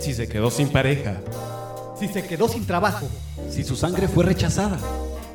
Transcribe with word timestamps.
Si 0.00 0.14
se 0.14 0.28
quedó 0.28 0.50
sin 0.50 0.68
pareja, 0.68 1.16
Si 1.98 2.08
se 2.08 2.26
quedó 2.26 2.48
sin 2.48 2.66
trabajo, 2.66 3.06
Si 3.50 3.62
su 3.64 3.76
sangre 3.76 4.08
fue 4.08 4.24
rechazada. 4.24 4.78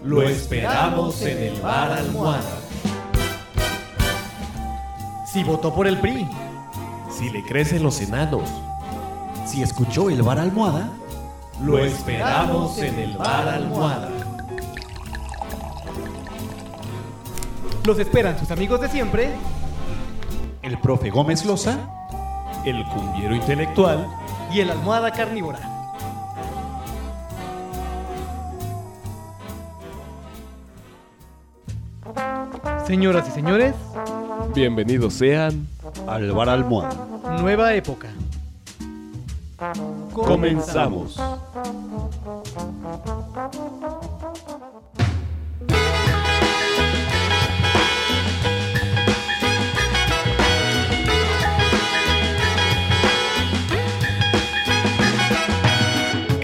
lo 0.04 0.21
esperamos 0.23 1.21
en 1.21 1.38
el 1.38 1.62
bar 1.62 1.92
almohada. 1.92 2.58
si 5.31 5.44
votó 5.44 5.74
por 5.74 5.88
el 5.88 5.97
PRI, 5.99 6.28
Si 7.12 7.29
le 7.29 7.44
crecen 7.44 7.83
los 7.83 8.01
enanos, 8.01 8.49
Si 9.46 9.62
escuchó 9.62 10.10
el 10.10 10.22
bar 10.22 10.40
almohada. 10.40 10.90
lo 11.63 11.79
esperamos 11.79 12.78
en 12.79 12.99
el 12.99 13.17
bar 13.17 13.47
almohada. 13.47 14.10
Los 17.88 17.98
esperan 17.99 18.38
sus 18.38 18.52
amigos 18.52 18.81
de 18.81 18.90
siempre. 18.90 19.30
El 20.62 20.77
profe 20.80 21.09
Gómez 21.09 21.46
Loza. 21.46 21.80
El 22.66 22.84
cumbiero 22.84 23.34
intelectual 23.34 24.05
y 24.52 24.60
el 24.60 24.70
almohada 24.70 25.10
carnívora. 25.12 25.60
Señoras 32.86 33.27
y 33.30 33.32
señores, 33.32 33.73
Bienvenidos 34.54 35.13
sean. 35.13 35.66
Al 36.08 36.32
bar 36.34 36.49
almohada. 36.49 37.08
nueva 37.40 37.74
época. 37.74 38.10
Comenzamos. 40.13 41.18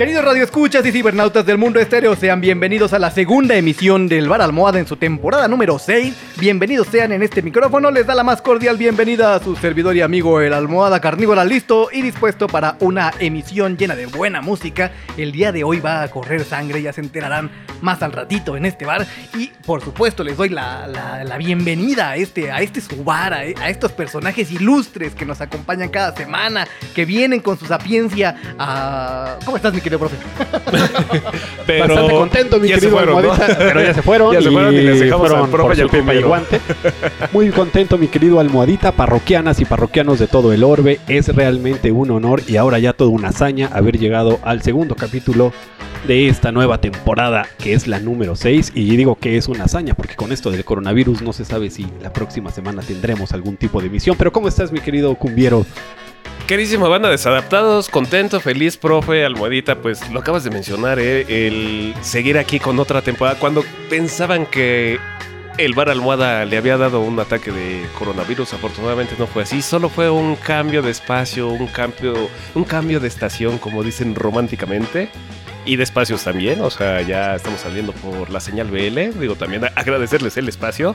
Queridos 0.03 0.25
radioescuchas 0.25 0.85
y 0.85 0.91
cibernautas 0.91 1.45
del 1.45 1.57
mundo 1.57 1.79
estéreo, 1.79 2.13
sean 2.17 2.41
bienvenidos 2.41 2.91
a 2.91 2.99
la 2.99 3.09
segunda 3.09 3.55
emisión 3.55 4.09
del 4.09 4.27
Bar 4.27 4.41
Almohada 4.41 4.77
en 4.77 4.85
su 4.85 4.97
temporada 4.97 5.47
número 5.47 5.79
6. 5.79 6.13
Bienvenidos 6.47 6.87
sean 6.87 7.13
en 7.13 7.23
este 7.23 7.41
micrófono, 7.41 7.89
les 7.89 8.05
da 8.05 8.13
la 8.15 8.23
más 8.25 8.41
cordial 8.41 8.75
bienvenida 8.75 9.33
a 9.33 9.39
su 9.41 9.55
servidor 9.55 9.95
y 9.95 10.01
amigo 10.01 10.41
el 10.41 10.51
Almohada 10.51 10.99
Carnívora, 10.99 11.45
listo 11.45 11.87
y 11.89 12.01
dispuesto 12.01 12.47
para 12.47 12.75
una 12.81 13.13
emisión 13.19 13.77
llena 13.77 13.95
de 13.95 14.07
buena 14.07 14.41
música. 14.41 14.91
El 15.15 15.31
día 15.31 15.53
de 15.53 15.63
hoy 15.63 15.79
va 15.79 16.01
a 16.03 16.09
correr 16.09 16.43
sangre, 16.43 16.81
ya 16.81 16.91
se 16.91 16.99
enterarán 16.99 17.49
más 17.79 18.03
al 18.03 18.11
ratito 18.11 18.57
en 18.57 18.65
este 18.65 18.85
bar. 18.85 19.07
Y 19.37 19.51
por 19.65 19.81
supuesto 19.81 20.21
les 20.25 20.35
doy 20.35 20.49
la, 20.49 20.85
la- 20.85 21.23
la 21.23 21.37
bienvenida 21.37 22.09
a 22.09 22.15
este, 22.17 22.51
a 22.51 22.59
este 22.59 22.81
su 22.81 23.05
bar, 23.05 23.33
a, 23.33 23.37
a 23.37 23.69
estos 23.69 23.93
personajes 23.93 24.51
ilustres 24.51 25.15
que 25.15 25.25
nos 25.25 25.39
acompañan 25.39 25.87
cada 25.87 26.13
semana, 26.13 26.67
que 26.93 27.05
vienen 27.05 27.39
con 27.39 27.57
su 27.57 27.67
sapiencia 27.67 28.35
a... 28.59 29.37
¿Cómo 29.45 29.55
estás 29.55 29.73
mi 29.73 29.79
querido 29.79 29.97
profe? 29.99 30.17
Pero 31.65 31.87
Bastante 31.87 32.13
contento, 32.13 32.59
mi 32.59 32.67
ya 32.67 32.75
se 32.75 32.81
querido 32.81 32.97
fueron, 32.97 33.21
pero 33.57 33.81
ya 33.81 33.93
se 33.93 34.01
fueron. 34.01 34.33
Ya 34.33 34.41
se 34.41 34.51
fueron 34.51 34.73
y 34.73 34.81
les 34.81 34.99
dejamos 34.99 35.31
al 35.31 35.47
profe 35.49 35.77
y 35.77 35.81
al 35.81 35.89
Muy 37.31 37.49
contento, 37.49 37.97
mi 37.97 38.07
querido 38.07 38.39
almohadita, 38.39 38.91
parroquianas 38.91 39.59
y 39.59 39.65
parroquianos 39.65 40.19
de 40.19 40.27
todo 40.27 40.53
el 40.53 40.63
orbe. 40.63 40.99
Es 41.07 41.33
realmente 41.33 41.91
un 41.91 42.11
honor 42.11 42.41
y 42.47 42.57
ahora 42.57 42.79
ya 42.79 42.93
toda 42.93 43.11
una 43.11 43.29
hazaña 43.29 43.69
haber 43.71 43.99
llegado 43.99 44.39
al 44.43 44.61
segundo 44.61 44.95
capítulo 44.95 45.53
de 46.07 46.27
esta 46.27 46.51
nueva 46.51 46.81
temporada, 46.81 47.45
que 47.59 47.73
es 47.73 47.87
la 47.87 47.99
número 47.99 48.35
6. 48.35 48.71
Y 48.75 48.95
digo 48.95 49.15
que 49.15 49.37
es 49.37 49.47
una 49.47 49.65
hazaña, 49.65 49.93
porque 49.93 50.15
con 50.15 50.31
esto 50.31 50.51
del 50.51 50.65
coronavirus 50.65 51.21
no 51.21 51.33
se 51.33 51.45
sabe 51.45 51.69
si 51.69 51.85
la 52.01 52.11
próxima 52.11 52.51
semana 52.51 52.81
tendremos 52.81 53.31
algún 53.33 53.57
tipo 53.57 53.79
de 53.79 53.87
emisión. 53.87 54.15
Pero 54.17 54.31
¿cómo 54.31 54.47
estás, 54.47 54.71
mi 54.71 54.79
querido 54.79 55.13
cumbiero? 55.15 55.65
Querísima 56.47 56.89
banda 56.89 57.09
desadaptados, 57.09 57.87
contento, 57.87 58.41
feliz, 58.41 58.75
profe, 58.75 59.23
almohadita, 59.23 59.81
pues 59.81 60.09
lo 60.11 60.19
acabas 60.19 60.43
de 60.43 60.49
mencionar, 60.49 60.99
¿eh? 60.99 61.25
el 61.29 61.93
seguir 62.01 62.37
aquí 62.37 62.59
con 62.59 62.79
otra 62.79 63.01
temporada. 63.01 63.39
Cuando 63.39 63.63
pensaban 63.89 64.45
que 64.45 64.99
el 65.57 65.73
bar 65.75 65.89
almohada 65.89 66.45
le 66.45 66.57
había 66.57 66.77
dado 66.77 67.01
un 67.01 67.19
ataque 67.19 67.51
de 67.51 67.85
coronavirus, 67.97 68.53
afortunadamente 68.53 69.15
no 69.19 69.27
fue 69.27 69.43
así, 69.43 69.61
solo 69.61 69.89
fue 69.89 70.09
un 70.09 70.35
cambio 70.35 70.81
de 70.81 70.91
espacio, 70.91 71.49
un 71.49 71.67
cambio, 71.67 72.29
un 72.55 72.63
cambio 72.63 72.99
de 72.99 73.07
estación, 73.07 73.57
como 73.57 73.83
dicen 73.83 74.15
románticamente. 74.15 75.09
Y 75.65 75.77
de 75.77 75.83
espacios 75.83 76.23
también, 76.23 76.59
o 76.61 76.69
sea, 76.69 77.01
ya 77.01 77.35
estamos 77.35 77.61
saliendo 77.61 77.93
por 77.93 78.29
la 78.29 78.39
señal 78.41 78.67
BL. 78.69 79.17
Digo, 79.19 79.35
también 79.35 79.63
agradecerles 79.75 80.35
el 80.37 80.49
espacio. 80.49 80.93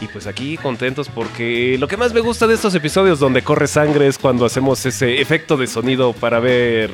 Y 0.00 0.06
pues 0.06 0.26
aquí 0.28 0.56
contentos 0.56 1.08
porque 1.08 1.76
lo 1.78 1.88
que 1.88 1.96
más 1.96 2.12
me 2.14 2.20
gusta 2.20 2.46
de 2.46 2.54
estos 2.54 2.74
episodios 2.74 3.18
donde 3.18 3.42
corre 3.42 3.66
sangre 3.66 4.06
es 4.06 4.16
cuando 4.16 4.46
hacemos 4.46 4.86
ese 4.86 5.20
efecto 5.20 5.56
de 5.56 5.66
sonido 5.66 6.12
para 6.12 6.38
ver 6.38 6.92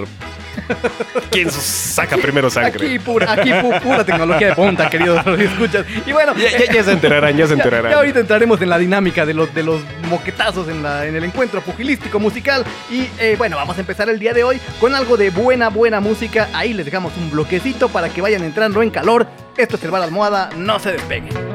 quién 1.31 1.51
saca 1.51 2.17
primero 2.17 2.49
sangre. 2.49 2.87
Aquí 2.87 2.99
pura, 2.99 3.31
aquí 3.33 3.51
pu- 3.51 3.81
pura 3.83 4.05
tecnología 4.05 4.49
de 4.49 4.55
punta, 4.55 4.89
queridos 4.89 5.21
escuchas. 5.39 5.85
Y 6.07 6.13
bueno, 6.13 6.33
Ya, 6.35 6.51
ya- 6.65 6.73
ya 6.73 6.83
se 6.85 6.93
enterarán, 6.93 7.37
ya 7.37 7.47
se 7.47 7.51
Ya, 7.57 7.63
enterarán. 7.63 7.91
ya 7.93 7.99
ahorita 7.99 8.21
entraremos 8.21 8.61
en 8.63 8.71
la 8.71 8.79
dinámica 8.79 9.27
de 9.27 9.35
los, 9.35 9.55
de 9.55 9.63
los 9.65 9.83
moquetazos 10.09 10.69
en, 10.69 10.83
la, 10.83 11.05
en 11.07 11.15
el 11.15 11.25
encuentro 11.25 11.61
pugilístico 11.61 12.19
musical. 12.19 12.65
Y 12.91 13.07
eh, 13.19 13.35
bueno, 13.37 13.57
vamos 13.57 13.77
a 13.77 13.81
empezar 13.81 14.09
el 14.09 14.19
día 14.19 14.33
de 14.33 14.45
hoy 14.45 14.59
con 14.81 14.95
algo 14.95 15.19
de 15.19 15.29
buena, 15.29 15.69
buena 15.69 16.01
música. 16.01 16.49
Ahí 16.55 16.73
les 16.73 16.87
dejamos 16.87 17.04
un 17.17 17.31
bloquecito 17.31 17.89
para 17.89 18.09
que 18.09 18.21
vayan 18.21 18.43
entrando 18.45 18.83
en 18.83 18.91
calor. 18.91 19.27
Esto 19.57 19.77
es 19.77 19.85
el 19.85 19.91
bar 19.91 20.03
almohada, 20.03 20.51
no 20.57 20.79
se 20.79 20.93
despeguen. 20.93 21.55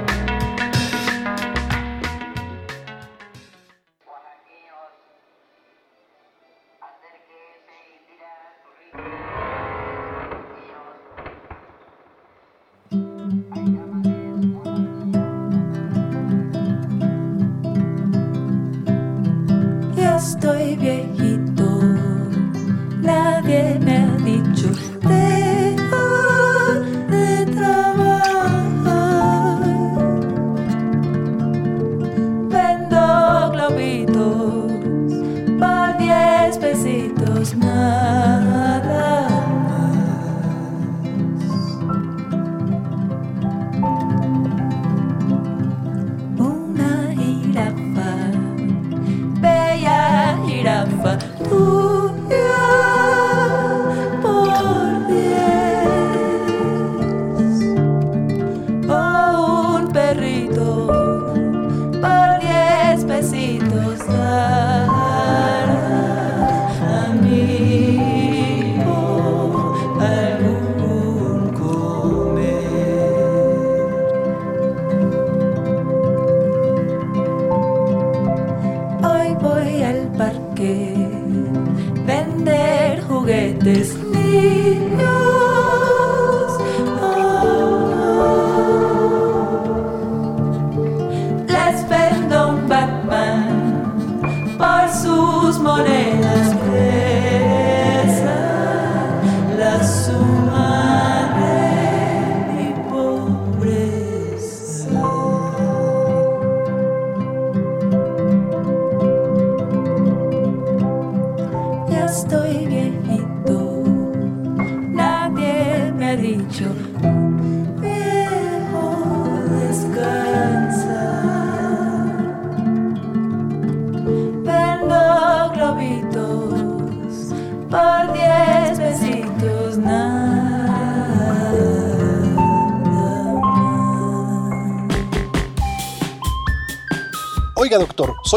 Estoy 20.19 20.75
viejito, 20.75 21.28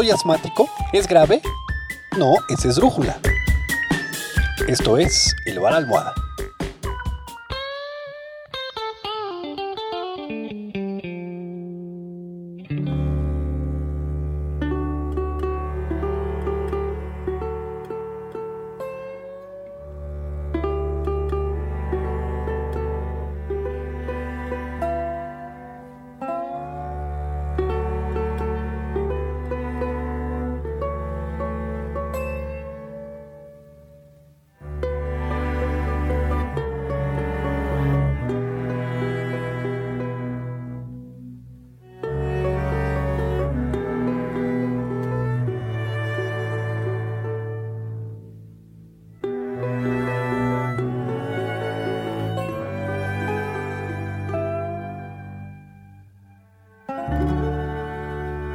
soy 0.03 0.11
asmático? 0.11 0.69
¿Es 0.91 1.07
grave? 1.07 1.41
No, 2.17 2.33
es 2.49 2.65
esdrújula. 2.65 3.17
Esto 4.67 4.97
es 4.97 5.33
El 5.45 5.59
Bar 5.61 5.73
Almohada. 5.73 6.13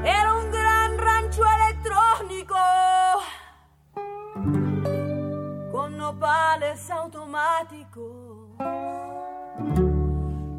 Era 0.04 0.34
un 0.34 0.50
gran 0.50 0.98
rancho 0.98 1.42
electrónico 1.44 2.56
con 5.70 5.96
nopales 5.96 6.90
automáticos, 6.90 8.56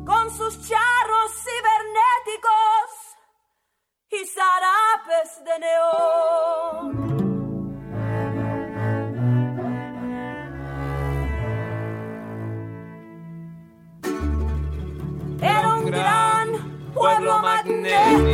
con 0.05 0.29
sus 0.31 0.67
charros 0.67 1.31
cibernéticos 1.43 2.89
y 4.11 4.25
zarapes 4.25 5.43
de 5.43 5.59
neón. 5.59 6.18
madness. 17.65 18.28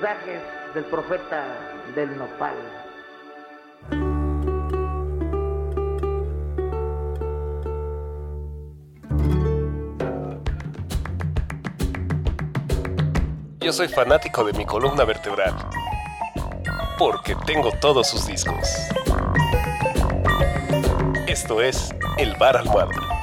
mensajes 0.00 0.42
del 0.74 0.84
profeta 0.84 1.44
del 1.94 2.18
nopal. 2.18 2.54
Yo 13.60 13.72
soy 13.72 13.88
fanático 13.88 14.44
de 14.44 14.52
mi 14.52 14.64
columna 14.64 15.04
vertebral, 15.04 15.54
porque 16.98 17.34
tengo 17.46 17.72
todos 17.80 18.08
sus 18.08 18.26
discos. 18.26 18.68
Esto 21.26 21.60
es 21.60 21.94
El 22.18 22.36
Bar 22.36 22.56
Almohada. 22.56 23.15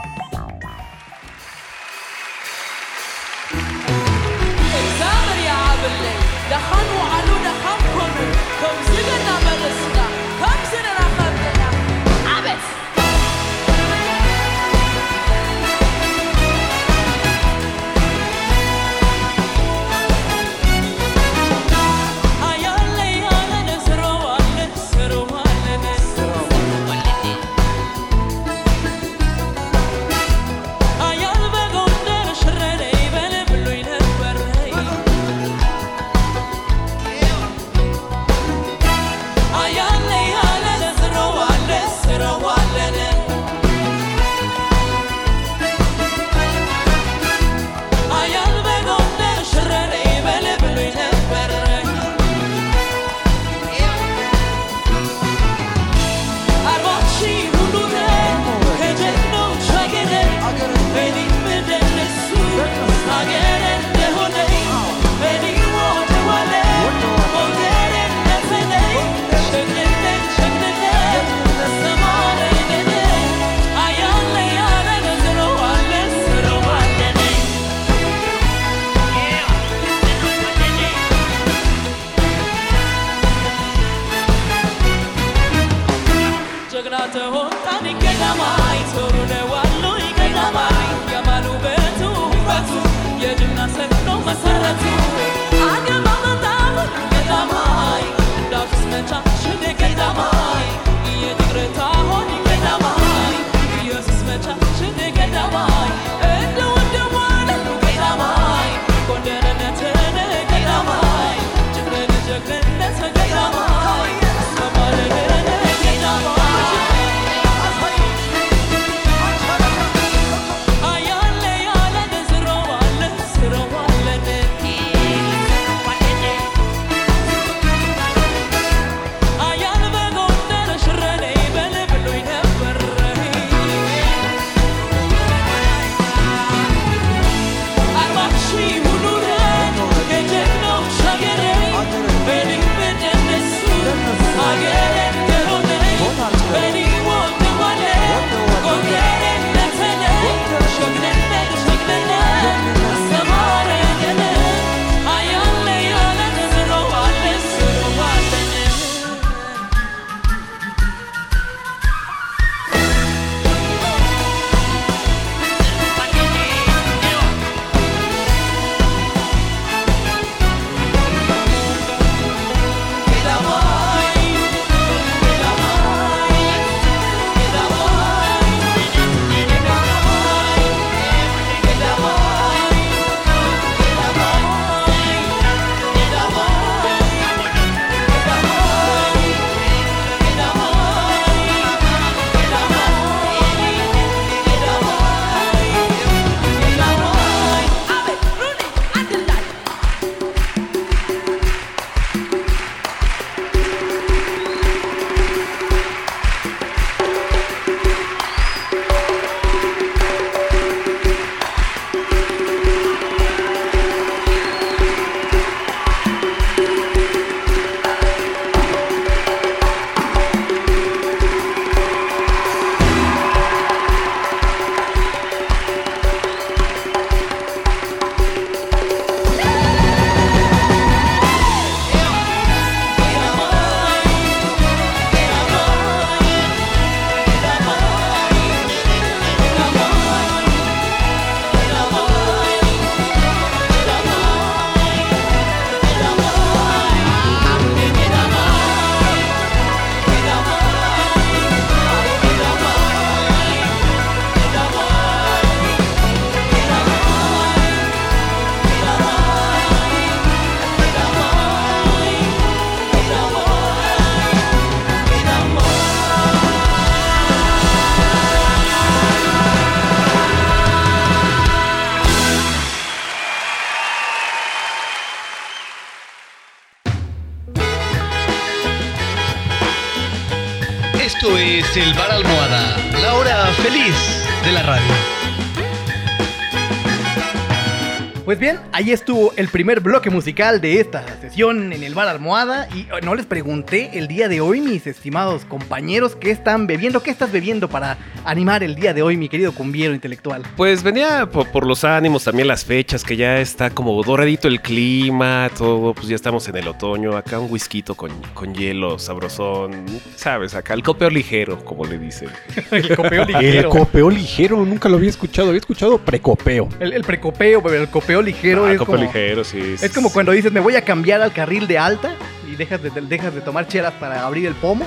Ahí 288.74 288.92
estuvo 288.92 289.32
el 289.38 289.48
primer 289.50 289.80
bloque 289.80 290.10
musical 290.10 290.60
de 290.60 290.80
esta 290.80 291.06
sesión 291.22 291.72
en 291.74 291.84
el 291.84 291.94
bar 291.94 292.08
Almohada 292.08 292.68
y 292.76 292.82
eh, 292.82 292.88
no 293.04 293.14
les 293.16 293.26
pregunté 293.26 293.92
el 293.94 294.08
día 294.08 294.28
de 294.28 294.42
hoy, 294.42 294.62
mis 294.62 294.88
estimados 294.88 295.46
compañeros, 295.46 296.16
qué 296.16 296.32
están 296.32 296.66
bebiendo, 296.68 297.04
qué 297.04 297.12
estás 297.12 297.32
bebiendo 297.32 297.70
para 297.70 297.98
animar 298.26 298.64
el 298.64 298.76
día 298.76 298.94
de 298.94 299.02
hoy, 299.04 299.16
mi 299.16 299.30
querido 299.30 299.52
cumbiero 299.54 299.94
intelectual. 299.94 300.42
Pues 300.58 300.82
venía 300.82 301.28
po- 301.30 301.46
por, 301.46 301.66
los 301.68 301.84
ánimos, 301.84 302.24
también 302.24 302.48
las 302.48 302.66
fechas, 302.66 303.04
que 303.04 303.16
ya 303.16 303.40
está 303.40 303.70
como 303.70 304.02
doradito 304.04 304.48
el 304.48 304.62
clima, 304.62 305.50
todo, 305.58 305.94
pues 305.94 306.08
ya 306.08 306.16
estamos 306.16 306.48
en 306.48 306.58
el 306.58 306.68
otoño, 306.68 307.16
acá 307.16 307.40
un 307.40 307.52
whisky 307.52 307.84
con, 307.84 308.12
con 308.34 308.54
hielo, 308.56 308.98
sabrosón, 309.00 309.86
¿sabes? 310.16 310.56
Acá 310.56 310.74
el 310.74 310.84
copeo 310.84 311.10
ligero, 311.10 311.64
como 311.66 311.86
le 311.86 311.98
dicen. 312.00 312.30
el 312.72 312.96
copeo 312.96 313.24
El 313.24 313.28
ligero. 313.28 313.70
copeo 313.70 314.10
ligero, 314.10 314.66
nunca 314.66 314.88
lo 314.90 314.98
había 314.98 315.10
escuchado. 315.10 315.50
Había 315.50 315.60
escuchado 315.60 315.98
precopeo. 315.98 316.70
El, 316.80 316.94
el 316.94 317.04
precopeo, 317.04 317.62
el 317.74 317.90
copeo 317.90 318.22
ligero 318.22 318.63
Ah, 318.66 318.74
es, 318.74 318.78
como, 318.80 318.96
ligero, 318.98 319.44
sí. 319.44 319.76
es 319.82 319.94
como 319.94 320.12
cuando 320.12 320.32
dices, 320.32 320.52
me 320.52 320.60
voy 320.60 320.76
a 320.76 320.82
cambiar 320.84 321.22
al 321.22 321.32
carril 321.34 321.68
de 321.68 321.78
alta 321.78 322.16
y 322.52 322.56
dejas 322.56 322.82
de, 322.82 322.90
dejas 323.02 323.34
de 323.34 323.42
tomar 323.42 323.68
chelas 323.68 323.94
para 323.94 324.26
abrir 324.26 324.46
el 324.48 324.56
pomo. 324.56 324.86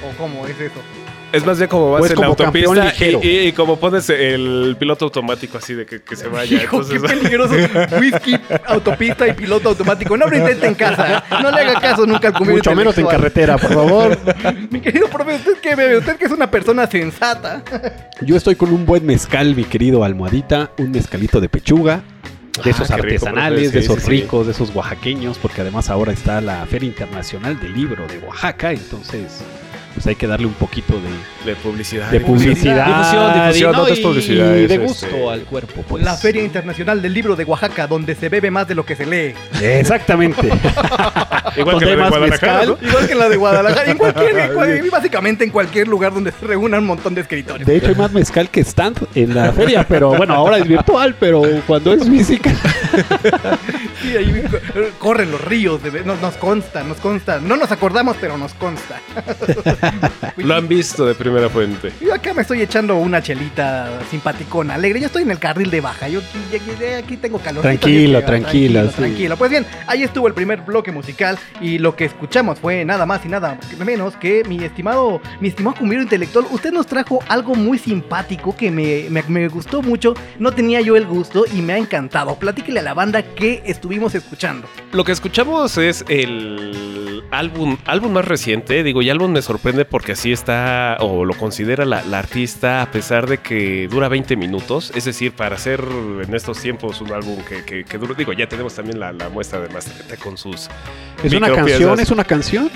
¿O 0.00 0.16
cómo 0.16 0.46
es 0.46 0.58
eso? 0.60 0.80
Es 1.30 1.44
más 1.44 1.58
bien 1.58 1.68
como 1.68 1.90
vas 1.90 1.98
Pues 1.98 2.12
en 2.12 2.16
como 2.16 2.28
la 2.30 2.36
campeón 2.36 2.78
autopista 2.78 3.04
ligero. 3.04 3.20
y, 3.22 3.28
y- 3.28 3.48
y 3.48 3.52
como 3.52 3.78
pones 3.78 4.08
el 4.08 4.76
piloto 4.78 5.04
automático 5.04 5.58
así 5.58 5.74
de 5.74 5.84
que, 5.84 6.00
que 6.00 6.16
se 6.16 6.26
vaya. 6.26 6.56
Hijo, 6.56 6.80
entonces- 6.80 7.02
qué 7.02 7.06
peligroso. 7.18 7.54
Whisky, 8.00 8.34
autopista 8.64 9.28
y 9.28 9.34
piloto 9.34 9.68
automático. 9.68 10.16
No 10.16 10.26
lo 10.26 10.34
intente 10.38 10.66
en 10.66 10.74
casa. 10.74 11.22
No 11.42 11.50
le 11.50 11.60
haga 11.60 11.80
caso 11.80 12.06
nunca 12.06 12.28
al 12.28 12.34
cumbiero 12.34 12.56
Mucho 12.58 12.74
menos 12.74 12.96
en 12.96 13.06
carretera, 13.06 13.58
por 13.58 13.74
favor. 13.74 14.18
Mi 14.70 14.80
querido 14.80 15.08
profe, 15.08 15.34
¿usted 15.34 15.58
qué 15.60 15.74
bebe? 15.74 15.98
Usted 15.98 16.16
que 16.16 16.24
es 16.24 16.32
una 16.32 16.50
persona 16.50 16.86
sensata. 16.86 17.62
Yo 18.22 18.34
estoy 18.34 18.54
con 18.56 18.72
un 18.72 18.86
buen 18.86 19.04
mezcal, 19.04 19.54
mi 19.54 19.64
querido 19.64 20.04
almohadita. 20.04 20.70
Un 20.78 20.92
mezcalito 20.92 21.42
de 21.42 21.50
pechuga. 21.50 22.00
De 22.64 22.70
Ah, 22.70 22.74
esos 22.74 22.88
rico, 22.90 23.02
artesanales, 23.02 23.72
de 23.72 23.78
esos 23.80 23.96
sí, 23.96 24.00
sí. 24.02 24.10
ricos, 24.10 24.46
de 24.46 24.52
esos 24.52 24.74
oaxaqueños, 24.74 25.38
porque 25.38 25.60
además 25.62 25.90
ahora 25.90 26.12
está 26.12 26.40
la 26.40 26.66
Feria 26.66 26.86
Internacional 26.88 27.58
del 27.60 27.72
Libro 27.74 28.06
de 28.06 28.18
Oaxaca, 28.18 28.72
entonces 28.72 29.42
pues 29.98 30.06
hay 30.06 30.14
que 30.14 30.28
darle 30.28 30.46
un 30.46 30.52
poquito 30.52 30.94
de, 30.94 31.50
De 31.50 31.56
publicidad. 31.56 32.08
de 32.08 32.20
publicidad. 32.20 32.86
Difusión, 32.86 33.34
difusión, 33.34 33.70
y 33.70 33.72
no, 33.74 33.78
no 33.82 33.86
es 33.88 33.98
publicidad, 33.98 34.54
y 34.54 34.62
es, 34.62 34.68
de 34.68 34.74
este, 34.76 34.78
gusto 34.78 35.30
al 35.30 35.40
cuerpo, 35.42 35.82
pues. 35.88 36.04
La 36.04 36.14
Feria 36.14 36.44
Internacional 36.44 37.02
del 37.02 37.12
Libro 37.12 37.34
de 37.34 37.42
Oaxaca, 37.42 37.88
donde 37.88 38.14
se 38.14 38.28
bebe 38.28 38.48
más 38.52 38.68
de 38.68 38.76
lo 38.76 38.84
que 38.86 38.94
se 38.94 39.04
lee. 39.06 39.34
Exactamente. 39.60 40.46
Igual 41.56 41.78
que 41.80 41.84
la 41.86 41.90
hay 41.90 41.96
de 41.96 42.02
más 42.02 42.10
Guadalajara, 42.10 42.52
mezcal. 42.58 42.78
¿no? 42.80 42.88
Igual 42.88 43.06
que 43.08 43.12
en 43.12 43.18
la 43.18 43.28
de 43.28 43.36
Guadalajara. 43.36 43.90
En 43.90 43.98
cualquier, 43.98 44.38
en 44.38 44.54
cual- 44.54 44.90
básicamente 44.92 45.44
en 45.44 45.50
cualquier 45.50 45.88
lugar 45.88 46.14
donde 46.14 46.30
se 46.30 46.46
reúnan 46.46 46.80
un 46.80 46.86
montón 46.86 47.16
de 47.16 47.22
escritores. 47.22 47.66
De 47.66 47.76
hecho 47.76 47.88
hay 47.88 47.94
más 47.96 48.12
mezcal 48.12 48.48
que 48.50 48.60
stand 48.60 48.98
en 49.16 49.34
la 49.34 49.52
feria, 49.52 49.84
pero 49.88 50.14
bueno, 50.14 50.34
ahora 50.34 50.58
es 50.58 50.68
virtual, 50.68 51.16
pero 51.18 51.42
cuando 51.66 51.92
es 51.92 52.08
física. 52.08 52.52
Sí, 54.00 54.16
ahí 54.16 54.42
corren 55.00 55.30
los 55.32 55.40
ríos. 55.40 55.82
de- 55.82 56.04
nos, 56.04 56.20
nos 56.20 56.34
consta, 56.36 56.84
nos 56.84 56.98
consta. 56.98 57.40
No 57.40 57.56
nos 57.56 57.72
acordamos, 57.72 58.16
pero 58.20 58.38
nos 58.38 58.54
consta. 58.54 59.00
Lo 60.36 60.54
han 60.54 60.68
visto 60.68 61.04
de 61.06 61.14
primera 61.14 61.48
fuente. 61.48 61.92
Yo 62.00 62.14
acá 62.14 62.32
me 62.34 62.42
estoy 62.42 62.62
echando 62.62 62.96
una 62.96 63.22
chelita 63.22 64.00
simpaticona, 64.10 64.74
alegre. 64.74 65.00
Yo 65.00 65.06
estoy 65.06 65.22
en 65.22 65.30
el 65.30 65.38
carril 65.38 65.70
de 65.70 65.80
baja. 65.80 66.08
Yo 66.08 66.20
aquí, 66.20 66.56
aquí- 66.56 66.84
aquí 66.84 67.16
tengo 67.16 67.38
calor. 67.38 67.62
Tranquilo, 67.62 68.22
tranquilo, 68.24 68.88
sí. 68.88 68.94
Tranquilo. 68.96 69.36
Pues 69.36 69.50
bien, 69.50 69.66
ahí 69.86 70.02
estuvo 70.02 70.26
el 70.28 70.34
primer 70.34 70.60
bloque 70.62 70.92
musical 70.92 71.38
y 71.60 71.78
lo 71.78 71.96
que 71.96 72.04
escuchamos 72.04 72.58
fue 72.60 72.84
nada 72.84 73.06
más 73.06 73.24
y 73.24 73.28
nada 73.28 73.58
menos 73.84 74.16
que 74.16 74.42
mi 74.48 74.62
estimado, 74.64 75.20
mi 75.40 75.48
estimado 75.48 75.76
cumbiero 75.76 76.02
intelectual. 76.02 76.46
Usted 76.50 76.72
nos 76.72 76.86
trajo 76.86 77.20
algo 77.28 77.54
muy 77.54 77.78
simpático 77.78 78.56
que 78.56 78.70
me, 78.70 79.06
me- 79.10 79.24
me 79.28 79.48
gustó 79.48 79.82
mucho. 79.82 80.14
No 80.38 80.52
tenía 80.52 80.80
yo 80.80 80.96
el 80.96 81.06
gusto 81.06 81.44
y 81.52 81.60
me 81.62 81.72
ha 81.74 81.78
encantado. 81.78 82.36
Platíquele 82.36 82.80
a 82.80 82.82
la 82.82 82.94
banda 82.94 83.22
que 83.22 83.62
estuvimos 83.66 84.14
escuchando. 84.14 84.68
Lo 84.92 85.04
que 85.04 85.12
escuchamos 85.12 85.76
es 85.78 86.04
el 86.08 87.22
álbum, 87.30 87.76
álbum 87.86 88.12
más 88.12 88.24
reciente. 88.24 88.82
Digo, 88.82 89.02
y 89.02 89.10
álbum 89.10 89.32
me 89.32 89.42
sorprende 89.42 89.77
porque 89.84 90.12
así 90.12 90.32
está, 90.32 90.96
o 91.00 91.24
lo 91.24 91.34
considera 91.34 91.84
la, 91.84 92.02
la 92.02 92.18
artista, 92.18 92.82
a 92.82 92.90
pesar 92.90 93.26
de 93.28 93.38
que 93.38 93.88
dura 93.88 94.08
20 94.08 94.36
minutos. 94.36 94.92
Es 94.94 95.04
decir, 95.04 95.32
para 95.32 95.56
hacer 95.56 95.84
en 96.22 96.34
estos 96.34 96.60
tiempos 96.60 97.00
un 97.00 97.12
álbum 97.12 97.38
que, 97.48 97.64
que, 97.64 97.84
que 97.84 97.98
dura. 97.98 98.14
Digo, 98.16 98.32
ya 98.32 98.48
tenemos 98.48 98.74
también 98.74 98.98
la, 99.00 99.12
la 99.12 99.28
muestra 99.28 99.60
de 99.60 99.68
Masterete 99.68 100.16
con 100.16 100.36
sus. 100.36 100.68
Es 101.22 101.32
una 101.32 101.52
canción, 101.52 101.98
es 102.00 102.10
una 102.10 102.24
canción. 102.24 102.70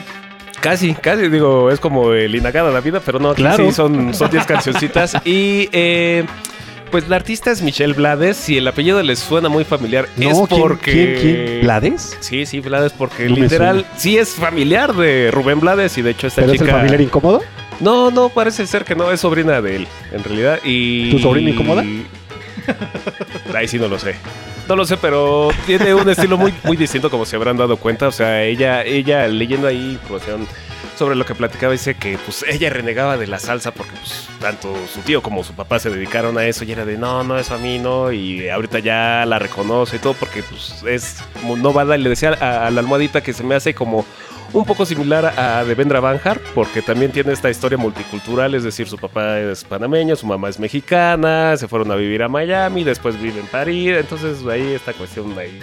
Casi, 0.60 0.94
casi, 0.94 1.28
digo, 1.28 1.70
es 1.72 1.80
como 1.80 2.12
el 2.12 2.34
Inagada 2.36 2.70
la 2.70 2.80
vida, 2.80 3.00
pero 3.04 3.18
no, 3.18 3.34
Claro. 3.34 3.66
sí 3.66 3.72
son 3.72 4.12
10 4.12 4.46
cancioncitas. 4.46 5.16
Y 5.24 5.68
eh, 5.72 6.24
pues 6.92 7.08
la 7.08 7.16
artista 7.16 7.50
es 7.50 7.60
Michelle 7.62 7.94
Blades. 7.94 8.48
y 8.48 8.58
el 8.58 8.68
apellido 8.68 9.02
les 9.02 9.18
suena 9.18 9.48
muy 9.48 9.64
familiar, 9.64 10.06
No, 10.16 10.30
es 10.30 10.36
¿quién- 10.48 10.60
porque. 10.60 10.92
quién- 10.92 11.16
quién? 11.46 11.60
¿Blades? 11.62 12.16
Sí, 12.20 12.46
sí, 12.46 12.60
Blades, 12.60 12.92
porque 12.92 13.28
No 13.28 13.34
literal 13.34 13.84
sí 13.96 14.16
es 14.18 14.34
familiar 14.36 14.92
de 14.94 15.30
Rubén 15.32 15.58
Blades 15.58 15.98
y 15.98 16.02
de 16.02 16.10
hecho 16.10 16.28
esta 16.28 16.42
¿Pero 16.42 16.52
es 16.52 16.60
el 16.60 16.66
chica. 16.66 16.76
familiar 16.78 17.00
incómodo? 17.00 17.40
No, 17.80 18.12
no, 18.12 18.28
parece 18.28 18.64
ser 18.68 18.84
que 18.84 18.94
no, 18.94 19.10
es 19.10 19.20
sobrina 19.20 19.60
de 19.60 19.74
él, 19.76 19.88
en 20.12 20.22
realidad. 20.22 20.60
Y... 20.62 21.10
¿Tu 21.10 21.18
sobrina 21.18 21.50
incómoda? 21.50 21.82
Ahí 23.54 23.66
sí 23.66 23.78
no 23.78 23.88
lo 23.88 23.98
sé. 23.98 24.14
No 24.68 24.76
lo 24.76 24.84
sé, 24.84 24.96
pero 24.96 25.48
tiene 25.66 25.92
un 25.94 26.08
estilo 26.08 26.38
muy, 26.38 26.54
muy 26.62 26.76
distinto, 26.76 27.10
como 27.10 27.24
se 27.24 27.34
habrán 27.36 27.56
dado 27.56 27.76
cuenta. 27.76 28.06
O 28.08 28.12
sea, 28.12 28.44
ella, 28.44 28.84
ella 28.84 29.26
leyendo 29.26 29.66
ahí 29.66 29.92
información 30.00 30.46
sobre 30.96 31.16
lo 31.16 31.24
que 31.24 31.34
platicaba, 31.34 31.72
dice 31.72 31.94
que 31.94 32.18
pues 32.18 32.44
ella 32.48 32.70
renegaba 32.70 33.16
de 33.16 33.26
la 33.26 33.38
salsa 33.38 33.72
porque 33.72 33.92
pues 33.92 34.28
tanto 34.40 34.74
su 34.92 35.00
tío 35.00 35.22
como 35.22 35.44
su 35.44 35.54
papá 35.54 35.78
se 35.78 35.90
dedicaron 35.90 36.38
a 36.38 36.44
eso 36.44 36.64
y 36.64 36.72
era 36.72 36.84
de 36.84 36.98
no, 36.98 37.24
no, 37.24 37.38
eso 37.38 37.54
a 37.54 37.58
mí 37.58 37.78
no. 37.78 38.12
Y 38.12 38.48
ahorita 38.48 38.78
ya 38.78 39.24
la 39.26 39.38
reconoce 39.38 39.96
y 39.96 39.98
todo 39.98 40.14
porque 40.14 40.42
pues 40.42 40.82
es 40.86 41.22
novada. 41.56 41.96
Y 41.96 42.02
le 42.02 42.10
decía 42.10 42.30
a, 42.30 42.70
la 42.70 42.80
almohadita 42.80 43.22
que 43.22 43.32
se 43.32 43.42
me 43.42 43.54
hace 43.54 43.74
como 43.74 44.04
un 44.52 44.64
poco 44.66 44.84
similar 44.84 45.38
a 45.38 45.64
Devendra 45.64 46.00
Banhart, 46.00 46.42
porque 46.54 46.82
también 46.82 47.10
tiene 47.10 47.32
esta 47.32 47.48
historia 47.48 47.78
multicultural, 47.78 48.54
es 48.54 48.64
decir, 48.64 48.86
su 48.86 48.98
papá 48.98 49.40
es 49.40 49.64
panameño, 49.64 50.14
su 50.14 50.26
mamá 50.26 50.50
es 50.50 50.58
mexicana, 50.58 51.56
se 51.56 51.68
fueron 51.68 51.90
a 51.90 51.96
vivir 51.96 52.22
a 52.22 52.28
Miami, 52.28 52.84
después 52.84 53.20
vive 53.20 53.40
en 53.40 53.46
París, 53.46 53.96
entonces 53.96 54.46
ahí 54.46 54.74
esta 54.74 54.92
cuestión 54.92 55.38
ahí... 55.38 55.58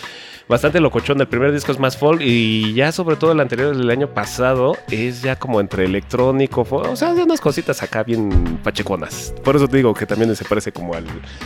Bastante 0.47 0.79
locochón, 0.79 1.19
el 1.19 1.27
primer 1.27 1.51
disco 1.51 1.71
es 1.71 1.79
más 1.79 1.97
folk 1.97 2.21
y 2.21 2.73
ya 2.75 2.91
sobre 2.91 3.15
todo 3.15 3.31
el 3.31 3.39
anterior 3.39 3.75
del 3.75 3.89
año 3.89 4.09
pasado 4.13 4.77
es 4.91 5.23
ya 5.23 5.37
como 5.37 5.59
entre 5.59 5.85
electrónico, 5.85 6.63
folk, 6.63 6.87
o 6.91 6.95
sea, 6.95 7.15
de 7.15 7.23
unas 7.23 7.41
cositas 7.41 7.81
acá 7.81 8.03
bien 8.03 8.59
pacheconas. 8.63 9.33
Por 9.43 9.55
eso 9.55 9.67
te 9.67 9.77
digo 9.77 9.91
que 9.95 10.05
también 10.05 10.35
se 10.35 10.45
parece 10.45 10.71
como 10.71 10.93
al, 10.93 11.05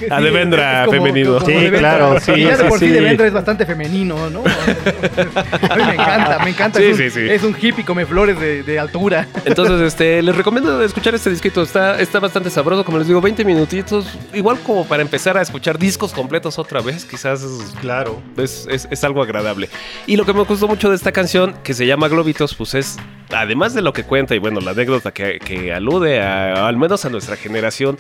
a 0.10 0.18
Sí, 0.18 0.24
Devendra 0.24 0.84
como- 0.86 0.98
femenino. 0.98 1.34
como 1.36 1.46
Sí, 1.46 1.54
Devendra. 1.54 1.80
claro, 1.80 2.20
sí, 2.20 2.32
Y 2.36 2.44
ya 2.44 2.58
de 2.58 2.64
sí, 2.64 2.70
por 2.70 2.80
sí, 2.80 2.88
sí. 2.88 2.92
Devendra 2.92 3.28
es 3.28 3.32
bastante 3.34 3.66
femenino, 3.66 4.30
¿no? 4.30 4.44
A 5.70 5.76
mí 5.78 5.84
me 5.86 5.94
encanta, 5.94 6.40
me 6.44 6.50
encanta. 6.50 6.80
Sí, 6.80 6.86
es, 6.88 6.92
un, 6.92 6.98
sí, 6.98 7.10
sí. 7.10 7.20
es 7.30 7.44
un 7.44 7.56
hippie 7.60 7.86
come 7.86 8.06
flores 8.06 8.38
de, 8.38 8.64
de 8.64 8.80
altura. 8.80 9.28
Entonces, 9.46 9.80
este, 9.82 10.22
les 10.22 10.36
recomiendo 10.36 10.84
escuchar 10.84 11.16
este 11.16 11.30
disquito. 11.30 11.62
Está, 11.62 12.02
está 12.02 12.20
bastante 12.20 12.50
sabroso, 12.50 12.84
como 12.84 12.98
les 12.98 13.08
digo, 13.08 13.22
20 13.22 13.46
minutitos. 13.46 14.08
Igual 14.34 14.60
como 14.60 14.86
para 14.86 15.02
empezar 15.04 15.38
a 15.38 15.42
escuchar 15.42 15.80
discos 15.80 16.12
completos 16.12 16.60
otra 16.60 16.82
vez, 16.82 17.06
quizás 17.06 17.46
Claro. 17.80 18.22
es, 18.36 18.68
es- 18.70 18.88
es 18.90 19.04
algo 19.04 19.22
agradable. 19.22 19.70
Y 20.08 20.16
lo 20.16 20.26
que 20.26 20.34
me 20.34 20.44
gustó 20.44 20.68
mucho 20.68 20.90
de 20.90 20.96
esta 20.96 21.12
canción, 21.12 21.56
que 21.64 21.74
se 21.74 21.86
llama 21.86 22.08
Globitos, 22.08 22.56
pues 22.56 22.74
es, 22.74 22.98
además 23.32 23.74
de 23.74 23.82
lo 23.82 23.94
que 23.94 24.04
cuenta 24.04 24.36
y 24.36 24.40
bueno, 24.40 24.60
la 24.60 24.72
anécdota 24.72 25.12
que, 25.12 25.40
que 25.40 25.74
alude 25.74 26.22
a, 26.22 26.68
al 26.68 26.78
menos 26.78 27.06
a 27.06 27.10
nuestra 27.10 27.36
generación, 27.36 27.98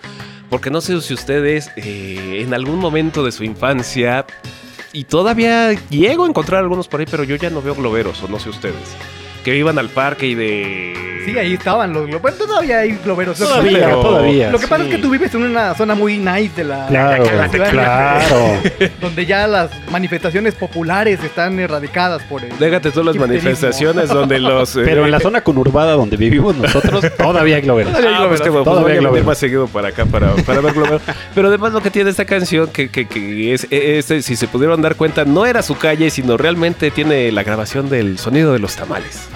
porque 0.49 0.69
no 0.69 0.82
sé 0.82 0.99
si 1.02 1.13
ustedes 1.13 1.71
eh, 1.75 2.41
en 2.41 2.54
algún 2.54 2.78
momento 2.78 3.23
de 3.23 3.32
su 3.32 3.43
infancia, 3.43 4.25
y 4.91 5.04
todavía 5.04 5.73
llego 5.89 6.25
a 6.25 6.28
encontrar 6.28 6.62
algunos 6.62 6.88
por 6.88 6.99
ahí, 6.99 7.06
pero 7.10 7.23
yo 7.23 7.36
ya 7.36 7.49
no 7.49 7.62
veo 7.62 7.75
globeros, 7.75 8.23
o 8.23 8.28
no 8.28 8.39
sé 8.39 8.49
ustedes. 8.49 8.95
Que 9.43 9.56
iban 9.56 9.78
al 9.80 9.89
parque 9.89 10.28
y 10.28 10.36
de... 10.36 10.93
Sí, 11.25 11.38
ahí 11.38 11.54
estaban 11.54 11.91
los 11.93 12.06
globos. 12.08 12.21
Bueno, 12.21 12.38
todavía 12.38 12.80
hay 12.80 12.93
globeros. 13.04 13.38
Todavía, 13.38 13.80
pero- 13.82 14.02
todavía. 14.02 14.49
Lo 14.52 14.58
que 14.58 14.67
pasa 14.67 14.84
sí. 14.86 14.89
es 14.89 14.95
que 14.95 15.02
tú 15.02 15.10
vives 15.12 15.36
en 15.36 15.43
una 15.43 15.75
zona 15.75 15.93
muy 15.93 16.17
nice 16.17 16.52
de 16.56 16.63
la, 16.63 16.88
Claro, 16.88 17.23
de 17.25 17.32
la 17.36 17.49
ciudad, 17.49 17.69
claro. 17.71 18.54
donde 19.02 19.25
ya 19.25 19.45
las 19.45 19.69
manifestaciones 19.91 20.56
populares 20.56 21.21
están 21.23 21.60
erradicadas 21.60 22.23
por 22.23 22.43
el. 22.43 22.58
Déjate 22.58 22.89
tú 22.91 23.04
las 23.04 23.15
manifestaciones 23.17 24.10
donde 24.10 24.39
los... 24.39 24.75
eh, 24.78 24.82
Pero 24.86 25.06
en 25.06 25.12
la 25.12 25.19
zona 25.19 25.41
conurbada 25.41 25.91
donde 25.93 26.15
vivimos 26.17 26.56
nosotros, 26.56 27.06
todavía 27.17 27.58
hay 27.58 27.62
globeros. 27.63 27.91
Todavía 27.91 28.10
hay 28.12 28.15
Ah, 28.15 28.19
globeros. 28.21 28.41
pues 28.49 28.63
Todavía 28.63 28.82
voy 28.84 28.91
hay 28.93 28.99
globeros. 28.99 29.28
más 29.28 29.38
seguido 29.38 29.67
para 29.67 29.89
acá 29.89 30.06
para, 30.06 30.32
para 30.36 30.62
ver 30.62 30.73
globeros. 30.73 31.02
Pero 31.36 31.49
además 31.49 31.73
lo 31.73 31.82
que 31.82 31.91
tiene 31.91 32.10
esta 32.10 32.25
canción, 32.25 32.67
que, 32.69 32.89
que, 32.89 33.08
que 33.08 33.54
es, 33.54 33.67
este, 33.69 34.21
si 34.23 34.36
se 34.38 34.47
pudieron 34.47 34.82
dar 34.82 34.95
cuenta, 34.95 35.25
no 35.25 35.45
era 35.45 35.62
su 35.62 35.78
calle, 35.78 36.10
sino 36.10 36.38
realmente 36.38 36.89
tiene 36.91 37.32
la 37.34 37.43
grabación 37.43 37.89
del 37.89 38.17
sonido 38.17 38.54
de 38.54 38.60
los 38.60 38.75
tamales. 38.78 39.28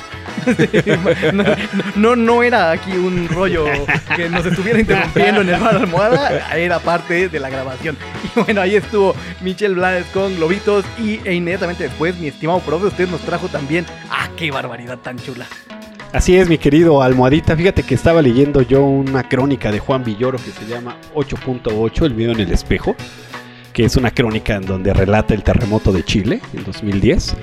no, 1.95 2.15
no, 2.15 2.43
era 2.43 2.71
aquí 2.71 2.91
un 2.91 3.27
rollo 3.29 3.65
que 4.15 4.29
nos 4.29 4.45
estuviera 4.45 4.79
interrumpiendo 4.79 5.41
en 5.41 5.49
el 5.49 5.59
bar 5.59 5.75
almohada, 5.75 6.55
era 6.55 6.79
parte 6.79 7.29
de 7.29 7.39
la 7.39 7.49
grabación. 7.49 7.97
Y 8.23 8.39
bueno, 8.39 8.61
ahí 8.61 8.75
estuvo 8.75 9.15
Michelle 9.41 9.75
Blades 9.75 10.05
con 10.13 10.35
Globitos 10.35 10.85
y 10.97 11.19
e 11.23 11.33
inmediatamente 11.33 11.83
después, 11.83 12.17
mi 12.17 12.27
estimado 12.27 12.59
profe, 12.59 12.87
usted 12.87 13.09
nos 13.09 13.21
trajo 13.21 13.47
también. 13.47 13.85
¡Ah, 14.09 14.29
qué 14.37 14.51
barbaridad 14.51 14.97
tan 14.99 15.17
chula! 15.17 15.45
Así 16.13 16.37
es, 16.37 16.47
mi 16.47 16.59
querido 16.59 17.01
Almohadita. 17.01 17.57
Fíjate 17.57 17.81
que 17.81 17.95
estaba 17.95 18.21
leyendo 18.21 18.61
yo 18.61 18.83
una 18.85 19.27
crónica 19.27 19.71
de 19.71 19.79
Juan 19.79 20.03
Villoro 20.03 20.37
que 20.37 20.51
se 20.51 20.67
llama 20.67 20.95
8.8, 21.15 22.05
el 22.05 22.13
miedo 22.13 22.33
en 22.33 22.39
el 22.39 22.51
espejo, 22.51 22.95
que 23.73 23.85
es 23.85 23.95
una 23.95 24.11
crónica 24.11 24.53
en 24.55 24.67
donde 24.67 24.93
relata 24.93 25.33
el 25.33 25.41
terremoto 25.41 25.91
de 25.91 26.03
Chile 26.05 26.39
en 26.53 26.63
2010. 26.65 27.35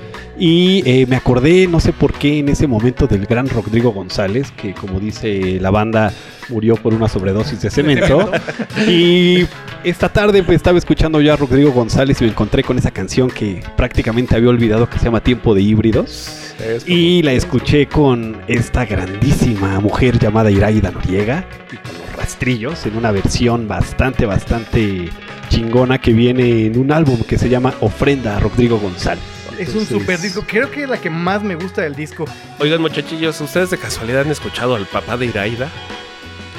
Y 0.43 0.81
eh, 0.87 1.05
me 1.05 1.17
acordé, 1.17 1.67
no 1.67 1.79
sé 1.79 1.93
por 1.93 2.13
qué, 2.13 2.39
en 2.39 2.49
ese 2.49 2.65
momento 2.65 3.05
del 3.05 3.27
gran 3.27 3.47
Rodrigo 3.47 3.91
González, 3.91 4.49
que 4.49 4.73
como 4.73 4.99
dice 4.99 5.59
la 5.61 5.69
banda, 5.69 6.11
murió 6.49 6.75
por 6.77 6.95
una 6.95 7.07
sobredosis 7.07 7.61
de 7.61 7.69
cemento. 7.69 8.31
y 8.87 9.45
esta 9.83 10.09
tarde 10.09 10.41
pues, 10.41 10.55
estaba 10.55 10.79
escuchando 10.79 11.21
yo 11.21 11.31
a 11.31 11.35
Rodrigo 11.35 11.71
González 11.71 12.19
y 12.21 12.23
me 12.23 12.31
encontré 12.31 12.63
con 12.63 12.79
esa 12.79 12.89
canción 12.89 13.29
que 13.29 13.61
prácticamente 13.77 14.35
había 14.35 14.49
olvidado 14.49 14.89
que 14.89 14.97
se 14.97 15.05
llama 15.05 15.21
Tiempo 15.21 15.53
de 15.53 15.61
Híbridos. 15.61 16.55
Y 16.87 17.21
la 17.21 17.33
escuché 17.33 17.85
con 17.85 18.35
esta 18.47 18.85
grandísima 18.85 19.79
mujer 19.79 20.17
llamada 20.17 20.49
Iraida 20.49 20.89
Noriega 20.89 21.45
y 21.71 21.75
con 21.75 21.95
los 21.99 22.15
rastrillos 22.15 22.83
en 22.87 22.97
una 22.97 23.11
versión 23.11 23.67
bastante, 23.67 24.25
bastante 24.25 25.07
chingona 25.49 25.99
que 25.99 26.13
viene 26.13 26.65
en 26.65 26.79
un 26.79 26.91
álbum 26.91 27.21
que 27.21 27.37
se 27.37 27.47
llama 27.47 27.75
Ofrenda 27.79 28.37
a 28.37 28.39
Rodrigo 28.39 28.79
González. 28.79 29.40
Es 29.61 29.75
un 29.75 29.85
super 29.85 30.19
disco, 30.19 30.43
creo 30.47 30.69
que 30.71 30.83
es 30.83 30.89
la 30.89 30.97
que 30.99 31.09
más 31.09 31.43
me 31.43 31.55
gusta 31.55 31.81
del 31.81 31.95
disco. 31.95 32.25
Oigan, 32.59 32.81
muchachillos, 32.81 33.39
¿ustedes 33.41 33.69
de 33.69 33.77
casualidad 33.77 34.21
han 34.21 34.31
escuchado 34.31 34.75
al 34.75 34.85
papá 34.85 35.17
de 35.17 35.27
Iraida? 35.27 35.69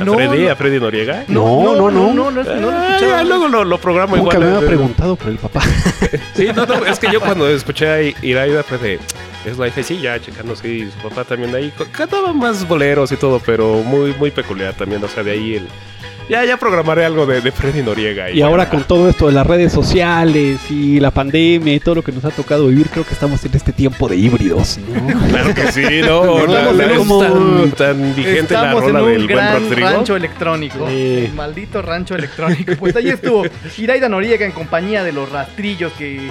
¿A 0.01 0.05
No, 0.05 0.15
Freddy? 0.15 0.45
no. 0.45 0.51
¿A 0.53 0.57
Freddy 0.57 0.81
Noriega? 0.81 1.25
No, 1.29 1.63
no, 1.63 1.91
no. 1.91 1.91
no, 1.91 2.31
no, 2.31 2.31
no, 2.31 2.61
no 2.61 2.71
Ah, 2.71 2.97
ya, 3.01 3.23
luego 3.25 3.49
lo, 3.49 3.65
lo 3.65 3.79
programo 3.79 4.17
Nunca 4.17 4.37
igual. 4.37 4.51
me 4.51 4.57
había 4.57 4.67
preguntado 4.69 5.17
por 5.17 5.29
el 5.29 5.37
papá. 5.39 5.61
Sí, 6.35 6.49
no, 6.55 6.65
no, 6.67 6.85
es 6.87 6.99
que 6.99 7.11
yo 7.13 7.21
cuando 7.21 7.49
escuché 7.49 7.89
a 7.89 8.03
Iraida 8.03 8.63
fue 8.63 8.79
de... 8.79 8.99
Es 9.45 9.59
la 9.59 9.67
dije, 9.67 9.83
sí, 9.83 9.99
ya 10.01 10.21
checando, 10.21 10.55
sí, 10.57 10.89
su 10.91 11.09
papá 11.09 11.25
también 11.25 11.55
ahí. 11.55 11.73
Cantaba 11.91 12.33
más 12.33 12.67
boleros 12.67 13.11
y 13.13 13.17
todo, 13.17 13.41
pero 13.45 13.83
muy, 13.83 14.15
muy 14.15 14.31
peculiar 14.31 14.73
también, 14.75 15.03
o 15.05 15.09
sea, 15.09 15.23
de 15.23 15.33
ahí 15.33 15.57
el... 15.57 15.69
Ya, 16.29 16.45
ya 16.45 16.57
programaré 16.57 17.05
algo 17.05 17.27
de, 17.27 17.41
de 17.43 17.53
Freddy 17.53 17.83
Noriega. 17.83 18.31
Y 18.31 18.41
ahora 18.43 18.71
con 18.71 18.85
todo 18.85 19.09
esto 19.09 19.27
de 19.27 19.33
las 19.33 19.47
redes 19.47 19.71
sociales 19.73 20.59
y 20.71 20.99
la 20.99 21.11
pandemia 21.11 21.75
y 21.75 21.81
todo 21.81 21.97
lo 21.97 22.03
que 22.03 22.13
nos 22.13 22.25
ha 22.25 22.31
tocado 22.31 22.69
vivir, 22.69 22.89
creo 22.89 23.05
que 23.05 23.13
estamos 23.13 23.45
en 23.45 23.55
este 23.55 23.73
tiempo 23.73 24.09
de 24.09 24.17
híbridos, 24.17 24.79
¿no? 24.79 25.19
Claro 25.29 25.55
que 25.55 25.73
sí, 25.73 26.01
no, 26.03 26.47
la- 26.47 26.71
en 26.71 26.81
es 26.91 27.09
tan, 27.09 27.71
tan 27.73 28.15
vigente 28.15 28.55
la 28.55 28.61
Estamos 28.61 28.83
en 28.85 28.89
rola 28.95 29.03
un 29.03 29.09
del 29.13 29.25
buen 29.25 29.27
gran 29.37 29.63
Rodrigo. 29.63 29.89
rancho 29.89 30.17
electrónico. 30.17 30.89
Sí. 30.89 31.25
El 31.27 31.33
maldito 31.35 31.83
rancho 31.83 32.15
electrónico. 32.15 32.73
Pues 32.79 32.97
ahí 32.97 33.09
estuvo 33.09 33.45
Iraida 33.77 34.09
Noriega 34.09 34.47
en 34.47 34.53
compañía 34.53 35.03
de 35.05 35.13
los 35.13 35.31
rastrillos 35.31 35.93
que 35.95 36.29
eh, 36.29 36.31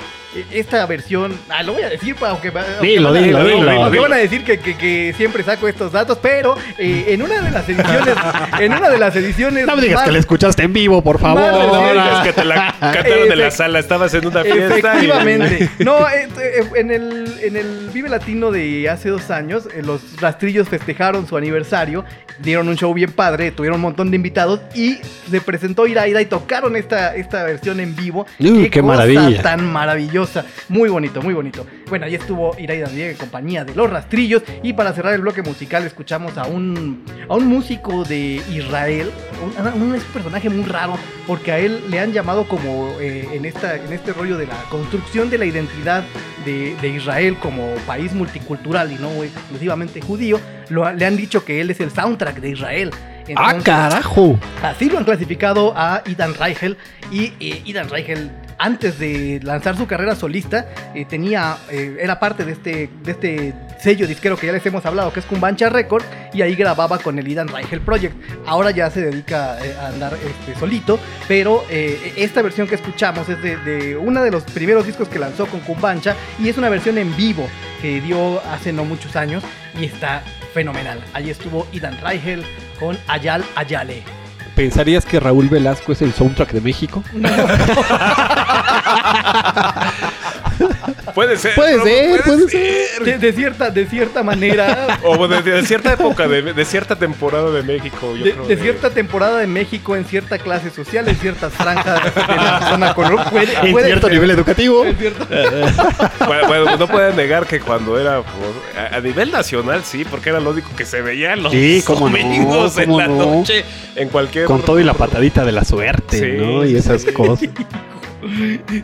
esta 0.52 0.86
versión, 0.86 1.38
ah, 1.50 1.62
lo 1.64 1.74
voy 1.74 1.84
a 1.84 1.90
decir, 1.90 2.16
pa- 2.16 2.30
aunque, 2.30 2.48
aunque 2.50 2.88
Dilo, 2.88 3.12
van 3.12 3.18
a- 3.24 3.26
dilo, 3.26 3.44
dilo. 3.46 3.72
aunque 3.72 4.00
van 4.00 4.14
a 4.14 4.18
decir 4.18 4.44
que, 4.44 4.60
que- 4.60 4.78
que 4.78 5.14
siempre 5.18 5.44
saco 5.44 5.68
estos 5.68 5.92
datos, 5.92 6.18
pero 6.22 6.56
eh, 6.78 7.06
en 7.10 7.22
una 7.22 7.42
de 7.42 7.52
las 7.52 7.68
ediciones, 7.68 8.16
en 8.60 8.74
una 8.74 8.90
de 8.90 8.98
las 8.98 9.16
ediciones, 9.16 9.66
No 9.66 9.76
me 9.76 9.82
digas 9.82 9.98
más- 9.98 10.06
que 10.06 10.12
la 10.12 10.20
escuchaste 10.20 10.64
en 10.64 10.74
vivo, 10.74 11.02
por 11.04 11.20
favor. 11.20 11.42
No, 11.42 11.82
de 11.94 12.00
es 12.14 12.20
que 12.24 12.34
te 12.34 12.46
la 12.46 12.74
cantaron 12.80 13.32
en 13.32 13.40
la 13.40 13.52
sala, 13.52 13.80
estabas 13.80 14.14
en 14.14 14.26
una 14.28 14.42
fiesta. 14.44 14.60
y- 14.76 14.80
Efectivamente. 14.80 15.70
No, 15.80 16.08
eh, 16.10 16.28
eh, 16.40 16.64
en, 16.76 16.92
el, 16.92 17.31
en 17.42 17.56
el 17.56 17.90
Vive 17.94 18.10
Latino 18.10 18.52
de 18.52 18.90
hace 18.90 19.10
dos 19.10 19.30
años, 19.32 19.68
eh, 19.74 19.82
los 19.84 20.20
rastrillos 20.20 20.70
festejaron 20.70 21.28
su 21.28 21.38
aniversario, 21.38 22.06
dieron 22.40 22.68
un 22.68 22.76
show 22.76 22.94
bien 22.94 23.12
padre, 23.12 23.52
tuvieron 23.52 23.78
un 23.78 23.82
montón 23.82 24.12
de 24.12 24.16
invitados 24.16 24.62
y 24.76 24.98
se 25.30 25.42
presentó 25.42 25.88
Iraida 25.88 26.22
y 26.22 26.26
tocaron 26.26 26.76
esta, 26.76 27.16
esta 27.16 27.44
versión 27.44 27.80
en 27.80 27.96
vivo. 27.96 28.26
Qué 28.38 28.70
cosa 28.70 28.84
maravilla. 28.84 29.42
tan 29.42 29.72
maravillosa. 29.72 30.46
Muy 30.70 30.90
bonito, 30.90 31.22
muy 31.22 31.34
bonito. 31.34 31.66
Bueno, 31.92 32.06
ahí 32.06 32.16
estuvo 32.16 32.56
Iraida 32.58 32.88
Diego 32.88 33.12
en 33.12 33.18
compañía 33.18 33.66
de 33.66 33.76
los 33.76 33.90
rastrillos 33.90 34.44
y 34.64 34.72
para 34.72 34.94
cerrar 34.94 35.14
el 35.14 35.20
bloque 35.20 35.42
musical 35.42 35.84
escuchamos 35.86 36.38
a 36.38 36.46
un, 36.46 37.04
a 37.28 37.36
un 37.36 37.46
músico 37.48 38.06
de 38.06 38.42
Israel, 38.50 39.12
un, 39.44 39.82
un- 39.84 39.96
es 39.96 40.02
un 40.06 40.12
personaje 40.14 40.50
muy 40.50 40.64
raro 40.64 40.94
porque 41.28 41.52
a 41.52 41.60
él 41.60 41.84
le 41.90 42.00
han 42.00 42.14
llamado 42.14 42.48
como 42.48 42.92
eh, 43.02 43.28
en, 43.34 43.44
esta, 43.44 43.76
en 43.76 43.92
este 43.92 44.14
rollo 44.14 44.38
de 44.38 44.48
la 44.48 44.56
construcción 44.70 45.30
de 45.30 45.38
la 45.38 45.44
identidad 45.44 46.02
de, 46.46 46.78
de 46.82 46.88
Israel 46.88 47.36
como 47.42 47.68
país 47.86 48.14
multicultural 48.14 48.90
y 48.94 48.96
no 48.96 49.10
exclusivamente 49.22 50.00
judío, 50.00 50.40
lo- 50.70 50.90
le 50.94 51.06
han 51.06 51.18
dicho 51.18 51.44
que 51.44 51.60
él 51.60 51.72
es 51.72 51.82
el 51.82 51.92
soundtrack 51.92 52.38
de 52.40 52.52
Israel. 52.52 52.92
¡Ah, 53.36 53.54
carajo! 53.64 54.40
Así 54.64 54.90
lo 54.90 54.98
han 54.98 55.04
clasificado 55.04 55.74
a 55.76 56.04
Idan 56.06 56.34
Reichel 56.36 56.78
y 57.12 57.34
eh, 57.42 57.62
Idan 57.66 57.90
Reichel 57.90 58.32
antes 58.62 59.00
de 59.00 59.40
lanzar 59.42 59.76
su 59.76 59.88
carrera 59.88 60.16
solista 60.16 60.68
eh, 60.94 61.06
tenía 61.06 61.58
eh, 61.72 61.98
era 62.00 62.20
parte 62.20 62.46
de 62.46 62.52
este 62.52 62.90
de 63.04 63.12
este 63.12 63.54
sello 63.80 64.06
disquero 64.06 64.38
que 64.38 64.46
ya 64.46 64.54
les 64.54 64.64
hemos 64.68 64.86
hablado 64.86 65.12
que 65.12 65.20
es 65.20 65.26
Kumbancha 65.26 65.70
Records 65.70 66.06
y 66.32 66.44
ahí 66.44 66.56
grababa 66.56 67.00
con 67.00 67.18
el 67.18 67.28
Idan 67.28 67.48
Reichel 67.48 67.82
Project. 67.82 68.16
Ahora 68.46 68.70
ya 68.70 68.92
se 68.92 69.02
dedica 69.02 69.58
eh, 69.66 69.76
a 69.82 69.88
andar 69.88 70.14
este, 70.14 70.58
solito, 70.60 71.00
pero 71.28 71.64
esta 71.70 72.42
versión 72.42 72.68
que 72.68 72.76
escuchamos 72.76 73.28
es 73.28 73.42
de, 73.42 73.98
uno 73.98 74.22
de 74.22 74.32
los 74.32 74.44
primeros 74.44 74.86
discos 74.86 75.10
que 75.10 75.18
lanzó 75.18 75.48
con 75.48 75.60
Kumbancha 75.62 76.16
y 76.40 76.48
es 76.48 76.58
una 76.58 76.70
versión 76.70 76.98
en 77.00 77.16
vivo 77.18 77.48
que 77.82 78.00
dio 78.00 78.40
hace 78.52 78.72
no 78.72 78.86
muchos 78.86 79.16
años 79.16 79.44
y 79.80 79.86
está 79.86 80.22
fenomenal. 80.54 81.04
Ahí 81.14 81.32
estuvo 81.32 81.68
Idan 81.72 82.00
Reichel 82.02 82.44
con 82.80 82.98
Ayal 83.08 83.44
Ayale. 83.56 84.21
¿Pensarías 84.62 85.06
que 85.06 85.20
Raúl 85.20 85.50
Velasco 85.50 85.92
es 85.92 86.04
el 86.04 86.14
soundtrack 86.14 86.52
de 86.52 86.62
México? 86.62 87.04
Puede 91.14 91.38
ser. 91.38 91.54
Puede 91.56 91.82
ser, 91.84 92.22
puede 92.24 92.50
ser. 92.50 93.04
De, 93.04 93.18
de 93.18 93.34
cierta, 93.34 93.70
de 93.70 93.86
cierta 93.86 94.24
manera, 94.24 95.00
O 95.04 95.18
bueno, 95.18 95.42
de, 95.42 95.52
de 95.52 95.66
cierta 95.66 95.94
época, 95.94 96.28
de, 96.28 96.42
de 96.54 96.66
cierta 96.66 96.96
temporada 96.96 97.52
de 97.52 97.64
México. 97.64 98.16
Yo 98.16 98.26
de, 98.26 98.32
creo 98.34 98.46
de 98.48 98.58
cierta 98.58 98.90
temporada 98.90 99.38
de 99.40 99.48
México, 99.48 99.96
en 99.96 100.06
cierta 100.06 100.38
clase 100.38 100.70
social, 100.70 101.08
en 101.08 101.16
ciertas 101.16 101.54
franjas 101.54 102.04
de 102.16 102.36
la 102.36 102.68
zona 102.70 102.94
color, 102.94 103.30
puede, 103.30 103.54
En 103.64 103.72
puede 103.72 103.86
cierto 103.88 104.08
ser. 104.08 104.14
nivel 104.16 104.32
educativo. 104.32 104.86
En 104.86 104.96
cierto- 104.98 105.26
Bueno, 106.28 106.48
bueno, 106.48 106.78
no 106.78 106.88
pueden 106.88 107.16
negar 107.16 107.46
que 107.46 107.60
cuando 107.60 108.00
era 108.00 108.22
por- 108.22 108.80
a, 108.80 108.98
a 108.98 109.00
nivel 109.02 109.32
nacional, 109.32 109.82
sí, 109.84 110.06
porque 110.10 110.30
era 110.30 110.40
lo 110.40 110.52
único 110.52 110.70
que 110.76 110.86
se 110.86 111.02
veía 111.02 111.36
los 111.36 111.52
Sí, 111.52 111.84
cómo 111.86 112.10
no, 112.10 112.18
domingos 112.18 112.78
en 112.78 112.86
cómo 112.86 113.00
la 113.00 113.08
no. 113.08 113.16
noche, 113.38 113.66
en 113.96 114.10
cualquier. 114.10 114.46
Con 114.46 114.62
todo 114.62 114.80
y 114.80 114.84
la 114.84 114.94
patadita 114.94 115.44
de 115.46 115.52
la 115.52 115.64
suerte, 115.66 116.20
Sí, 116.20 116.38
¿no? 116.38 116.64
Y 116.66 116.76
esas 116.76 117.02
sí. 117.02 117.12
cosas. 117.12 117.50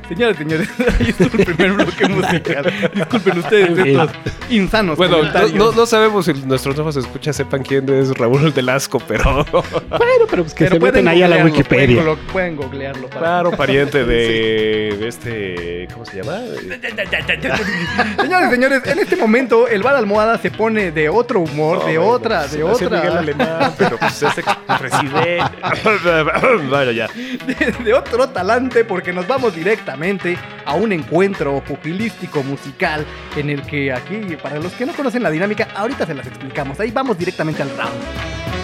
Señores, 0.08 0.38
señores, 0.38 0.70
ahí 1.00 1.10
estuvo 1.10 1.38
el 1.38 1.46
primer 1.46 1.74
bloque 1.74 2.08
musical. 2.08 2.74
Disculpen 2.94 3.38
ustedes 3.40 3.78
estos 3.78 4.12
insanos 4.50 4.98
Bueno, 4.98 5.18
no, 5.24 5.48
no, 5.50 5.72
no 5.72 5.86
sabemos 5.86 6.26
si 6.26 6.34
nuestros 6.34 6.76
nuevos 6.76 6.96
escuchas 6.96 7.36
sepan 7.36 7.64
quién 7.64 7.88
es 7.90 8.10
Raúl 8.18 8.54
Delasco, 8.54 9.00
pero 9.08 9.46
Bueno, 9.52 10.26
pero 10.30 10.44
pues 10.44 10.54
que 10.54 10.66
Pero 10.66 10.76
se 10.76 10.80
pueden 10.80 10.96
meten 10.96 11.08
ahí 11.08 11.22
a 11.24 11.28
la 11.28 11.44
Wikipedia. 11.46 12.04
Pueden, 12.32 12.56
googlearlo. 12.56 13.08
para- 13.10 13.20
claro, 13.20 13.52
pariente 13.52 14.04
de, 14.06 14.96
de 15.00 15.08
este. 15.08 15.88
¿Cómo 15.94 16.06
se 16.06 16.22
llama? 16.24 16.40
Señores, 18.22 18.50
señores, 18.52 18.82
en 18.86 19.00
este 19.00 19.16
momento 19.16 19.68
el 19.68 19.84
bar 19.84 19.96
almohada 19.96 20.38
se 20.38 20.52
pone 20.52 20.92
de 20.92 21.10
otro 21.10 21.40
humor, 21.42 21.86
de 21.86 21.96
No, 21.96 22.06
otra, 22.08 22.40
bueno, 22.48 22.54
de 22.58 22.64
otra. 22.64 23.02
Miguel 23.02 23.18
Alemán, 23.18 23.74
pero 23.78 23.98
pues 23.98 24.22
este 24.24 24.44
reside. 24.80 25.40
Vaya 26.70 26.92
ya. 26.92 27.08
de, 27.08 27.84
de 27.84 27.94
otro 27.94 28.30
talante 28.30 28.84
porque 28.86 29.14
nos 29.14 29.27
vamos 29.28 29.56
directamente 29.56 30.38
a 30.66 30.74
un 30.76 30.92
encuentro 30.92 31.64
pugilístico 31.64 32.44
musical 32.44 33.06
en 33.36 33.50
el 33.50 33.62
que 33.64 33.94
aquí, 33.94 34.36
para 34.42 34.60
los 34.60 34.74
que 34.74 34.86
no 34.86 34.94
conocen 34.94 35.24
la 35.24 35.30
dinámica, 35.30 35.68
ahorita 35.76 36.06
se 36.06 36.14
las 36.14 36.28
explicamos. 36.28 36.80
Ahí 36.80 36.92
vamos 36.92 37.18
directamente 37.18 37.62
al 37.62 37.70
round. 37.70 38.57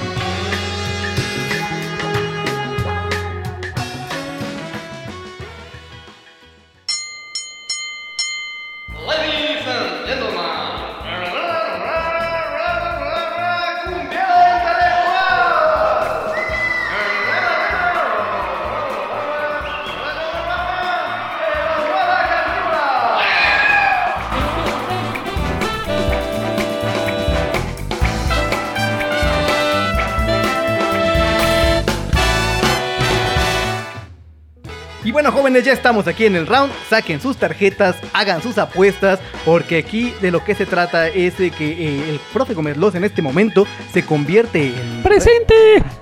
Bueno, 35.23 35.38
jóvenes, 35.38 35.63
ya 35.63 35.71
estamos 35.71 36.05
aquí 36.07 36.25
en 36.25 36.36
el 36.36 36.45
round. 36.45 36.69
Saquen 36.89 37.21
sus 37.21 37.38
tarjetas, 37.38 37.95
hagan 38.12 38.41
sus 38.41 38.57
apuestas, 38.57 39.21
porque 39.45 39.77
aquí 39.77 40.13
de 40.21 40.31
lo 40.31 40.43
que 40.43 40.53
se 40.53 40.65
trata 40.65 41.07
es 41.07 41.38
de 41.38 41.49
que 41.49 41.65
eh, 41.71 42.09
el 42.09 42.19
profe 42.33 42.53
Gómez 42.53 42.75
Loz 42.75 42.93
en 42.95 43.05
este 43.05 43.21
momento 43.21 43.65
se 43.93 44.03
convierte 44.03 44.67
en. 44.67 45.01
¡Presente! 45.01 45.53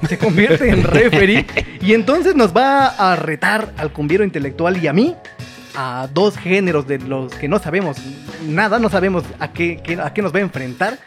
Se 0.10 0.18
convierte 0.18 0.70
en 0.70 0.84
referee. 0.84 1.46
y 1.82 1.94
entonces 1.94 2.34
nos 2.36 2.52
va 2.58 2.88
a 2.88 3.16
retar 3.16 3.72
al 3.78 3.94
cumbiero 3.94 4.24
intelectual 4.24 4.84
y 4.84 4.88
a 4.88 4.94
mí 4.94 5.16
a 5.76 6.08
dos 6.12 6.36
géneros 6.36 6.88
de 6.88 6.98
los 6.98 7.32
que 7.36 7.48
no 7.48 7.60
sabemos 7.60 7.98
nada, 8.48 8.80
no 8.80 8.90
sabemos 8.90 9.24
a 9.40 9.54
qué, 9.54 9.80
qué- 9.84 10.00
a 10.02 10.12
qué 10.16 10.24
nos 10.24 10.34
va 10.34 10.40
a 10.40 10.42
enfrentar. 10.42 10.98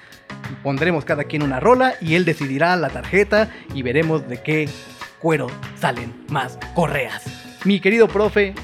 Pondremos 0.62 1.05
cada 1.05 1.24
quien 1.24 1.42
una 1.42 1.59
rola 1.59 1.94
y 2.00 2.14
él 2.14 2.24
decidirá 2.24 2.77
la 2.77 2.90
tarjeta 2.90 3.48
y 3.74 3.83
veremos 3.83 4.29
de 4.29 4.40
qué 4.40 4.68
cuero 5.18 5.48
salen 5.81 6.14
más 6.29 6.57
correas. 6.77 7.24
Mi 7.64 7.81
querido 7.81 8.09
profe, 8.09 8.55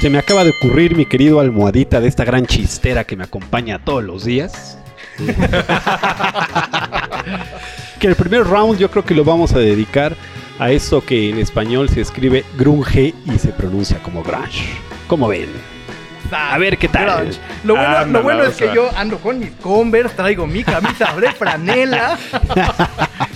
Se 0.00 0.08
me 0.08 0.18
acaba 0.18 0.44
de 0.44 0.50
ocurrir, 0.50 0.96
mi 0.96 1.06
querido 1.06 1.40
almohadita, 1.40 2.00
de 2.00 2.06
esta 2.06 2.24
gran 2.24 2.46
chistera 2.46 3.02
que 3.02 3.16
me 3.16 3.24
acompaña 3.24 3.80
todos 3.80 4.04
los 4.04 4.24
días. 4.24 4.78
que 7.98 8.06
el 8.06 8.14
primer 8.14 8.44
round 8.44 8.78
yo 8.78 8.88
creo 8.92 9.04
que 9.04 9.14
lo 9.14 9.24
vamos 9.24 9.54
a 9.54 9.58
dedicar 9.58 10.14
a 10.60 10.70
eso 10.70 11.04
que 11.04 11.30
en 11.30 11.38
español 11.38 11.88
se 11.88 12.00
escribe 12.00 12.44
grunge 12.56 13.12
y 13.26 13.38
se 13.38 13.48
pronuncia 13.48 13.98
como 14.04 14.22
grunge. 14.22 14.66
¿Cómo 15.08 15.26
ven? 15.26 15.48
A 16.30 16.56
ver 16.58 16.78
qué 16.78 16.86
tal. 16.86 17.22
Grunge. 17.22 17.40
Lo 17.64 17.74
bueno, 17.74 17.96
Anda, 17.96 18.18
lo 18.20 18.22
bueno 18.22 18.44
es 18.44 18.56
que 18.56 18.70
yo 18.72 18.88
ando 18.96 19.18
con 19.18 19.40
mis 19.40 19.50
Converse, 19.50 20.14
traigo 20.14 20.46
mi 20.46 20.62
camisa 20.62 21.12
de 21.20 21.32
franela. 21.32 22.16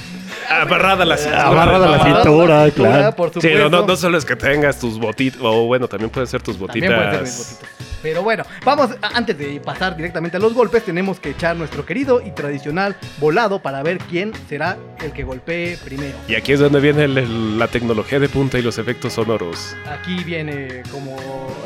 Amarrada 0.51 1.03
a 1.03 1.07
la 1.07 1.17
cintura. 1.17 1.47
Amarrada 1.49 1.87
a 1.87 1.91
la 1.91 2.05
cintura, 2.23 2.71
claro. 2.71 3.17
Por 3.17 3.29
Sí, 3.29 3.35
supuesto. 3.35 3.59
no, 3.71 3.81
no, 3.81 3.87
no 3.87 3.97
solo 3.97 4.19
es 4.19 4.25
que 4.25 4.37
tengas 4.37 4.79
tus 4.79 4.99
botitas, 4.99 5.41
o 5.43 5.67
bueno, 5.67 5.89
también 5.89 6.11
pueden 6.11 6.27
ser 6.27 6.43
tus 6.43 6.59
También 6.59 6.87
pueden 6.87 7.11
ser 7.13 7.23
mis 7.23 7.37
botitas. 7.39 7.61
Pero 8.01 8.23
bueno, 8.23 8.45
vamos, 8.65 8.91
antes 9.15 9.37
de 9.37 9.61
pasar 9.61 9.97
directamente 9.97 10.37
a 10.37 10.41
los 10.41 10.55
golpes, 10.55 10.85
tenemos 10.85 11.19
que 11.19 11.31
echar 11.31 11.57
nuestro 11.57 11.85
querido 11.85 12.23
y 12.25 12.31
tradicional 12.31 12.97
volado 13.19 13.59
para 13.61 13.83
ver 13.83 13.99
quién 13.99 14.33
será 14.49 14.77
el 15.03 15.11
que 15.13 15.25
golpee 15.25 15.77
primero. 15.85 16.17
Y 16.29 16.37
aquí 16.37 16.53
es 16.53 16.61
donde 16.61 16.79
viene 16.79 17.05
el- 17.05 17.19
el- 17.19 17.59
la 17.59 17.67
tecnología 17.67 18.21
de 18.21 18.29
punta 18.29 18.57
y 18.59 18.63
los 18.63 18.79
efectos 18.79 19.15
sonoros. 19.15 19.75
Aquí 19.91 20.23
viene 20.23 20.83
como 20.93 21.17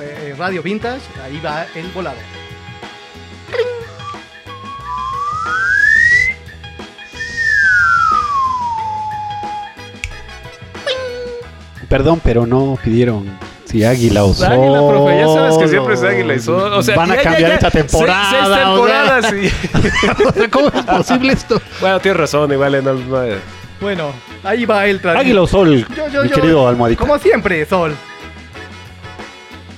eh, 0.00 0.34
radio 0.38 0.62
vintage, 0.62 1.02
ahí 1.22 1.38
va 1.44 1.66
el 1.74 1.86
volado. 1.88 2.16
Perdón, 11.92 12.22
pero 12.24 12.46
no 12.46 12.78
pidieron 12.82 13.26
si 13.66 13.84
águila 13.84 14.24
o 14.24 14.32
sol. 14.32 14.50
Águila, 14.50 14.78
profe, 14.88 15.18
ya 15.18 15.26
sabes 15.28 15.58
que 15.58 15.68
siempre 15.68 15.94
es 15.94 16.02
águila 16.02 16.34
y 16.34 16.40
sol. 16.40 16.72
O 16.72 16.82
sea, 16.82 16.96
Van 16.96 17.10
a 17.12 17.16
ya, 17.16 17.22
cambiar 17.22 17.50
ya. 17.50 17.54
esta 17.56 17.70
Seis- 17.70 17.86
temporada. 17.86 18.30
Seis, 18.30 18.42
o 18.42 18.54
sea. 18.54 18.64
temporadas, 18.64 19.26
sí. 19.30 20.48
¿Cómo 20.50 20.68
es 20.68 20.82
posible 20.84 21.32
esto? 21.34 21.60
Bueno, 21.82 22.00
tienes 22.00 22.18
razón, 22.20 22.50
igual 22.50 22.74
en 22.76 22.86
el- 22.88 23.08
no, 23.10 23.18
Bueno, 23.82 24.12
ahí 24.42 24.64
va 24.64 24.86
el. 24.86 25.06
Águila 25.06 25.42
o 25.42 25.46
sol, 25.46 25.86
Yo, 25.94 26.08
yo, 26.08 26.22
mi 26.22 26.28
yo. 26.30 26.34
querido 26.34 26.66
almohadita. 26.66 26.98
Como 27.00 27.18
siempre, 27.18 27.64
Sol. 27.66 27.94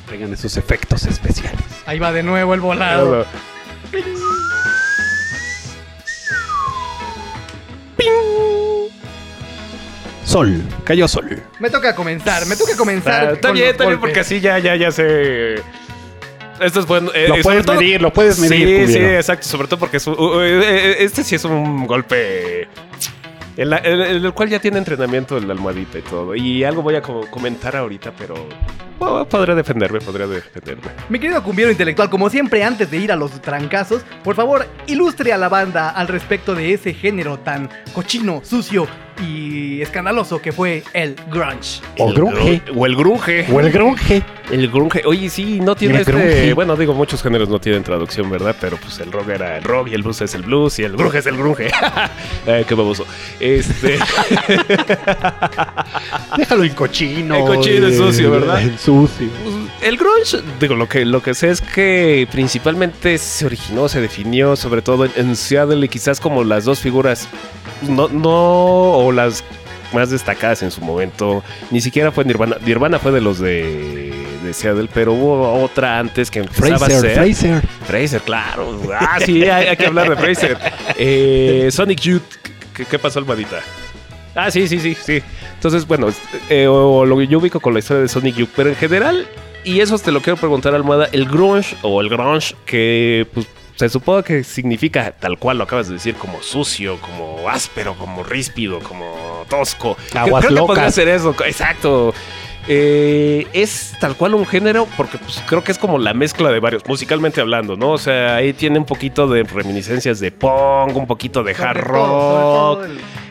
Tengan 0.09 0.33
esos 0.33 0.57
efectos 0.57 1.05
especiales. 1.07 1.61
Ahí 1.85 1.99
va 1.99 2.13
de 2.13 2.23
nuevo 2.23 2.55
el 2.55 2.61
volado. 2.61 3.27
Sol, 10.35 10.61
cayó 10.83 11.07
sol. 11.07 11.41
Me 11.61 11.71
toca 11.71 11.95
comenzar, 11.95 12.45
me 12.47 12.57
toca 12.57 12.77
comenzar. 12.77 13.25
Ah, 13.29 13.33
está 13.35 13.53
bien, 13.53 13.69
está 13.69 13.87
bien, 13.87 14.01
porque 14.01 14.19
así 14.19 14.41
ya, 14.41 14.59
ya, 14.59 14.75
ya 14.75 14.91
sé. 14.91 15.55
Esto 16.61 16.81
es 16.81 16.87
bueno. 16.87 17.13
eh, 17.15 17.27
Lo 17.29 17.39
y 17.39 17.43
puedes 17.45 17.65
todo- 17.65 17.77
medir, 17.77 18.03
lo 18.03 18.13
puedes 18.13 18.41
medir, 18.41 18.89
Sí, 18.89 18.95
sí, 18.95 18.99
exacto. 18.99 19.47
Sobre 19.47 19.69
todo 19.69 19.79
porque 19.79 19.99
es 19.99 20.07
un- 20.09 20.19
uh, 20.19 20.41
eh, 20.41 20.61
eh, 20.65 20.97
este 21.05 21.23
sí 21.23 21.37
es 21.37 21.45
un 21.45 21.87
golpe. 21.87 22.67
En, 23.57 23.71
la- 23.71 23.79
en- 23.79 24.01
en 24.01 24.25
el 24.25 24.33
cual 24.33 24.49
ya 24.49 24.59
tiene 24.59 24.79
entrenamiento 24.79 25.37
el 25.39 25.49
almohadita 25.49 26.01
y 26.01 26.03
todo. 26.03 26.35
Y 26.35 26.65
algo 26.65 26.83
voy 26.83 26.97
a 26.97 27.01
co- 27.03 27.29
comentar 27.31 27.77
ahorita, 27.77 28.11
pero. 28.19 28.35
Bueno, 28.99 29.27
podré 29.29 29.55
defenderme, 29.55 30.01
podría 30.01 30.27
defenderme. 30.27 30.83
Mi 31.09 31.19
querido 31.19 31.43
cumbiero 31.43 31.71
intelectual, 31.71 32.09
como 32.11 32.31
siempre, 32.31 32.63
antes 32.65 32.91
de 32.91 32.97
ir 32.99 33.13
a 33.13 33.17
los 33.17 33.41
trancazos, 33.43 34.03
por 34.23 34.35
favor, 34.37 34.67
ilustre 34.87 35.33
a 35.33 35.39
la 35.39 35.49
banda 35.49 35.91
al 35.91 36.09
respecto 36.09 36.55
de 36.55 36.73
ese 36.73 36.95
género 36.95 37.39
tan 37.39 37.69
cochino, 37.93 38.41
sucio 38.45 38.87
y 39.23 39.81
escandaloso 39.81 40.43
que 40.43 40.51
fue 40.51 40.83
el 40.93 41.15
grunge. 41.31 41.81
O 41.99 42.09
El 42.09 42.15
grunge. 42.15 42.63
gru- 42.67 42.73
O 42.77 42.87
el 42.87 42.97
grunge. 42.97 43.47
O 43.53 43.61
el 43.61 43.71
grunge. 43.71 44.23
El 44.51 44.69
grunge. 44.69 45.03
Oye, 45.07 45.31
sí, 45.31 45.61
no 45.61 45.77
tiene 45.77 45.95
El 45.95 46.01
este. 46.01 46.13
grunge. 46.13 46.55
Bueno, 46.55 46.75
digo, 46.75 46.95
muchos 46.95 47.23
géneros 47.23 47.49
no 47.49 47.61
tienen 47.61 47.85
traducción, 47.85 48.29
¿verdad? 48.29 48.57
Pero 48.61 48.77
pues 48.77 48.99
el 48.99 49.13
rock 49.13 49.29
era 49.29 49.57
el 49.59 49.63
rock 49.65 49.89
y 49.89 49.95
el 49.95 50.03
blues 50.03 50.21
es 50.23 50.35
el 50.35 50.43
blues 50.43 50.79
y 50.81 50.83
el 50.83 50.97
grunge 50.97 51.19
es 51.19 51.27
el 51.27 51.37
grunge. 51.37 51.71
Qué 52.69 52.75
baboso. 52.75 53.07
Este. 53.39 53.99
Déjalo 56.37 56.65
en 56.65 56.75
cochino. 56.75 57.37
En 57.37 57.47
cochino, 57.47 57.87
eh, 57.87 57.97
sucio, 57.97 58.31
¿verdad? 58.33 58.63
Sucio. 58.85 59.29
Pues, 59.43 59.55
el 59.83 59.97
grunge, 59.97 60.43
digo, 60.61 60.75
lo 60.75 60.89
que, 60.89 61.05
lo 61.05 61.23
que 61.23 61.35
sé 61.35 61.51
es 61.51 61.61
que 61.61 62.29
principalmente 62.31 63.17
se 63.19 63.47
originó, 63.47 63.89
se 63.89 64.01
definió 64.01 64.57
sobre 64.57 64.83
todo 64.83 65.07
en, 65.07 65.13
en 65.17 65.37
Seattle 65.37 65.85
y 65.85 65.89
quizás 65.89 66.21
como 66.21 66.45
las 66.45 66.65
dos 66.65 66.81
figuras, 66.81 67.29
no, 67.89 68.09
no, 68.09 68.31
o 68.31 69.13
las 69.13 69.43
más 69.93 70.11
destacadas 70.11 70.63
en 70.63 70.71
su 70.71 70.81
momento, 70.81 71.43
ni 71.71 71.81
siquiera 71.81 72.13
fue 72.13 72.25
Nirvana. 72.25 72.57
Nirvana 72.65 72.99
fue 72.99 73.13
de 73.13 73.21
los 73.21 73.39
de, 73.39 74.13
de 74.43 74.53
Seattle, 74.53 74.89
pero 74.93 75.13
hubo 75.13 75.63
otra 75.63 75.99
antes 75.99 76.31
que 76.31 76.41
empezaba 76.41 76.75
a 76.75 76.79
Fraser, 76.79 77.01
ser. 77.01 77.15
Fraser. 77.15 77.63
Fraser, 77.87 78.21
claro. 78.23 78.81
Ah, 78.99 79.19
sí, 79.25 79.45
hay, 79.45 79.69
hay 79.69 79.77
que 79.77 79.87
hablar 79.87 80.11
de 80.11 80.17
Fraser. 80.17 80.59
Eh, 80.99 81.69
Sonic 81.71 82.01
Youth, 82.01 82.23
¿qué, 82.75 82.85
qué 82.85 82.99
pasó, 82.99 83.21
Almadita? 83.21 83.61
Ah, 84.35 84.51
sí, 84.51 84.67
sí, 84.67 84.81
sí, 84.81 84.97
sí. 85.01 85.23
Entonces, 85.65 85.89
bueno, 85.89 86.09
eh, 86.51 86.67
o 86.67 87.07
lo 87.07 87.17
que 87.17 87.27
yo 87.27 87.39
ubico 87.39 87.59
con 87.59 87.73
la 87.73 87.79
historia 87.79 88.03
de 88.03 88.09
Sonic 88.09 88.37
Youth, 88.37 88.51
pero 88.55 88.69
en 88.69 88.77
general, 88.77 89.27
y 89.65 89.81
eso 89.81 89.99
te 89.99 90.13
lo 90.13 90.21
quiero 90.21 90.37
preguntar, 90.37 90.75
Almohada, 90.75 91.09
el 91.11 91.25
grunge 91.25 91.75
o 91.81 92.03
el 92.03 92.11
grunge, 92.11 92.55
que 92.67 93.27
pues 93.33 93.47
se 93.75 93.89
supone 93.89 94.23
que 94.25 94.45
significa 94.45 95.13
tal 95.13 95.39
cual 95.39 95.57
lo 95.57 95.65
acabas 95.65 95.89
de 95.89 95.95
decir, 95.95 96.17
como 96.17 96.43
sucio, 96.43 96.99
como 97.01 97.49
áspero, 97.49 97.95
como 97.95 98.23
ríspido, 98.23 98.79
como 98.81 99.47
tosco. 99.49 99.97
Aguas 100.13 100.45
creo 100.45 100.67
que 100.67 100.67
podría 100.67 100.91
ser 100.91 101.09
eso, 101.09 101.35
exacto. 101.47 102.13
Eh, 102.67 103.47
es 103.53 103.93
tal 104.01 104.17
cual 104.17 104.35
un 104.35 104.47
género 104.47 104.89
porque 104.97 105.19
pues, 105.19 105.43
creo 105.47 105.63
que 105.63 105.71
es 105.71 105.79
como 105.79 105.99
la 105.99 106.15
mezcla 106.15 106.51
de 106.51 106.61
varios, 106.61 106.87
musicalmente 106.87 107.41
hablando, 107.43 107.77
¿no? 107.77 107.91
O 107.91 107.99
sea, 107.99 108.37
ahí 108.37 108.55
tiene 108.55 108.79
un 108.79 108.87
poquito 108.87 109.29
de 109.29 109.43
reminiscencias 109.43 110.19
de 110.19 110.31
punk, 110.33 110.97
un 110.97 111.07
poquito 111.07 111.43
de 111.43 111.55
hard 111.55 111.81
rock. 111.81 112.85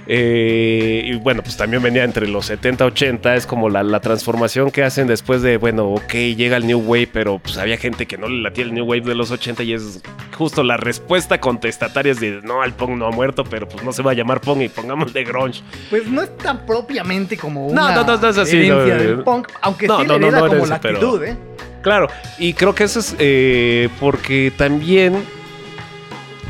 eh, 0.06 1.04
y 1.06 1.16
bueno, 1.16 1.42
pues 1.42 1.58
también 1.58 1.82
venía 1.82 2.04
entre 2.04 2.28
los 2.28 2.46
70, 2.46 2.86
80, 2.86 3.36
es 3.36 3.48
como 3.48 3.70
la, 3.70 3.82
la 3.84 4.02
transformación 4.02 4.70
que 4.70 4.84
hacen 4.84 5.08
después 5.08 5.42
de, 5.42 5.58
bueno, 5.58 5.88
ok, 5.88 6.14
llega 6.14 6.58
el 6.58 6.68
New 6.68 6.80
Wave, 6.80 7.10
pero 7.12 7.40
pues 7.40 7.58
había 7.58 7.78
gente 7.78 8.06
que 8.06 8.18
no 8.18 8.28
le 8.28 8.42
latía 8.42 8.66
el 8.66 8.74
New 8.74 8.86
Wave 8.86 9.02
de 9.02 9.16
los 9.16 9.32
80 9.32 9.64
y 9.64 9.74
es 9.74 10.04
justo 10.38 10.64
la 10.64 10.78
respuesta 10.78 11.40
contestataria 11.40 12.12
es 12.12 12.20
de, 12.20 12.42
no, 12.44 12.64
el 12.64 12.74
punk 12.74 12.92
no 12.92 13.08
ha 13.08 13.12
muerto, 13.12 13.44
pero 13.44 13.68
pues 13.68 13.84
no 13.84 13.94
se 13.94 14.04
va 14.04 14.12
a 14.12 14.14
llamar 14.14 14.42
punk 14.42 14.62
y 14.62 14.70
pongamos 14.70 15.14
de 15.14 15.24
grunge. 15.24 15.62
Pues 15.90 16.06
no 16.08 16.22
es 16.22 16.38
tan 16.38 16.66
propiamente 16.66 17.38
como 17.38 17.68
una 17.68 17.96
no, 17.96 18.18
no, 18.18 18.30
es 18.30 18.38
así, 18.38 18.68
no. 18.68 19.23
Punk, 19.24 19.48
aunque 19.62 19.88
No, 19.88 20.00
sí 20.02 20.08
no, 20.08 20.20
le 20.20 20.32
no, 20.32 20.48
como 20.48 20.66
la 20.66 20.80
pero- 20.82 20.98
actitud, 20.98 21.24
¿eh? 21.24 21.38
Claro, 21.82 22.08
y 22.38 22.54
creo 22.54 22.74
que 22.74 22.86
eso 22.86 23.00
es 23.00 23.16
eh, 23.20 23.90
porque 24.00 24.54
también, 24.56 25.16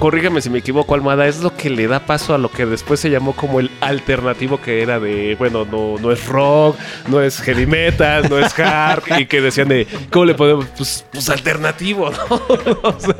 corrígame 0.04 0.42
si 0.42 0.50
me 0.50 0.60
equivoco, 0.60 0.96
Almada, 0.96 1.28
es 1.30 1.40
lo 1.42 1.56
que 1.56 1.70
le 1.70 1.88
da 1.88 2.02
paso 2.02 2.36
a 2.36 2.38
lo 2.38 2.52
que 2.52 2.66
después 2.66 3.00
se 3.00 3.10
llamó 3.10 3.32
como 3.32 3.62
el 3.62 3.72
alternativo 3.80 4.60
que 4.60 4.82
era 4.82 5.00
de, 5.00 5.38
bueno, 5.40 5.64
no, 5.64 5.96
no 5.98 6.12
es 6.12 6.28
rock, 6.28 6.76
no 7.08 7.22
es 7.22 7.40
heavy 7.40 7.66
metal, 7.66 8.28
no 8.30 8.38
es 8.38 8.60
hard, 8.60 9.04
y 9.22 9.28
que 9.28 9.40
decían 9.40 9.70
de, 9.70 9.88
¿cómo 10.12 10.26
le 10.26 10.34
podemos? 10.36 10.66
Pues, 10.76 11.06
pues 11.10 11.30
alternativo, 11.30 12.12
¿no? 12.12 12.42
O 12.84 13.00
sea, 13.00 13.16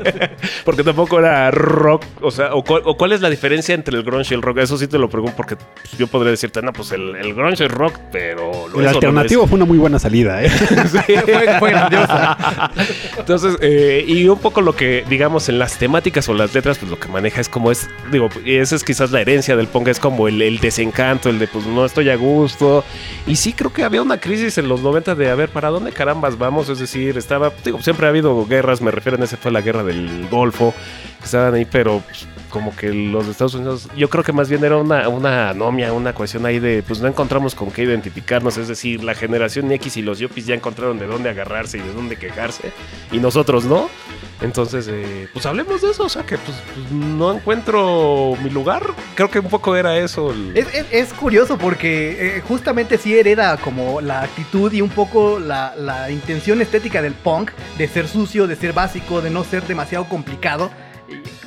porque 0.66 0.84
tampoco 0.84 1.18
era 1.20 1.50
rock, 1.50 2.02
o 2.20 2.30
sea, 2.30 2.54
o, 2.54 2.62
cuál- 2.62 2.82
o 2.84 2.98
cuál 2.98 3.12
es 3.12 3.22
la 3.22 3.30
diferencia 3.30 3.74
entre 3.74 3.96
el 3.96 4.02
grunge 4.02 4.34
y 4.34 4.36
el 4.36 4.42
rock, 4.42 4.58
eso 4.58 4.76
sí 4.76 4.86
te 4.86 4.98
lo 4.98 5.08
pregunto 5.08 5.34
porque 5.38 5.56
pues, 5.56 5.96
yo 5.96 6.06
podría 6.06 6.32
decirte, 6.32 6.60
no, 6.60 6.70
pues 6.74 6.92
el, 6.92 7.16
el 7.16 7.32
grunge 7.32 7.64
es 7.64 7.70
rock, 7.70 7.98
pero 8.12 8.50
lo 8.52 8.66
El 8.66 8.72
no 8.72 8.80
lo 8.82 8.88
alternativo 8.90 9.46
fue 9.46 9.56
una 9.56 9.64
muy 9.64 9.78
buena 9.78 9.98
salida, 9.98 10.42
¿eh? 10.44 10.50
fue, 11.24 11.58
fue 11.58 11.70
grandiosa. 11.70 12.70
Entonces, 13.16 13.56
eh, 13.62 14.04
y 14.06 14.28
un 14.28 14.38
poco 14.38 14.60
lo 14.60 14.76
que, 14.76 15.02
digamos, 15.08 15.48
en 15.48 15.58
las 15.58 15.78
temáticas 15.78 16.28
o 16.28 16.34
las 16.34 16.52
letras, 16.52 16.73
pues 16.78 16.90
lo 16.90 16.98
que 16.98 17.08
maneja 17.08 17.40
es 17.40 17.48
como 17.48 17.70
es, 17.70 17.88
digo, 18.10 18.28
esa 18.44 18.76
es 18.76 18.84
quizás 18.84 19.10
la 19.10 19.20
herencia 19.20 19.56
del 19.56 19.68
punk, 19.68 19.88
es 19.88 19.98
como 19.98 20.28
el, 20.28 20.58
desencanto, 20.58 21.28
el 21.28 21.38
de 21.38 21.48
pues 21.48 21.66
no 21.66 21.84
estoy 21.84 22.10
a 22.10 22.16
gusto. 22.16 22.84
Y 23.26 23.36
sí 23.36 23.52
creo 23.52 23.72
que 23.72 23.84
había 23.84 24.02
una 24.02 24.18
crisis 24.18 24.58
en 24.58 24.68
los 24.68 24.82
90 24.82 25.14
de, 25.14 25.30
a 25.30 25.34
ver, 25.34 25.48
¿para 25.48 25.70
dónde 25.70 25.92
carambas 25.92 26.38
vamos? 26.38 26.68
Es 26.68 26.78
decir, 26.78 27.16
estaba, 27.16 27.52
digo, 27.64 27.80
siempre 27.82 28.06
ha 28.06 28.10
habido 28.10 28.46
guerras, 28.46 28.80
me 28.80 28.90
refiero 28.90 29.16
en 29.16 29.24
ese 29.24 29.36
fue 29.36 29.50
la 29.50 29.60
guerra 29.60 29.84
del 29.84 30.28
Golfo, 30.30 30.74
que 31.18 31.24
estaban 31.24 31.54
ahí, 31.54 31.64
pero 31.64 32.02
pues, 32.04 32.26
como 32.50 32.74
que 32.76 32.92
los 32.92 33.26
Estados 33.26 33.54
Unidos, 33.54 33.88
yo 33.96 34.08
creo 34.08 34.22
que 34.22 34.32
más 34.32 34.48
bien 34.48 34.62
era 34.62 34.76
una, 34.76 35.08
una 35.08 35.50
anomia, 35.50 35.92
una 35.92 36.12
cuestión 36.12 36.46
ahí 36.46 36.60
de, 36.60 36.84
pues 36.86 37.00
no 37.00 37.08
encontramos 37.08 37.54
con 37.56 37.72
qué 37.72 37.82
identificarnos, 37.82 38.56
es 38.58 38.68
decir, 38.68 39.02
la 39.02 39.14
generación 39.14 39.72
X 39.72 39.96
y 39.96 40.02
los 40.02 40.20
yuppies 40.20 40.46
ya 40.46 40.54
encontraron 40.54 40.98
de 40.98 41.06
dónde 41.06 41.30
agarrarse 41.30 41.78
y 41.78 41.80
de 41.80 41.92
dónde 41.92 42.16
quejarse, 42.16 42.72
y 43.10 43.18
nosotros 43.18 43.64
no. 43.64 43.90
Entonces, 44.44 44.86
eh, 44.88 45.26
pues 45.32 45.46
hablemos 45.46 45.80
de 45.80 45.90
eso, 45.90 46.04
o 46.04 46.08
sea 46.08 46.22
que 46.24 46.36
pues, 46.36 46.56
pues, 46.74 46.92
no 46.92 47.32
encuentro 47.32 48.34
mi 48.42 48.50
lugar. 48.50 48.82
Creo 49.14 49.30
que 49.30 49.38
un 49.38 49.48
poco 49.48 49.74
era 49.74 49.96
eso. 49.96 50.34
Es, 50.54 51.12
curioso 51.14 51.56
porque 51.56 52.36
eh, 52.36 52.42
justamente 52.46 52.98
sí 52.98 53.16
hereda 53.16 53.56
como 53.56 54.00
la 54.00 54.22
actitud 54.22 54.72
y 54.72 54.82
un 54.82 54.90
poco 54.90 55.38
la 55.38 56.10
intención 56.10 56.60
estética 56.60 57.00
del 57.00 57.14
punk 57.14 57.52
de 57.78 57.88
ser 57.88 58.06
sucio, 58.06 58.46
de 58.46 58.56
ser 58.56 58.72
básico, 58.72 59.22
de 59.22 59.30
no 59.30 59.44
ser 59.44 59.66
demasiado 59.66 60.04
complicado. 60.04 60.70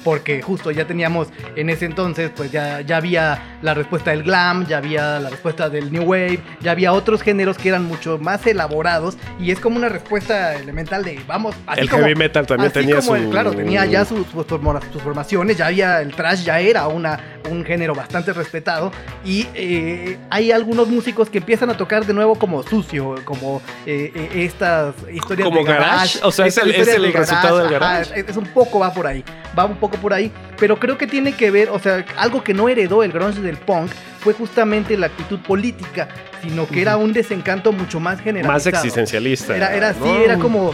Porque 0.08 0.42
justo 0.42 0.72
ya 0.72 0.88
teníamos 0.88 1.28
en 1.58 1.70
ese 1.70 1.84
entonces, 1.84 2.32
pues 2.34 2.50
ya, 2.50 2.80
ya 2.80 2.96
había 2.96 3.58
la 3.62 3.74
respuesta 3.74 4.12
del 4.12 4.24
glam, 4.24 4.66
ya 4.66 4.78
había 4.78 5.20
la 5.20 5.30
respuesta 5.30 5.68
del 5.70 5.92
new 5.92 6.04
wave, 6.04 6.40
ya 6.62 6.72
había 6.72 6.94
otros 6.94 7.22
géneros 7.22 7.58
que 7.58 7.68
eran 7.68 7.84
mucho 7.84 8.18
más 8.18 8.48
elaborados 8.48 9.18
y 9.38 9.52
es 9.52 9.60
como 9.60 9.76
una 9.76 9.90
respuesta 9.90 10.56
elemental 10.56 11.04
de 11.04 11.20
vamos. 11.28 11.56
así 11.66 11.82
El 11.82 11.90
como- 11.90 12.04
heavy 12.04 12.16
metal 12.16 12.48
también 12.48 12.72
así 12.72 12.80
tenía 12.80 13.02
como 13.02 13.18
el- 13.18 13.24
su- 13.26 13.30
claro, 13.32 13.52
tenía 13.52 13.86
ya 13.86 14.06
sus, 14.06 14.26
sus 14.28 14.46
sus 14.48 15.02
formaciones, 15.02 15.58
ya 15.58 15.68
había 15.68 16.00
el 16.00 16.16
trash, 16.16 16.46
ya 16.46 16.62
era 16.62 16.88
una, 16.88 17.20
un 17.52 17.66
género 17.66 17.94
bastante 17.94 18.32
respetado. 18.32 18.94
Y 19.26 19.46
eh, 19.56 20.18
hay 20.30 20.54
algunos 20.54 20.88
músicos 20.88 21.30
que 21.30 21.40
empiezan 21.40 21.70
a 21.70 21.76
tocar 21.76 22.06
de 22.06 22.14
nuevo 22.14 22.36
como 22.36 22.64
sucio, 22.64 23.16
como 23.26 23.62
eh, 23.86 24.10
eh, 24.16 24.30
estas 24.46 24.96
historias 25.14 25.50
Como 25.50 25.66
de 25.66 25.66
garage. 25.66 25.90
garage, 25.90 26.20
o 26.24 26.32
sea, 26.32 26.46
es 26.46 26.58
el- 26.58 26.72
es 26.72 26.88
el 26.88 27.12
resultado 27.12 27.58
del 27.58 27.76
ajá, 27.76 27.80
garage. 27.80 28.20
es, 28.22 28.30
es 28.30 28.38
un 28.38 28.46
poco 28.46 28.80
va 28.80 28.94
por 28.94 29.06
ahí, 29.06 29.22
va 29.58 29.66
un 29.66 29.78
poco 29.78 29.98
por 29.98 30.14
ahí. 30.14 30.32
Pero 30.60 30.80
creo 30.80 30.98
que 30.98 31.08
tiene 31.08 31.34
que 31.34 31.52
ver, 31.52 31.70
o 31.70 31.80
sea, 31.80 32.06
algo 32.18 32.44
que 32.44 32.54
no 32.54 32.70
heredó 32.70 33.04
el 33.04 33.12
grunge 33.12 33.42
del 33.42 33.58
punk 33.58 33.92
fue 34.20 34.34
justamente 34.34 34.98
la 34.98 35.08
actitud 35.08 35.40
política, 35.40 36.08
sino 36.42 36.68
que 36.68 36.82
era 36.82 36.98
un 36.98 37.14
desencanto 37.14 37.72
mucho 37.72 38.00
más 38.00 38.20
generalizado. 38.20 38.54
más 38.54 38.84
existencialista. 38.84 39.56
Era, 39.56 39.76
era 39.76 39.90
así, 39.90 40.00
¿no? 40.02 40.18
era 40.20 40.38
como, 40.38 40.74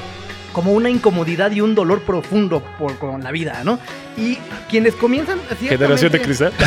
como 0.53 0.71
una 0.71 0.89
incomodidad 0.89 1.51
y 1.51 1.59
un 1.61 1.75
dolor 1.75 2.01
profundo 2.03 2.63
por, 2.79 2.97
con 2.97 3.21
la 3.23 3.31
vida, 3.31 3.61
¿no? 3.65 3.79
Y 4.15 4.37
quienes 4.69 4.93
comienzan 4.95 5.39
así. 5.51 5.67
Generación 5.67 6.11
de 6.11 6.21
cristal. 6.21 6.53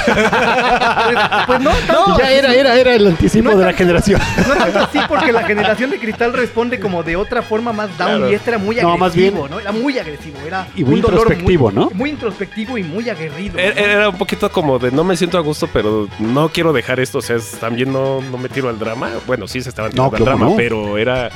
Pues, 1.07 1.19
pues 1.47 1.61
no, 1.61 1.71
tanto, 1.87 2.19
ya 2.19 2.31
era, 2.33 2.53
era, 2.55 2.75
era 2.77 2.95
el 2.95 3.07
anticipo 3.07 3.45
No 3.45 3.51
de 3.51 3.57
la 3.59 3.65
tanto- 3.67 3.79
generación. 3.79 4.21
no 4.49 4.55
tanto 4.55 4.79
así 4.81 4.99
porque 5.09 5.33
la 5.33 5.45
generación 5.45 5.91
de 5.91 5.99
cristal 5.99 6.33
responde 6.33 6.81
como 6.81 7.03
de 7.03 7.17
otra 7.17 7.43
forma 7.43 7.73
más 7.73 7.89
down 7.97 8.17
Claro. 8.19 8.31
y 8.31 8.35
este 8.35 8.51
era 8.51 8.59
muy 8.59 8.77
No, 8.77 8.93
agresivo, 8.93 8.99
más 8.99 9.15
bien- 9.15 9.35
¿no? 9.51 9.61
Era 9.61 9.73
muy 9.73 9.99
agresivo, 9.99 10.39
era 10.47 10.67
Y 10.75 10.85
muy 10.85 10.95
un 10.95 11.01
dolor 11.03 11.21
introspectivo, 11.21 11.71
muy- 11.71 11.75
¿no? 11.85 11.91
Muy 11.95 12.11
introspectivo 12.11 12.79
y 12.79 12.83
muy 12.83 13.09
aguerrido. 13.09 13.59
Era, 13.59 13.75
¿no? 13.75 13.81
era 13.81 14.09
un 14.09 14.19
poquito 14.19 14.51
como 14.51 14.79
de 14.79 14.91
no 14.91 15.05
me 15.05 15.17
siento 15.17 15.39
a 15.39 15.41
gusto, 15.43 15.69
pero 15.73 16.09
no 16.19 16.49
quiero 16.49 16.73
dejar 16.73 16.99
esto. 17.01 17.19
O 17.19 17.23
sea, 17.23 17.37
también 17.61 17.93
no, 17.93 18.21
no 18.21 18.39
me 18.39 18.49
tiro 18.49 18.69
al 18.69 18.79
drama. 18.79 19.11
Bueno, 19.27 19.47
sí 19.47 19.63
se 19.63 19.69
estaban 19.69 19.93
No, 19.95 20.11
tirando 20.11 20.17
al 20.17 20.25
drama, 20.25 20.51
no. 20.51 20.57
pero 20.57 20.99
era. 20.99 21.31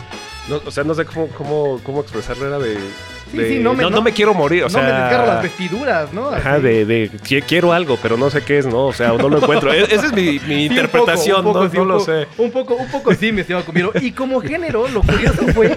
No, 0.51 0.61
o 0.67 0.71
sea, 0.71 0.85
no 0.85 0.95
sé 0.95 1.05
cómo, 1.05 1.29
cómo, 1.29 1.81
cómo 1.85 2.01
expresarlo. 2.01 2.47
Era 2.47 2.59
de. 2.59 2.77
Sí, 3.31 3.37
de- 3.38 3.49
sí, 3.49 3.59
no, 3.61 3.75
no 3.75 4.03
me 4.03 4.12
quiero 4.12 4.35
morir. 4.35 4.62
O 4.64 4.66
no 4.66 4.71
sea, 4.71 4.83
me 4.83 4.88
desgarro 4.93 5.27
las 5.27 5.43
vestiduras, 5.43 6.12
¿no? 6.12 6.31
Ajá, 6.31 6.59
de, 6.59 6.85
de 6.85 7.11
qui- 7.12 7.43
quiero 7.47 7.73
algo, 7.73 7.97
pero 8.03 8.16
no 8.16 8.31
sé 8.31 8.43
qué 8.43 8.59
es, 8.59 8.66
¿no? 8.66 8.87
O 8.87 8.93
sea, 8.93 9.09
no 9.12 9.29
lo 9.29 9.38
encuentro. 9.38 9.73
E- 9.73 9.85
Esa 9.95 10.07
es 10.07 10.12
mi, 10.12 10.40
interpretación, 10.64 11.43
poco, 11.45 11.64
no, 11.64 11.71
no 11.73 11.85
lo 11.85 12.01
sé. 12.01 12.27
Un 12.38 12.51
poco, 12.51 12.75
un 12.75 12.88
poco 12.90 13.14
sí, 13.14 13.33
mi 13.33 13.40
estimado 13.40 13.64
Cumbiero. 13.64 13.93
Y 14.01 14.12
como 14.12 14.40
género, 14.40 14.88
lo 14.88 15.03
curioso 15.03 15.47
fue 15.55 15.75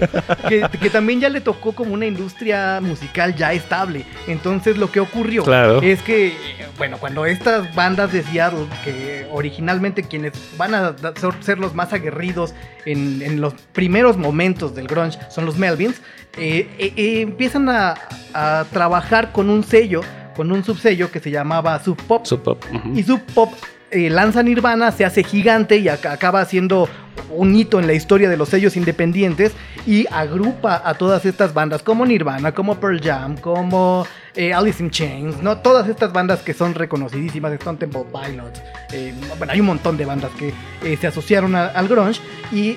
que, 0.48 0.66
que 0.80 0.90
también 0.90 1.20
ya 1.20 1.28
le 1.28 1.40
tocó 1.40 1.72
como 1.72 1.94
una 1.94 2.06
industria 2.06 2.80
musical 2.82 3.34
ya 3.34 3.52
estable. 3.52 4.04
Entonces 4.26 4.76
lo 4.76 4.90
que 4.90 5.00
ocurrió 5.00 5.44
Claro. 5.44 5.80
es 5.82 6.02
que, 6.02 6.34
bueno, 6.78 6.96
cuando 6.98 7.26
estas 7.26 7.74
bandas 7.74 8.12
de 8.12 8.22
Seattle, 8.22 8.66
que 8.84 9.26
originalmente 9.32 10.02
quienes 10.02 10.32
van 10.56 10.74
a 10.74 10.94
ser 11.40 11.58
los 11.58 11.74
más 11.74 11.92
aguerridos 11.92 12.54
en, 12.84 13.22
en 13.22 13.40
los 13.40 13.54
primeros 13.72 14.16
momentos 14.16 14.74
del 14.74 14.86
grunge 14.86 15.18
son 15.30 15.46
los 15.46 15.56
Melvins, 15.56 16.00
eh, 16.36 16.68
eh, 16.78 16.92
eh, 16.96 17.20
empiezan 17.22 17.68
a, 17.68 17.94
a 18.32 18.64
trabajar 18.72 19.32
con 19.32 19.50
un 19.50 19.62
sello, 19.64 20.00
con 20.36 20.50
un 20.52 20.64
subsello 20.64 21.10
que 21.10 21.20
se 21.20 21.30
llamaba 21.30 21.78
Sub 21.82 21.96
Pop. 22.06 22.24
Sub 22.26 22.42
Pop. 22.42 22.62
Y 22.94 23.02
Sub 23.02 23.20
Pop 23.34 23.52
eh, 23.90 24.10
lanza 24.10 24.42
Nirvana, 24.42 24.90
se 24.90 25.04
hace 25.04 25.22
gigante 25.22 25.76
y 25.76 25.84
ac- 25.84 26.10
acaba 26.10 26.44
siendo 26.44 26.88
un 27.30 27.54
hito 27.56 27.80
en 27.80 27.86
la 27.86 27.92
historia 27.94 28.28
de 28.28 28.36
los 28.36 28.48
sellos 28.48 28.76
independientes 28.76 29.52
y 29.86 30.06
agrupa 30.10 30.80
a 30.84 30.94
todas 30.94 31.24
estas 31.26 31.52
bandas 31.54 31.82
como 31.82 32.06
Nirvana, 32.06 32.52
como 32.52 32.78
Pearl 32.80 33.00
Jam, 33.02 33.36
como 33.36 34.06
eh, 34.34 34.52
Alice 34.52 34.82
in 34.82 34.90
Chains, 34.90 35.42
¿no? 35.42 35.58
Todas 35.58 35.88
estas 35.88 36.12
bandas 36.12 36.40
que 36.40 36.54
son 36.54 36.74
reconocidísimas, 36.74 37.52
Stone 37.52 37.78
Temple 37.78 38.04
Pilots, 38.12 38.62
eh, 38.92 39.14
bueno, 39.38 39.52
hay 39.52 39.60
un 39.60 39.66
montón 39.66 39.96
de 39.96 40.04
bandas 40.04 40.30
que 40.38 40.52
eh, 40.82 40.96
se 41.00 41.06
asociaron 41.06 41.54
a- 41.54 41.66
al 41.66 41.86
grunge 41.88 42.20
y 42.52 42.76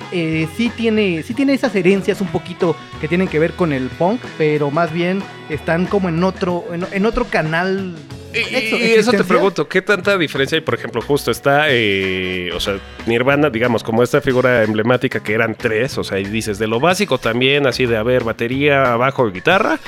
sí, 0.56 0.70
tiene, 0.76 1.22
sí 1.22 1.34
tiene 1.34 1.54
esas 1.54 1.74
herencias 1.74 2.20
un 2.20 2.28
poquito 2.28 2.76
que 3.00 3.08
tienen 3.08 3.28
que 3.28 3.38
ver 3.38 3.52
con 3.52 3.72
el 3.72 3.88
punk, 3.88 4.20
pero 4.36 4.70
más 4.70 4.92
bien 4.92 5.22
están 5.48 5.86
como 5.86 6.08
en 6.08 6.22
otro, 6.24 6.64
en, 6.72 6.86
en 6.92 7.06
otro 7.06 7.24
canal. 7.26 7.94
Y, 8.34 8.38
y 8.54 8.92
eso 8.92 9.10
te 9.10 9.24
pregunto, 9.24 9.68
¿qué 9.68 9.80
tanta 9.80 10.18
diferencia 10.18 10.56
hay? 10.56 10.60
Por 10.62 10.74
ejemplo, 10.74 11.00
justo 11.00 11.30
está, 11.30 11.64
eh, 11.70 12.50
o 12.54 12.60
sea, 12.60 12.78
Nirvana, 13.06 13.48
digamos, 13.48 13.82
como 13.82 14.02
esta 14.02 14.20
figura 14.28 14.62
emblemática 14.62 15.20
que 15.20 15.32
eran 15.32 15.54
tres, 15.54 15.96
o 15.96 16.04
sea, 16.04 16.18
y 16.18 16.24
dices, 16.24 16.58
de 16.58 16.66
lo 16.66 16.80
básico 16.80 17.16
también, 17.16 17.66
así 17.66 17.86
de, 17.86 17.96
a 17.96 18.02
ver, 18.02 18.24
batería, 18.24 18.94
bajo 18.96 19.30
guitarra, 19.30 19.78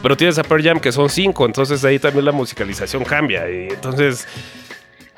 pero 0.00 0.16
tienes 0.16 0.38
a 0.38 0.44
Pearl 0.44 0.62
Jam 0.62 0.78
que 0.78 0.92
son 0.92 1.08
cinco, 1.08 1.44
entonces 1.44 1.84
ahí 1.84 1.98
también 1.98 2.24
la 2.24 2.32
musicalización 2.32 3.04
cambia, 3.04 3.50
y 3.50 3.68
entonces... 3.70 4.28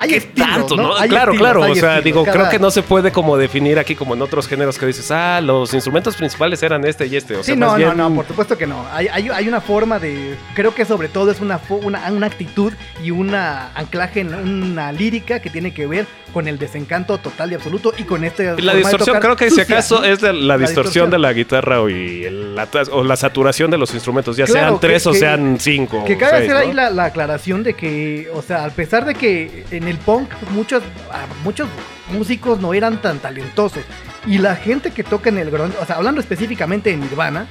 Hay 0.03 0.09
¿Qué 0.09 0.17
estilos, 0.17 0.49
tanto, 0.49 0.75
¿no? 0.75 0.83
no? 0.83 0.95
Hay 0.97 1.07
claro, 1.07 1.31
estilos, 1.31 1.51
claro. 1.53 1.59
O 1.71 1.75
sea, 1.75 1.97
estilos. 1.97 2.03
digo, 2.03 2.23
Cada- 2.25 2.37
creo 2.37 2.49
que 2.49 2.59
no 2.59 2.71
se 2.71 2.83
puede 2.83 3.11
como 3.13 3.37
definir 3.37 3.79
aquí 3.79 3.95
como 3.95 4.13
en 4.15 4.21
otros 4.21 4.47
géneros 4.49 4.77
que 4.77 4.85
dices, 4.85 5.09
ah, 5.11 5.39
los 5.41 5.73
instrumentos 5.73 6.15
principales 6.17 6.61
eran 6.61 6.83
este 6.85 7.05
y 7.07 7.15
este. 7.15 7.35
O 7.37 7.43
sea, 7.43 7.53
sí, 7.53 7.59
más 7.59 7.71
no, 7.71 7.75
bien- 7.77 7.97
no, 7.97 8.09
no, 8.09 8.15
por 8.17 8.27
supuesto 8.27 8.57
que 8.57 8.67
no. 8.67 8.85
Hay, 8.91 9.07
hay, 9.07 9.29
hay 9.29 9.47
una 9.47 9.61
forma 9.61 9.99
de. 9.99 10.35
Creo 10.55 10.75
que 10.75 10.83
sobre 10.83 11.07
todo 11.07 11.31
es 11.31 11.39
una, 11.39 11.59
una, 11.69 12.11
una 12.11 12.27
actitud 12.27 12.73
y 13.01 13.11
una 13.11 13.71
anclaje 13.75 14.19
en 14.19 14.33
una 14.33 14.91
lírica 14.91 15.39
que 15.39 15.49
tiene 15.49 15.73
que 15.73 15.87
ver 15.87 16.05
con 16.33 16.47
el 16.47 16.57
desencanto 16.57 17.17
total 17.19 17.51
y 17.51 17.55
absoluto 17.55 17.93
y 17.97 18.03
con 18.03 18.23
este. 18.25 18.59
La 18.61 18.73
distorsión, 18.73 19.19
creo 19.21 19.35
que 19.37 19.49
si 19.51 19.61
acaso 19.61 20.03
es 20.03 20.21
la, 20.21 20.33
la 20.33 20.57
distorsión 20.57 20.65
distorsión. 20.65 21.09
de 21.11 21.19
la 21.19 21.31
guitarra 21.33 21.79
o, 21.81 21.89
y 21.89 22.25
el- 22.25 22.55
la, 22.55 22.69
tas- 22.69 22.89
o 22.91 23.03
la 23.03 23.15
saturación 23.15 23.71
de 23.71 23.77
los 23.77 23.93
instrumentos, 23.93 24.35
ya 24.35 24.45
Claro, 24.45 24.59
sean 24.67 24.73
que- 24.79 24.87
tres 24.87 25.07
o 25.07 25.13
sean 25.13 25.57
cinco. 25.59 26.03
Que 26.05 26.17
cabe 26.17 26.37
hacer 26.37 26.49
¿no? 26.51 26.57
ahí 26.57 26.73
la, 26.73 26.89
la 26.89 27.05
aclaración 27.05 27.63
de 27.63 27.75
que, 27.75 28.29
o 28.33 28.41
sea, 28.41 28.65
a 28.65 28.69
pesar 28.69 29.05
de 29.05 29.13
que 29.15 29.63
en 29.71 29.87
el 29.87 29.92
punk 29.97 30.29
muchos, 30.51 30.83
ah, 31.11 31.25
muchos 31.43 31.67
músicos 32.11 32.59
no 32.59 32.73
eran 32.73 33.01
tan 33.01 33.19
talentosos. 33.19 33.83
Y 34.25 34.37
la 34.37 34.55
gente 34.55 34.91
que 34.91 35.03
toca 35.03 35.29
en 35.29 35.37
el 35.37 35.51
grunge, 35.51 35.77
o 35.81 35.85
sea, 35.85 35.97
hablando 35.97 36.21
específicamente 36.21 36.89
de 36.89 36.97
Nirvana, 36.97 37.47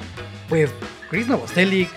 pues 0.48 0.70
Chris 1.10 1.28
Novoselic, 1.28 1.90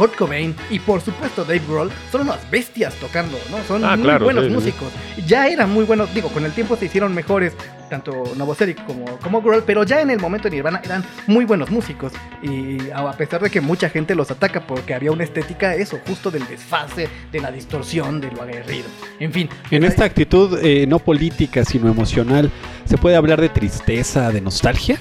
Kurt 0.00 0.16
Cobain 0.16 0.54
y 0.70 0.78
por 0.78 1.02
supuesto 1.02 1.44
Dave 1.44 1.60
Grohl 1.68 1.90
son 2.10 2.22
unas 2.22 2.50
bestias 2.50 2.94
tocando, 2.94 3.38
¿no? 3.50 3.58
Son 3.68 3.84
Ah, 3.84 3.96
muy 3.96 4.04
claro, 4.06 4.24
buenos 4.24 4.44
sí, 4.44 4.48
sí. 4.48 4.54
músicos. 4.54 4.88
Ya 5.26 5.46
eran 5.46 5.70
muy 5.70 5.84
buenos, 5.84 6.12
digo, 6.14 6.30
con 6.30 6.42
el 6.46 6.52
tiempo 6.52 6.74
se 6.74 6.86
hicieron 6.86 7.14
mejores 7.14 7.52
tanto 7.90 8.22
Novoselic 8.36 8.82
como, 8.86 9.04
como 9.18 9.42
Grohl, 9.42 9.62
pero 9.66 9.82
ya 9.84 10.00
en 10.00 10.08
el 10.08 10.18
momento 10.18 10.48
de 10.48 10.56
Nirvana 10.56 10.80
eran 10.82 11.04
muy 11.26 11.44
buenos 11.44 11.70
músicos. 11.70 12.12
Y 12.42 12.88
a 12.90 13.00
a 13.10 13.12
pesar 13.12 13.42
de 13.42 13.50
que 13.50 13.60
mucha 13.60 13.90
gente 13.90 14.14
los 14.14 14.30
ataca 14.30 14.66
porque 14.66 14.94
había 14.94 15.10
una 15.12 15.24
estética, 15.24 15.74
eso, 15.74 15.98
justo 16.06 16.30
del 16.30 16.46
desfase, 16.48 17.08
de 17.30 17.40
la 17.40 17.50
distorsión, 17.52 18.20
de 18.22 18.30
lo 18.30 18.40
aguerrido. 18.42 18.86
En 19.18 19.32
fin. 19.32 19.50
En 19.70 19.84
esta 19.84 20.04
actitud 20.04 20.58
eh, 20.62 20.86
no 20.86 20.98
política, 21.00 21.64
sino 21.64 21.90
emocional, 21.90 22.50
¿se 22.86 22.96
puede 22.96 23.16
hablar 23.16 23.40
de 23.40 23.50
tristeza, 23.50 24.30
de 24.30 24.40
nostalgia? 24.40 24.98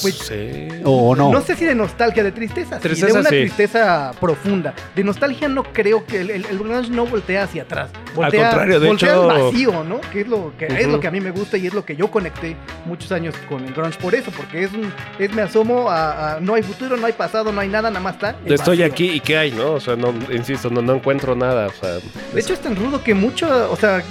Pues, 0.00 0.14
Sí. 0.14 0.68
¿O 0.84 1.14
no? 1.16 1.30
No 1.32 1.40
sé 1.40 1.56
si 1.56 1.64
de 1.64 1.74
nostalgia, 1.74 2.22
de 2.22 2.32
tristeza, 2.32 2.76
sí, 2.76 2.82
Tristeza, 2.82 3.06
de 3.14 3.20
una 3.20 3.30
sí. 3.30 3.36
tristeza 3.36 4.12
profunda. 4.20 4.74
De 4.94 5.04
nostalgia 5.04 5.48
no 5.48 5.62
creo 5.62 6.04
que 6.06 6.20
el, 6.20 6.30
el, 6.30 6.44
el 6.46 6.58
grunge 6.58 6.90
no 6.90 7.06
voltea 7.06 7.44
hacia 7.44 7.62
atrás. 7.62 7.90
Voltea, 8.14 8.48
contrario, 8.50 8.80
de 8.80 8.86
voltea 8.88 9.08
hecho- 9.10 9.30
al 9.30 9.42
vacío, 9.42 9.84
¿no? 9.84 10.00
Que 10.12 10.20
es 10.22 10.28
lo 10.28 10.52
que 10.58 10.66
es 10.66 10.82
Ujú. 10.86 10.92
lo 10.92 11.00
que 11.00 11.08
a 11.08 11.10
mí 11.10 11.20
me 11.20 11.30
gusta 11.30 11.56
y 11.56 11.66
es 11.66 11.74
lo 11.74 11.84
que 11.84 11.96
yo 11.96 12.10
conecté 12.10 12.56
muchos 12.86 13.10
años 13.12 13.34
con 13.48 13.64
el 13.64 13.72
grunge 13.74 13.98
por 13.98 14.14
eso, 14.14 14.30
porque 14.36 14.64
es 14.64 14.72
un 14.72 14.92
es 15.18 15.32
me 15.32 15.42
asomo 15.42 15.90
a, 15.90 16.36
a- 16.36 16.40
no 16.40 16.54
hay 16.54 16.62
futuro, 16.62 16.96
no 16.96 17.06
hay 17.06 17.12
pasado, 17.12 17.52
no 17.52 17.60
hay 17.60 17.68
nada, 17.68 17.90
nada 17.90 18.00
más 18.00 18.14
está. 18.14 18.30
Estoy 18.46 18.78
vacío. 18.78 18.86
aquí 18.86 19.10
y 19.10 19.20
¿qué 19.20 19.36
hay, 19.38 19.50
no? 19.52 19.72
O 19.72 19.80
sea, 19.80 19.96
no, 19.96 20.14
insisto, 20.32 20.70
no, 20.70 20.82
no 20.82 20.94
encuentro 20.94 21.34
nada. 21.34 21.66
O 21.68 21.72
sea, 21.72 21.94
De 22.34 22.40
hecho 22.40 22.52
es 22.54 22.60
tan 22.60 22.76
rudo 22.76 23.02
que 23.02 23.14
mucho, 23.14 23.70
o 23.70 23.76
sea, 23.76 24.02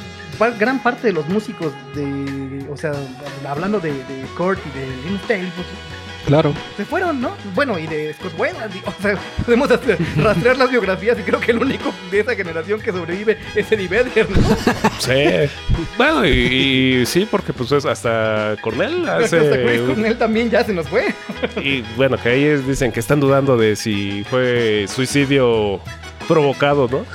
gran 0.60 0.82
parte 0.82 1.08
de 1.08 1.14
los 1.14 1.28
músicos 1.28 1.72
de, 1.96 2.66
o 2.72 2.78
sea, 2.78 2.92
hablando 3.48 3.80
de, 3.80 3.92
de 3.92 4.22
Kurt 4.38 4.60
y 4.66 4.80
de 4.80 5.18
Staley, 5.24 5.52
pues 5.56 5.68
Claro. 6.26 6.54
se 6.76 6.84
fueron, 6.84 7.22
¿no? 7.22 7.32
Bueno, 7.56 7.80
y 7.80 7.88
de 7.88 8.14
Scott 8.14 8.34
Weiland, 8.38 8.76
y- 8.76 8.82
o 8.86 8.94
sea, 9.02 9.18
podemos 9.46 9.72
hacer- 9.72 9.98
rastrear 10.18 10.58
las 10.58 10.70
biografías 10.70 11.18
y 11.18 11.22
creo 11.22 11.40
que 11.40 11.52
el 11.52 11.60
único 11.60 11.94
de 12.12 12.20
esa 12.20 12.36
generación 12.36 12.82
que 12.82 12.92
sobrevive 12.92 13.38
es 13.56 13.72
Eddie 13.72 13.88
Vedder, 13.88 14.28
¿no? 14.32 14.58
sí. 15.00 15.50
bueno, 15.98 16.26
y, 16.26 16.30
y 17.02 17.06
sí, 17.06 17.26
porque 17.32 17.54
pues 17.54 17.72
es 17.72 17.86
hasta 17.86 18.58
Cornell 18.62 19.08
Hasta 19.08 19.40
Chris 19.40 19.52
hace... 19.54 19.86
Cornell 19.88 20.18
también 20.18 20.50
ya 20.50 20.66
se 20.66 20.74
nos 20.74 20.90
fue. 20.90 21.16
Y 21.64 21.82
bueno, 21.96 22.18
que 22.22 22.28
ahí 22.28 22.58
dicen 22.58 22.92
que 22.92 23.00
están 23.00 23.22
dudando 23.22 23.56
de 23.56 23.78
si 23.78 24.26
fue 24.30 24.86
suicidio 24.90 25.80
Provocado, 26.28 26.88
¿no? 26.92 27.06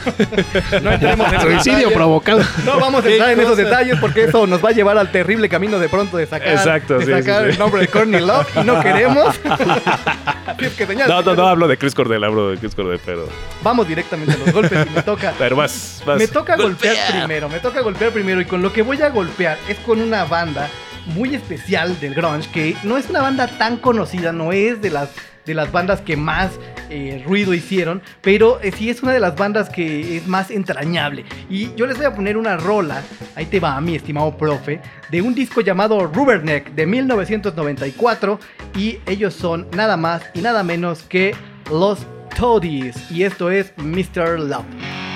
No 0.80 0.92
entremos 0.92 1.32
en 1.32 1.40
Suicidio 1.40 1.76
detalles. 1.78 1.92
provocado. 1.96 2.40
No 2.64 2.80
vamos 2.80 3.04
a 3.04 3.08
entrar 3.08 3.30
en 3.32 3.40
esos 3.40 3.56
detalles 3.56 3.98
porque 4.00 4.24
eso 4.24 4.46
nos 4.46 4.64
va 4.64 4.70
a 4.70 4.72
llevar 4.72 4.96
al 4.98 5.10
terrible 5.12 5.48
camino 5.48 5.78
de 5.78 5.88
pronto 5.88 6.16
de 6.16 6.26
sacar, 6.26 6.48
Exacto, 6.48 6.98
de 6.98 7.04
sí, 7.06 7.10
sacar 7.12 7.40
sí, 7.42 7.44
sí. 7.46 7.52
el 7.52 7.58
nombre 7.58 7.80
de 7.82 7.88
Courtney 7.88 8.20
Love 8.20 8.48
y 8.56 8.64
no 8.64 8.80
queremos. 8.80 9.38
Que, 10.76 10.86
No, 11.08 11.22
no, 11.22 11.34
no 11.34 11.46
hablo 11.48 11.68
de 11.68 11.76
Chris 11.76 11.94
Cordell, 11.94 12.22
hablo 12.24 12.50
de 12.50 12.58
Chris 12.58 12.74
Cordell, 12.74 13.00
pero. 13.04 13.28
Vamos 13.62 13.86
directamente 13.88 14.34
a 14.34 14.36
los 14.38 14.52
golpes 14.52 14.86
y 14.86 14.94
me 14.94 15.02
toca. 15.02 15.32
Pero 15.38 15.56
vas, 15.56 16.02
vas. 16.06 16.18
Me 16.18 16.28
toca 16.28 16.56
golpear 16.56 16.96
primero, 17.10 17.48
me 17.48 17.58
toca 17.60 17.80
golpear 17.80 18.10
primero 18.12 18.40
y 18.40 18.44
con 18.44 18.62
lo 18.62 18.72
que 18.72 18.82
voy 18.82 19.00
a 19.02 19.08
golpear 19.10 19.58
es 19.68 19.78
con 19.78 20.00
una 20.00 20.24
banda 20.24 20.68
muy 21.06 21.34
especial 21.34 21.98
del 22.00 22.14
grunge 22.14 22.48
que 22.52 22.76
no 22.84 22.96
es 22.96 23.08
una 23.10 23.22
banda 23.22 23.46
tan 23.48 23.76
conocida, 23.76 24.32
no 24.32 24.52
es 24.52 24.80
de 24.80 24.90
las 24.90 25.08
de 25.44 25.54
las 25.54 25.72
bandas 25.72 26.00
que 26.00 26.16
más 26.16 26.52
eh, 26.90 27.22
ruido 27.26 27.54
hicieron, 27.54 28.02
pero 28.20 28.60
eh, 28.60 28.72
sí 28.72 28.90
es 28.90 29.02
una 29.02 29.12
de 29.12 29.20
las 29.20 29.36
bandas 29.36 29.68
que 29.70 30.16
es 30.16 30.26
más 30.26 30.50
entrañable. 30.50 31.24
Y 31.48 31.74
yo 31.74 31.86
les 31.86 31.96
voy 31.96 32.06
a 32.06 32.14
poner 32.14 32.36
una 32.36 32.56
rola, 32.56 33.02
ahí 33.34 33.46
te 33.46 33.60
va, 33.60 33.80
mi 33.80 33.94
estimado 33.96 34.36
profe, 34.36 34.80
de 35.10 35.22
un 35.22 35.34
disco 35.34 35.60
llamado 35.60 36.06
Rubberneck 36.06 36.72
de 36.72 36.86
1994 36.86 38.38
y 38.76 38.98
ellos 39.06 39.34
son 39.34 39.68
nada 39.74 39.96
más 39.96 40.22
y 40.34 40.40
nada 40.40 40.62
menos 40.62 41.02
que 41.02 41.34
los 41.70 42.06
Toadies 42.36 43.10
y 43.10 43.24
esto 43.24 43.50
es 43.50 43.72
Mr. 43.76 44.40
Love. 44.40 45.11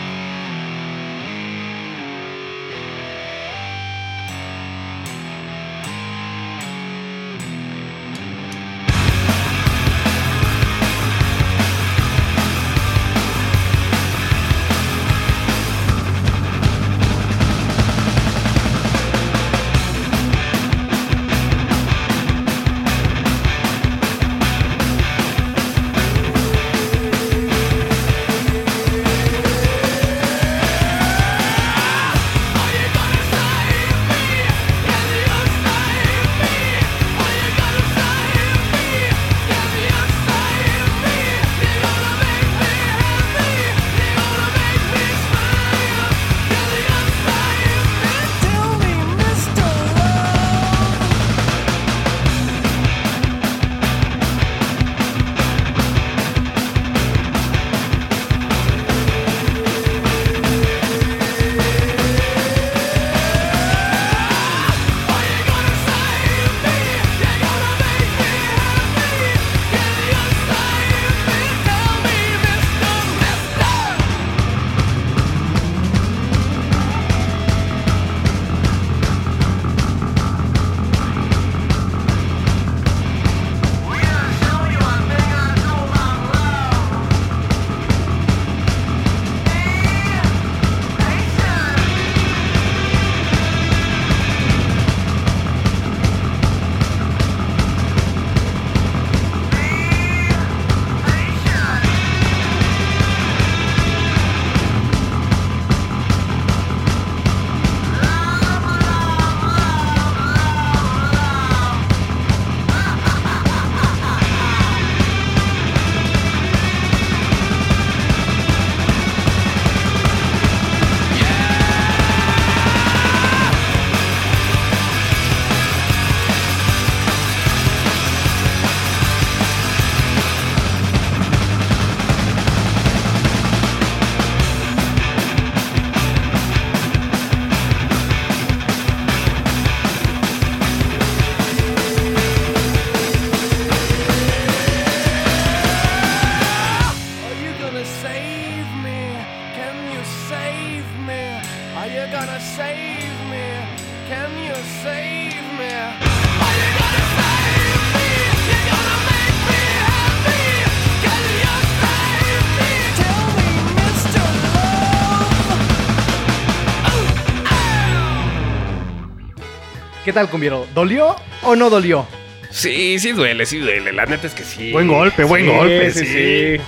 Tal, 170.17 170.31
cumbiero? 170.31 170.67
¿Dolió 170.75 171.14
o 171.43 171.55
no 171.57 171.69
dolió? 171.71 172.07
Sí, 172.51 172.99
sí 172.99 173.12
duele, 173.12 173.45
sí 173.45 173.59
duele. 173.59 173.93
La 173.93 174.07
neta 174.07 174.27
es 174.27 174.35
que 174.35 174.45
sí. 174.45 174.73
Buen 174.73 174.89
golpe, 174.89 175.25
buen 175.25 175.45
Sí, 175.45 175.51
golpe, 175.51 175.91
Sí, 175.91 176.07
sí, 176.07 176.57
sí. 176.57 176.62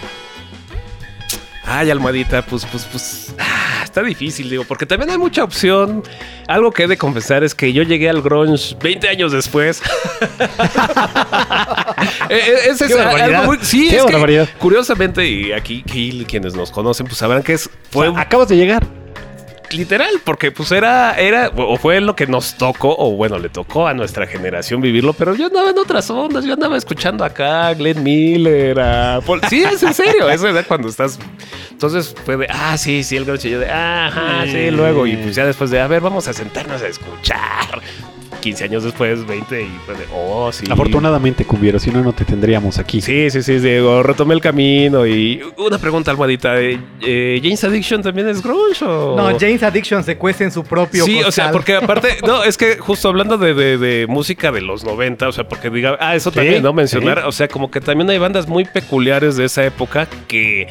Ay, 1.64 1.90
almohadita, 1.90 2.42
pues, 2.42 2.64
pues, 2.66 2.84
pues. 2.90 3.34
ah, 3.38 3.82
está 3.84 4.02
difícil, 4.02 4.48
digo, 4.50 4.64
porque 4.64 4.84
también 4.86 5.10
hay 5.10 5.18
mucha 5.18 5.44
opción. 5.44 6.02
Algo 6.46 6.72
que 6.72 6.84
he 6.84 6.86
de 6.88 6.96
confesar 6.98 7.42
es 7.44 7.54
que 7.54 7.72
yo 7.72 7.82
llegué 7.82 8.08
al 8.10 8.20
grunge 8.22 8.74
20 8.82 9.08
años 9.08 9.32
después. 9.32 9.82
Eh, 12.30 12.36
eh, 12.46 12.54
ese 12.70 12.84
es 12.84 12.92
Qué 12.92 12.94
barbaridad. 12.94 13.40
algo 13.40 13.52
muy- 13.54 13.58
sí, 13.64 13.88
Qué 13.88 13.96
es 13.96 14.04
que, 14.04 14.46
curiosamente, 14.58 15.26
y 15.26 15.52
aquí, 15.52 15.82
aquí 15.84 16.24
quienes 16.28 16.54
nos 16.54 16.70
conocen, 16.70 17.06
pues 17.06 17.18
sabrán 17.18 17.42
que 17.42 17.54
es, 17.54 17.68
fue 17.90 18.08
O 18.08 18.12
sea, 18.12 18.20
acabas 18.22 18.48
de 18.48 18.56
llegar. 18.56 18.86
Literal, 19.72 20.10
porque 20.24 20.50
pues 20.50 20.72
era, 20.72 21.14
era, 21.18 21.50
o 21.56 21.76
fue 21.76 22.00
lo 22.00 22.14
que 22.16 22.26
nos 22.26 22.54
tocó, 22.54 22.94
o 22.98 23.12
bueno, 23.12 23.38
le 23.38 23.48
tocó 23.48 23.86
a 23.86 23.94
nuestra 23.94 24.26
generación 24.26 24.80
vivirlo, 24.80 25.12
pero 25.12 25.34
yo 25.34 25.46
andaba 25.46 25.70
en 25.70 25.78
otras 25.78 26.08
ondas, 26.10 26.44
yo 26.44 26.54
andaba 26.54 26.76
escuchando 26.76 27.24
acá 27.24 27.68
a 27.68 27.74
Glenn 27.74 28.02
Miller, 28.02 28.78
a 28.80 29.20
Paul- 29.24 29.40
sí, 29.48 29.62
es 29.64 29.82
en 29.82 29.94
serio, 29.94 30.28
eso 30.30 30.48
es 30.48 30.66
cuando 30.66 30.88
estás, 30.88 31.18
entonces 31.70 32.14
fue 32.24 32.36
de, 32.36 32.46
ah, 32.50 32.76
sí, 32.78 33.02
sí, 33.04 33.16
el 33.16 33.24
y 33.24 33.50
yo 33.50 33.60
de, 33.60 33.70
ajá, 33.70 34.44
sí, 34.46 34.70
luego, 34.70 35.06
y 35.06 35.16
pues 35.16 35.34
ya 35.34 35.44
después 35.46 35.70
de, 35.70 35.80
a 35.80 35.86
ver, 35.86 36.00
vamos 36.00 36.26
a 36.28 36.32
sentarnos 36.32 36.82
a 36.82 36.86
escuchar, 36.88 37.80
15 38.40 38.64
años 38.64 38.84
después, 38.84 39.26
20, 39.26 39.60
y 39.62 39.64
de, 39.64 39.70
oh, 40.14 40.50
sí. 40.52 40.64
Afortunadamente, 40.70 41.44
Cumbiero, 41.44 41.78
si 41.78 41.90
no, 41.90 42.02
no 42.02 42.12
te 42.12 42.24
tendríamos 42.24 42.78
aquí. 42.78 43.00
Sí, 43.00 43.30
sí, 43.30 43.42
sí, 43.42 43.58
digo, 43.58 44.02
retomé 44.02 44.34
el 44.34 44.40
camino 44.40 45.06
y 45.06 45.40
una 45.56 45.78
pregunta, 45.78 46.10
almohadita, 46.10 46.60
eh, 46.60 46.78
eh, 47.00 47.40
¿James 47.42 47.62
Addiction 47.64 48.02
también 48.02 48.28
es 48.28 48.42
grunge 48.42 48.84
o...? 48.84 49.16
No, 49.16 49.38
James 49.38 49.62
Addiction 49.62 50.04
se 50.04 50.16
cuece 50.16 50.44
en 50.44 50.52
su 50.52 50.64
propio 50.64 51.04
Sí, 51.04 51.20
o 51.22 51.30
sea, 51.32 51.50
porque 51.50 51.74
aparte, 51.76 52.18
no, 52.26 52.42
es 52.44 52.56
que 52.56 52.78
justo 52.78 53.08
hablando 53.08 53.38
de, 53.38 53.54
de- 53.54 53.78
de 53.78 54.06
música 54.06 54.50
de 54.52 54.60
los 54.60 54.84
90, 54.84 55.28
o 55.28 55.32
sea, 55.32 55.48
porque 55.48 55.70
diga, 55.70 55.96
ah, 56.00 56.14
eso 56.14 56.30
Sí, 56.30 56.36
también, 56.36 56.62
¿no? 56.62 56.72
Mencionar, 56.72 57.18
sí. 57.18 57.24
o 57.26 57.32
sea, 57.32 57.48
como 57.48 57.70
que 57.70 57.80
también 57.80 58.08
hay 58.10 58.18
bandas 58.18 58.46
muy 58.46 58.64
peculiares 58.64 59.36
de 59.36 59.44
esa 59.44 59.64
época 59.64 60.06
que 60.26 60.68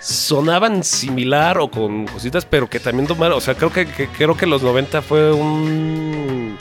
sonaban 0.00 0.84
similar 0.84 1.58
o 1.58 1.68
con 1.68 2.06
cositas, 2.06 2.44
pero 2.44 2.68
que 2.68 2.78
también 2.78 3.06
tomaron, 3.08 3.38
o 3.38 3.40
sea, 3.40 3.54
creo 3.54 3.72
que, 3.72 3.86
que- 3.86 4.06
creo 4.08 4.36
que 4.36 4.46
los 4.46 4.62
90 4.62 5.02
fue 5.02 5.32
un 5.32 6.56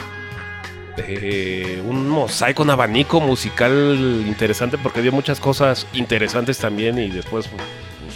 eh, 0.97 1.81
un 1.85 2.09
mosaico, 2.09 2.63
un 2.63 2.69
abanico 2.69 3.19
musical 3.19 4.23
interesante 4.25 4.77
porque 4.77 5.01
dio 5.01 5.11
muchas 5.11 5.39
cosas 5.39 5.87
interesantes 5.93 6.57
también 6.57 6.97
y 6.97 7.09
después 7.09 7.47
pues, 7.47 7.61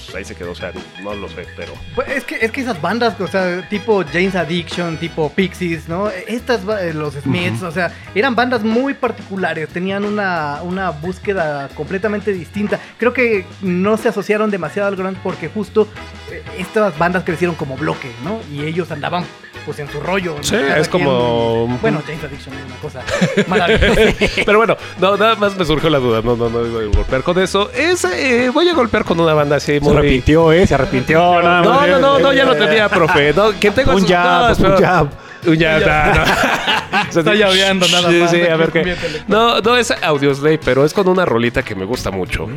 pues 0.05 0.15
ahí 0.15 0.23
se 0.23 0.35
quedó, 0.35 0.51
o 0.51 0.55
sea, 0.55 0.71
no 1.03 1.13
lo 1.13 1.29
sé, 1.29 1.45
pero... 1.55 1.73
Pues 1.93 2.09
es 2.09 2.23
que, 2.23 2.37
es 2.41 2.51
que 2.51 2.61
esas 2.61 2.81
bandas, 2.81 3.19
o 3.19 3.27
sea, 3.27 3.67
tipo 3.69 4.03
James 4.05 4.35
Addiction, 4.35 4.97
tipo 4.97 5.29
Pixies, 5.29 5.87
¿no? 5.87 6.09
Estas, 6.09 6.61
eh, 6.81 6.93
los 6.93 7.13
Smiths, 7.15 7.63
o 7.63 7.71
sea, 7.71 7.91
eran 8.15 8.35
bandas 8.35 8.63
muy 8.63 8.93
particulares, 8.93 9.69
tenían 9.69 10.05
una, 10.05 10.61
una 10.63 10.89
búsqueda 10.91 11.69
completamente 11.75 12.33
distinta. 12.33 12.79
Creo 12.97 13.13
que 13.13 13.45
no 13.61 13.97
se 13.97 14.09
asociaron 14.09 14.49
demasiado 14.49 14.87
al 14.87 14.95
grunge 14.95 15.19
porque 15.21 15.47
justo 15.47 15.87
eh, 16.31 16.41
estas 16.57 16.97
bandas 16.97 17.23
crecieron 17.23 17.55
como 17.55 17.77
bloque, 17.77 18.11
¿no? 18.23 18.39
Y 18.51 18.65
ellos 18.65 18.91
andaban 18.91 19.25
pues 19.69 19.77
en 19.79 19.87
su 19.91 19.99
rollo. 19.99 20.33
¿no? 20.35 20.43
Sí, 20.43 20.55
Cada 20.55 20.79
es 20.79 20.89
como- 20.89 21.77
Bueno, 21.79 22.01
James 22.03 22.23
Addiction 22.23 22.55
es 22.55 22.65
una 22.65 22.75
cosa 22.77 23.01
maravillosa. 23.47 24.15
Pero 24.45 24.57
bueno, 24.57 24.75
no, 24.99 25.15
nada 25.15 25.35
más 25.35 25.55
me 25.55 25.63
surgió 25.63 25.91
la 25.91 25.99
duda. 25.99 26.21
No, 26.23 26.35
no, 26.35 26.49
no 26.49 26.65
iba 26.65 26.81
a 26.81 26.85
golpear 26.85 27.21
con 27.21 27.37
eso. 27.37 27.69
Es, 27.71 28.03
eh, 28.05 28.49
voy 28.51 28.67
a 28.67 28.73
golpear 28.73 29.05
con 29.05 29.19
una 29.19 29.35
banda 29.35 29.57
así 29.57 29.73
Se 29.73 29.79
muy. 29.79 29.95
arrepintió, 29.95 30.51
¿eh? 30.51 30.65
Se 30.65 30.73
arrepintió. 30.73 31.39
nada 31.43 31.61
No, 31.61 31.73
más. 31.75 31.87
no, 31.87 31.99
no, 31.99 32.17
no, 32.19 32.33
ya 32.33 32.45
lo 32.45 32.55
tenía, 32.55 32.89
profe. 32.89 33.31
No, 33.33 33.51
que 33.59 33.69
tengo 33.69 33.93
Un 33.95 34.07
jab, 34.07 34.57
no, 34.59 34.69
un 34.69 34.75
jab. 34.77 35.07
Un 35.45 35.59
jab, 35.59 35.81
no, 35.85 36.15
no. 37.13 37.19
Está 37.19 37.35
llaveando 37.35 37.87
nada 37.89 38.09
Sí, 38.09 38.15
más. 38.21 38.31
Sí, 38.31 38.41
a 38.41 38.55
ver 38.55 38.71
qué. 38.71 38.95
No, 39.27 39.61
no 39.61 39.77
es 39.77 39.91
Audioslave, 40.01 40.57
pero 40.57 40.83
es 40.83 40.93
con 40.95 41.07
una 41.07 41.25
rolita 41.25 41.61
que 41.61 41.75
me 41.75 41.85
gusta 41.85 42.09
mucho. 42.09 42.47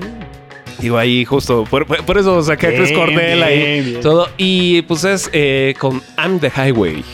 Digo 0.82 0.98
ahí 0.98 1.24
justo, 1.24 1.64
por, 1.64 2.18
eso 2.18 2.42
saqué 2.42 2.66
a 2.66 2.74
Chris 2.74 2.88
Bien, 2.88 3.00
Cornell 3.00 3.42
ahí. 3.44 3.58
bien, 3.58 3.84
bien. 3.84 4.00
Todo. 4.00 4.28
Y 4.36 4.82
pues 4.82 5.04
es 5.04 5.30
eh, 5.32 5.74
con 5.78 6.02
I'm 6.18 6.40
the 6.40 6.50
Highway. 6.50 7.04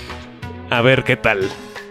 A 0.71 0.81
ver 0.81 1.05
qué 1.05 1.17
tal. 1.17 1.47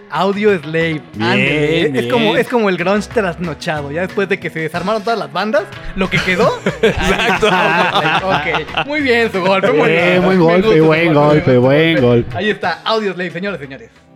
Audio 0.10 0.58
Slave. 0.58 1.02
Bien. 1.14 1.40
Es, 1.40 1.92
bien. 1.92 2.10
como, 2.10 2.36
es 2.36 2.48
como 2.48 2.70
el 2.70 2.78
grunge 2.78 3.08
trasnochado. 3.14 3.92
Ya 3.92 4.02
después 4.02 4.28
de 4.28 4.40
que 4.40 4.50
se 4.50 4.62
desarmaron 4.62 5.04
todas 5.04 5.20
las 5.20 5.32
bandas, 5.32 5.66
lo 5.96 6.10
que 6.10 6.18
quedó. 6.18 6.52
Exacto. 6.82 7.48
ok, 8.28 8.88
muy 8.88 9.02
bien 9.02 9.32
su 9.32 9.40
golpe. 9.42 9.72
Muy 9.72 9.92
bien. 9.92 10.26
buen 10.26 10.40
golpe, 10.40 10.82
buen 10.82 11.14
golpe, 11.14 11.58
buen 11.60 12.02
golpe. 12.02 12.36
Ahí 12.36 12.50
está, 12.50 12.82
Audio 12.86 13.14
Slave, 13.14 13.30
señores, 13.30 13.60
señores. 13.60 14.07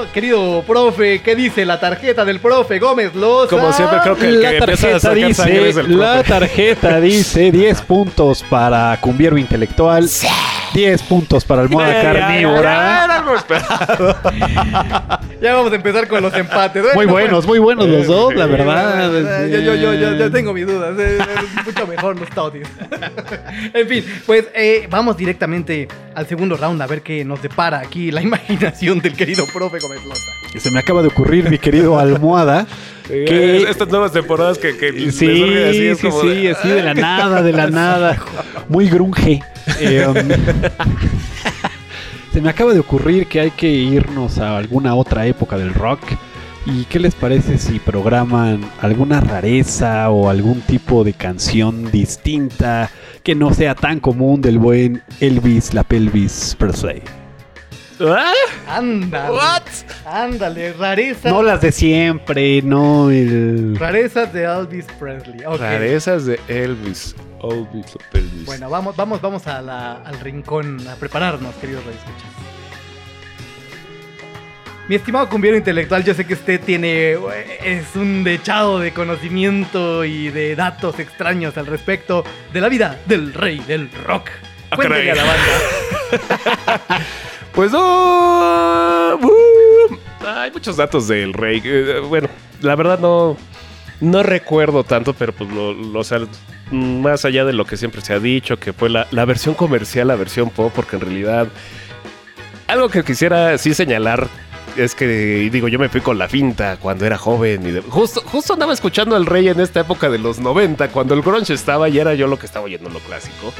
Bueno, 0.00 0.12
querido 0.12 0.62
profe, 0.66 1.20
¿qué 1.20 1.36
dice 1.36 1.64
la 1.64 1.78
tarjeta 1.78 2.24
del 2.24 2.40
profe 2.40 2.78
Gómez 2.78 3.14
Loza? 3.14 3.50
Como 3.50 3.72
siempre, 3.72 3.98
creo 4.02 4.16
que 4.16 4.26
el 4.26 4.42
La 4.42 4.50
que 4.50 4.56
empieza 4.58 4.96
a 4.96 5.00
tarjeta 5.00 5.28
es 5.48 5.76
dice, 5.76 5.80
el 5.80 5.98
la 5.98 6.22
tarjeta 6.22 7.00
dice 7.00 7.50
10 7.50 7.82
puntos 7.82 8.42
para 8.48 8.96
Cumbiervo 9.00 9.38
Intelectual, 9.38 10.08
10 10.74 11.02
puntos 11.02 11.44
para 11.44 11.62
Almohada 11.62 12.02
Carnívora. 12.02 13.06
ya, 15.40 15.54
vamos 15.54 15.72
a 15.72 15.76
empezar 15.76 16.06
con 16.08 16.22
los 16.22 16.34
empates. 16.34 16.82
Bueno, 16.82 16.94
Muy 16.94 17.06
buenos, 17.06 17.46
muy 17.46 17.58
buenos 17.58 17.88
los 17.88 18.06
dos, 18.06 18.34
la 18.34 18.46
verdad. 18.46 19.10
Yo, 19.48 19.58
yo, 19.60 19.74
yo, 19.74 19.94
yo, 19.94 20.14
yo 20.16 20.30
tengo 20.30 20.52
mis 20.52 20.66
dudas. 20.66 20.98
Es, 20.98 21.18
mucho 21.66 21.86
mejor 21.86 22.18
los 22.18 22.28
Toddies. 22.30 22.68
en 23.74 23.88
fin, 23.88 24.04
pues 24.26 24.46
eh, 24.54 24.86
vamos 24.90 25.16
directamente 25.16 25.88
al 26.14 26.26
segundo 26.26 26.56
round 26.56 26.80
a 26.82 26.86
ver 26.86 27.02
qué 27.02 27.24
nos 27.24 27.40
depara 27.42 27.78
aquí 27.80 28.10
la 28.10 28.22
imaginación 28.30 29.00
del 29.00 29.14
querido 29.14 29.44
profe 29.52 29.78
Gómez 29.78 30.04
Loza. 30.04 30.32
Se 30.58 30.70
me 30.70 30.80
acaba 30.80 31.02
de 31.02 31.08
ocurrir, 31.08 31.48
mi 31.48 31.58
querido 31.58 31.98
Almohada, 31.98 32.66
Que 33.06 33.62
estas 33.68 33.88
nuevas 33.88 34.12
temporadas 34.12 34.58
que, 34.58 34.76
que 34.76 34.90
les 34.92 35.14
Sí, 35.14 35.26
así, 35.26 35.86
es 35.86 35.98
sí, 35.98 36.08
como 36.08 36.22
sí, 36.22 36.28
de- 36.28 36.50
así 36.50 36.68
de 36.68 36.82
la 36.82 36.94
nada, 36.94 37.42
de 37.42 37.52
la 37.52 37.70
nada. 37.70 38.16
Muy 38.68 38.88
grunge. 38.88 39.40
Eh, 39.78 40.04
um, 40.06 40.14
se 42.32 42.40
me 42.40 42.48
acaba 42.48 42.72
de 42.72 42.80
ocurrir 42.80 43.26
que 43.26 43.40
hay 43.40 43.50
que 43.50 43.68
irnos 43.68 44.38
a 44.38 44.56
alguna 44.56 44.94
otra 44.94 45.26
época 45.26 45.58
del 45.58 45.74
rock. 45.74 46.00
¿Y 46.66 46.84
qué 46.84 47.00
les 47.00 47.14
parece 47.14 47.58
si 47.58 47.78
programan 47.78 48.60
alguna 48.80 49.20
rareza 49.20 50.10
o 50.10 50.28
algún 50.28 50.60
tipo 50.60 51.04
de 51.04 51.14
canción 51.14 51.90
distinta 51.90 52.90
que 53.22 53.34
no 53.34 53.52
sea 53.54 53.74
tan 53.74 53.98
común 53.98 54.42
del 54.42 54.58
buen 54.58 55.02
Elvis 55.20 55.74
la 55.74 55.84
Pelvis 55.84 56.54
Presley? 56.58 57.19
¿Ah? 58.00 58.32
Ándale. 58.68 59.30
What? 59.36 59.62
Ándale, 60.06 60.72
rarezas. 60.72 61.30
No 61.32 61.42
las 61.42 61.60
de 61.60 61.70
siempre, 61.72 62.62
no 62.62 63.10
el... 63.10 63.76
Rarezas 63.78 64.32
de 64.32 64.44
Elvis 64.44 64.86
Presley. 64.98 65.40
Rarezas 65.40 66.24
de 66.26 66.40
Elvis. 66.48 67.14
Elvis. 67.42 68.44
Bueno, 68.46 68.68
vamos, 68.70 68.96
vamos, 68.96 69.20
vamos 69.20 69.46
a 69.46 69.60
la- 69.62 69.96
al 70.04 70.18
rincón 70.20 70.78
a 70.88 70.94
prepararnos, 70.96 71.54
queridos 71.56 71.84
radioescuchas. 71.84 72.28
Mi 74.88 74.96
estimado 74.96 75.28
cumbiero 75.28 75.56
intelectual, 75.56 76.02
yo 76.02 76.14
sé 76.14 76.26
que 76.26 76.34
usted 76.34 76.60
tiene 76.60 77.12
es 77.64 77.94
un 77.94 78.24
dechado 78.24 78.80
de 78.80 78.92
conocimiento 78.92 80.04
y 80.04 80.30
de 80.30 80.56
datos 80.56 80.98
extraños 80.98 81.56
al 81.56 81.66
respecto 81.66 82.24
de 82.52 82.60
la 82.60 82.68
vida 82.68 82.98
del 83.06 83.32
rey 83.32 83.60
del 83.60 83.88
rock. 84.04 84.30
Cuéntele 84.74 85.06
caray. 85.06 85.10
a 85.10 85.14
la 85.14 85.24
banda. 85.24 87.06
Pues 87.54 87.72
no. 87.72 89.18
hay 90.22 90.50
muchos 90.52 90.76
datos 90.76 91.08
del 91.08 91.32
rey. 91.32 91.60
Eh, 91.64 92.00
bueno, 92.08 92.28
la 92.60 92.76
verdad 92.76 92.98
no. 92.98 93.36
No 94.00 94.22
recuerdo 94.22 94.82
tanto, 94.82 95.12
pero 95.12 95.34
pues 95.34 95.50
lo, 95.50 95.74
más 96.70 97.24
allá 97.26 97.44
de 97.44 97.52
lo 97.52 97.66
que 97.66 97.76
siempre 97.76 98.00
se 98.00 98.14
ha 98.14 98.18
dicho, 98.18 98.58
que 98.58 98.72
fue 98.72 98.88
la, 98.88 99.06
versión 99.26 99.54
comercial, 99.54 100.08
la 100.08 100.16
versión 100.16 100.48
pop, 100.48 100.72
porque 100.74 100.96
en 100.96 101.02
realidad. 101.02 101.48
Algo 102.66 102.88
que 102.88 103.04
quisiera 103.04 103.58
sí 103.58 103.74
señalar 103.74 104.28
es 104.76 104.94
que, 104.94 105.06
digo, 105.50 105.68
yo 105.68 105.78
me 105.78 105.88
fui 105.88 106.00
con 106.00 106.16
la 106.18 106.28
finta 106.28 106.78
cuando 106.78 107.04
era 107.04 107.18
joven. 107.18 107.66
Y 107.66 107.90
justo, 107.90 108.22
justo 108.24 108.54
andaba 108.54 108.72
escuchando 108.72 109.16
al 109.16 109.26
rey 109.26 109.48
en 109.48 109.60
esta 109.60 109.80
época 109.80 110.08
de 110.08 110.18
los 110.18 110.38
90, 110.38 110.88
cuando 110.88 111.14
el 111.14 111.20
grunge 111.20 111.52
estaba 111.52 111.88
y 111.88 111.98
era 111.98 112.14
yo 112.14 112.26
lo 112.26 112.38
que 112.38 112.46
estaba 112.46 112.64
oyendo 112.64 112.88
lo 112.88 113.00
clásico. 113.00 113.52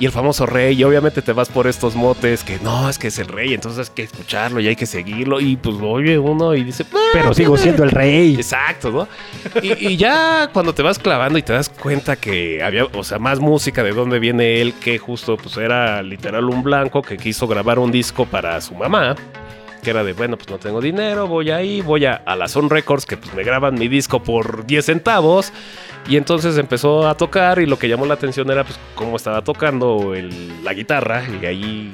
Y 0.00 0.06
el 0.06 0.12
famoso 0.12 0.46
rey, 0.46 0.78
y 0.80 0.84
obviamente 0.84 1.22
te 1.22 1.32
vas 1.32 1.48
por 1.48 1.66
estos 1.66 1.96
motes 1.96 2.44
que 2.44 2.58
no, 2.60 2.88
es 2.88 2.98
que 2.98 3.08
es 3.08 3.18
el 3.18 3.26
rey, 3.26 3.52
entonces 3.52 3.88
hay 3.88 3.94
que 3.96 4.02
escucharlo 4.04 4.60
y 4.60 4.68
hay 4.68 4.76
que 4.76 4.86
seguirlo. 4.86 5.40
Y 5.40 5.56
pues 5.56 5.74
lo 5.76 5.90
oye 5.90 6.16
uno 6.18 6.54
y 6.54 6.62
dice, 6.62 6.84
"Ah, 6.94 6.96
Pero 7.12 7.34
sigo 7.34 7.56
siendo 7.56 7.82
el 7.82 7.90
rey. 7.90 8.36
Exacto, 8.36 8.90
¿no? 8.92 9.08
Y, 9.60 9.88
y 9.88 9.96
ya 9.96 10.50
cuando 10.52 10.72
te 10.72 10.82
vas 10.82 10.98
clavando 11.00 11.36
y 11.38 11.42
te 11.42 11.52
das 11.52 11.68
cuenta 11.68 12.14
que 12.14 12.62
había, 12.62 12.84
o 12.84 13.02
sea, 13.02 13.18
más 13.18 13.40
música 13.40 13.82
de 13.82 13.90
dónde 13.92 14.20
viene 14.20 14.60
él, 14.60 14.72
que 14.74 14.98
justo 14.98 15.36
pues 15.36 15.56
era 15.56 16.00
literal 16.02 16.44
un 16.44 16.62
blanco 16.62 17.02
que 17.02 17.16
quiso 17.16 17.48
grabar 17.48 17.80
un 17.80 17.90
disco 17.90 18.24
para 18.24 18.60
su 18.60 18.74
mamá. 18.74 19.16
Que 19.82 19.90
era 19.90 20.02
de, 20.04 20.12
bueno, 20.12 20.36
pues 20.36 20.48
no 20.50 20.58
tengo 20.58 20.80
dinero, 20.80 21.26
voy 21.26 21.50
ahí, 21.50 21.80
voy 21.80 22.04
a, 22.04 22.14
a 22.14 22.36
la 22.36 22.48
Sun 22.48 22.68
Records, 22.68 23.06
que 23.06 23.16
pues 23.16 23.32
me 23.34 23.44
graban 23.44 23.74
mi 23.74 23.88
disco 23.88 24.22
por 24.22 24.66
10 24.66 24.84
centavos. 24.84 25.52
Y 26.08 26.16
entonces 26.16 26.56
empezó 26.56 27.06
a 27.06 27.16
tocar 27.16 27.58
y 27.58 27.66
lo 27.66 27.78
que 27.78 27.88
llamó 27.88 28.06
la 28.06 28.14
atención 28.14 28.50
era 28.50 28.64
pues 28.64 28.78
cómo 28.94 29.16
estaba 29.16 29.42
tocando 29.42 30.14
la 30.62 30.72
guitarra. 30.72 31.22
Y 31.40 31.44
ahí, 31.44 31.92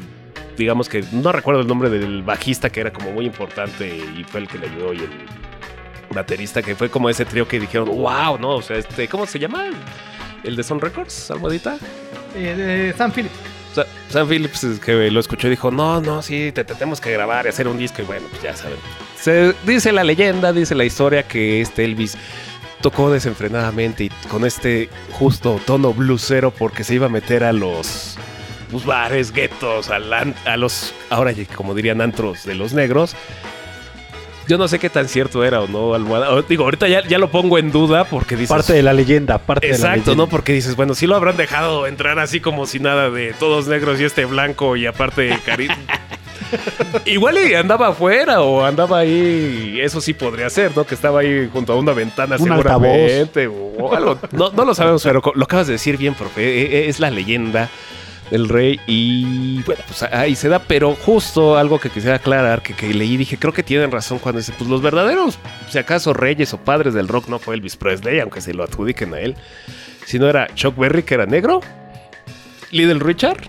digamos 0.57 0.89
que 0.89 1.05
no 1.13 1.33
recuerdo 1.33 1.63
el 1.63 1.67
nombre 1.67 1.91
del 1.91 2.23
bajista 2.23 2.71
que 2.71 2.81
era 2.81 2.93
como 2.93 3.11
muy 3.11 3.27
importante 3.27 3.89
y 3.89 4.25
fue 4.25 4.41
el 4.41 4.49
que 4.49 4.59
le 4.59 4.69
ayudó 4.69 4.95
y 4.95 4.99
el 4.99 5.11
baterista 6.15 6.63
que 6.63 6.77
fue 6.77 6.91
como 6.91 7.11
ese 7.11 7.25
trío 7.25 7.49
que 7.49 7.59
dijeron, 7.59 7.89
wow, 7.89 8.39
no, 8.39 8.57
o 8.57 8.63
sea, 8.63 8.77
este, 8.77 9.09
¿cómo 9.09 9.27
se 9.27 9.39
llama? 9.39 9.71
El 10.45 10.55
de 10.55 10.63
Sun 10.63 10.81
Records, 10.81 11.31
Almohadita. 11.31 11.77
Eh, 12.37 12.55
de 12.55 12.95
Sam 12.97 13.11
Phillips. 13.11 13.54
Sea, 13.75 13.87
Sam 14.09 14.29
Phillips 14.29 14.63
eh, 14.65 14.79
que 14.85 15.11
lo 15.11 15.21
escuchó 15.21 15.49
y 15.49 15.51
dijo, 15.51 15.71
no, 15.71 16.01
no, 16.01 16.23
sí, 16.23 16.53
te, 16.53 16.65
te 16.65 16.75
tenemos 16.75 17.01
que 17.01 17.11
grabar 17.13 17.47
y 17.47 17.49
hacer 17.49 17.67
un 17.69 17.77
disco 17.79 18.03
y 18.03 18.05
bueno, 18.05 18.27
pues 18.31 18.43
ya 18.43 18.55
saben. 18.57 18.79
Se 19.21 19.55
dice 19.67 19.91
la 19.93 20.05
leyenda, 20.05 20.53
dice 20.53 20.75
la 20.75 20.85
historia 20.85 21.23
que 21.25 21.61
este 21.61 21.85
Elvis 21.85 22.17
tocó 22.81 23.11
desenfrenadamente 23.11 24.05
y 24.05 24.09
con 24.29 24.45
este 24.45 24.89
justo 25.13 25.61
tono 25.67 25.93
blusero 25.95 26.51
porque 26.51 26.85
se 26.85 26.95
iba 26.95 27.07
a 27.07 27.09
meter 27.09 27.43
a 27.43 27.53
los 27.53 28.17
pues, 28.71 28.85
bares, 28.85 29.33
guetos, 29.33 29.91
an- 29.91 30.35
a 30.45 30.57
los, 30.57 30.93
ahora 31.11 31.33
como 31.57 31.75
dirían, 31.75 32.01
antros 32.01 32.45
de 32.45 32.55
los 32.55 32.75
negros. 32.75 33.17
Yo 34.49 34.59
no 34.59 34.69
sé 34.69 34.79
qué 34.79 34.91
tan 34.91 35.09
cierto 35.09 35.43
era 35.45 35.61
o 35.63 35.69
no, 35.69 35.95
Almohada. 35.95 36.43
Digo, 36.49 36.65
ahorita 36.65 36.87
ya, 36.89 37.03
ya 37.07 37.19
lo 37.19 37.31
pongo 37.31 37.59
en 37.59 37.71
duda 37.73 38.05
porque 38.05 38.35
dices... 38.37 38.49
Parte 38.51 38.73
de 38.75 38.83
la 38.83 38.93
leyenda, 38.93 39.39
parte 39.39 39.67
de 39.67 39.73
la 39.73 39.77
Exacto, 39.77 39.97
leyenda. 40.11 40.25
¿no? 40.25 40.29
Porque 40.29 40.53
dices, 40.53 40.77
bueno, 40.77 40.95
sí 40.95 41.07
lo 41.07 41.17
habrán 41.17 41.37
dejado 41.37 41.87
entrar 41.87 42.19
así 42.19 42.41
como 42.41 42.67
si 42.67 42.79
nada 42.79 43.11
de 43.11 43.33
todos 43.35 43.67
negros 43.67 44.01
y 44.01 44.05
este 44.05 44.25
blanco 44.25 44.77
y 44.77 44.87
aparte 44.87 45.39
cari... 45.45 45.69
Igual 47.05 47.37
andaba 47.57 47.89
afuera 47.89 48.43
o 48.43 48.65
andaba 48.65 48.99
ahí, 48.99 49.79
eso 49.81 50.01
sí 50.01 50.15
podría 50.15 50.49
ser, 50.51 50.77
¿no? 50.77 50.85
Que 50.85 50.95
estaba 50.95 51.21
ahí 51.21 51.49
junto 51.53 51.73
a 51.73 51.77
una 51.77 51.93
ventana 51.93 52.37
Un 52.39 52.45
seguramente 52.49 53.49
o 53.49 53.93
algo. 53.95 54.19
No, 54.31 54.51
no 54.51 54.65
lo 54.65 54.75
sabemos, 54.75 55.03
pero 55.03 55.21
lo 55.35 55.45
acabas 55.45 55.67
de 55.67 55.73
decir 55.73 55.97
bien, 55.97 56.15
profe. 56.15 56.43
E- 56.43 56.85
e- 56.85 56.89
Es 56.89 57.01
la 57.01 57.11
leyenda 57.11 57.69
del 58.31 58.49
rey 58.49 58.81
y 58.87 59.63
bueno, 59.63 59.83
pues 59.87 60.03
ahí 60.03 60.35
se 60.35 60.49
da, 60.49 60.59
pero 60.59 60.95
justo 60.95 61.57
algo 61.57 61.79
que 61.79 61.91
quisiera 61.91 62.17
aclarar, 62.17 62.63
que, 62.63 62.75
que 62.75 62.93
leí, 62.93 63.17
dije, 63.17 63.39
creo 63.39 63.53
que 63.53 63.63
tienen 63.63 63.91
razón 63.91 64.19
cuando 64.19 64.39
dice, 64.41 64.53
pues 64.57 64.69
los 64.69 64.83
verdaderos, 64.83 65.39
si 65.69 65.79
acaso 65.79 66.13
reyes 66.13 66.53
o 66.55 66.59
padres 66.59 66.95
del 66.95 67.09
rock 67.09 67.29
no 67.29 67.39
fue 67.39 67.55
Elvis 67.55 67.77
Presley, 67.77 68.21
aunque 68.21 68.41
se 68.41 68.55
lo 68.55 68.65
adjudiquen 68.65 69.15
a 69.15 69.21
él, 69.21 69.37
sino 70.07 70.29
era 70.29 70.49
Chuck 70.55 70.77
Berry, 70.77 71.03
que 71.03 71.15
era 71.15 71.27
negro, 71.27 71.61
Little 72.71 73.01
Richard 73.01 73.43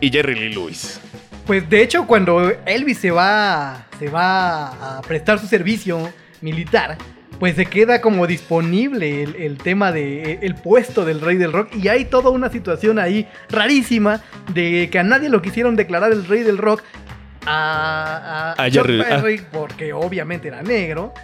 y 0.00 0.10
Jerry 0.10 0.34
Lee 0.34 0.54
Lewis. 0.54 1.00
Pues 1.46 1.68
de 1.68 1.82
hecho, 1.82 2.06
cuando 2.06 2.50
Elvis 2.66 2.98
se 2.98 3.10
va, 3.10 3.86
se 3.98 4.08
va 4.08 4.98
a 4.98 5.02
prestar 5.02 5.38
su 5.38 5.46
servicio 5.46 6.12
militar, 6.40 6.98
pues 7.42 7.56
se 7.56 7.66
queda 7.66 8.00
como 8.00 8.28
disponible 8.28 9.24
el, 9.24 9.34
el 9.34 9.58
tema 9.58 9.90
de 9.90 10.38
el 10.42 10.54
puesto 10.54 11.04
del 11.04 11.20
rey 11.20 11.38
del 11.38 11.52
rock. 11.52 11.74
Y 11.74 11.88
hay 11.88 12.04
toda 12.04 12.30
una 12.30 12.50
situación 12.50 13.00
ahí 13.00 13.26
rarísima 13.48 14.20
de 14.54 14.88
que 14.92 15.00
a 15.00 15.02
nadie 15.02 15.28
lo 15.28 15.42
quisieron 15.42 15.74
declarar 15.74 16.12
el 16.12 16.24
rey 16.24 16.44
del 16.44 16.56
rock. 16.56 16.84
A, 17.44 18.54
a, 18.56 18.70
Jerry- 18.70 19.00
ah. 19.00 19.16
Berry 19.16 19.42
porque 19.50 19.92
obviamente 19.92 20.46
era 20.46 20.62
negro. 20.62 21.14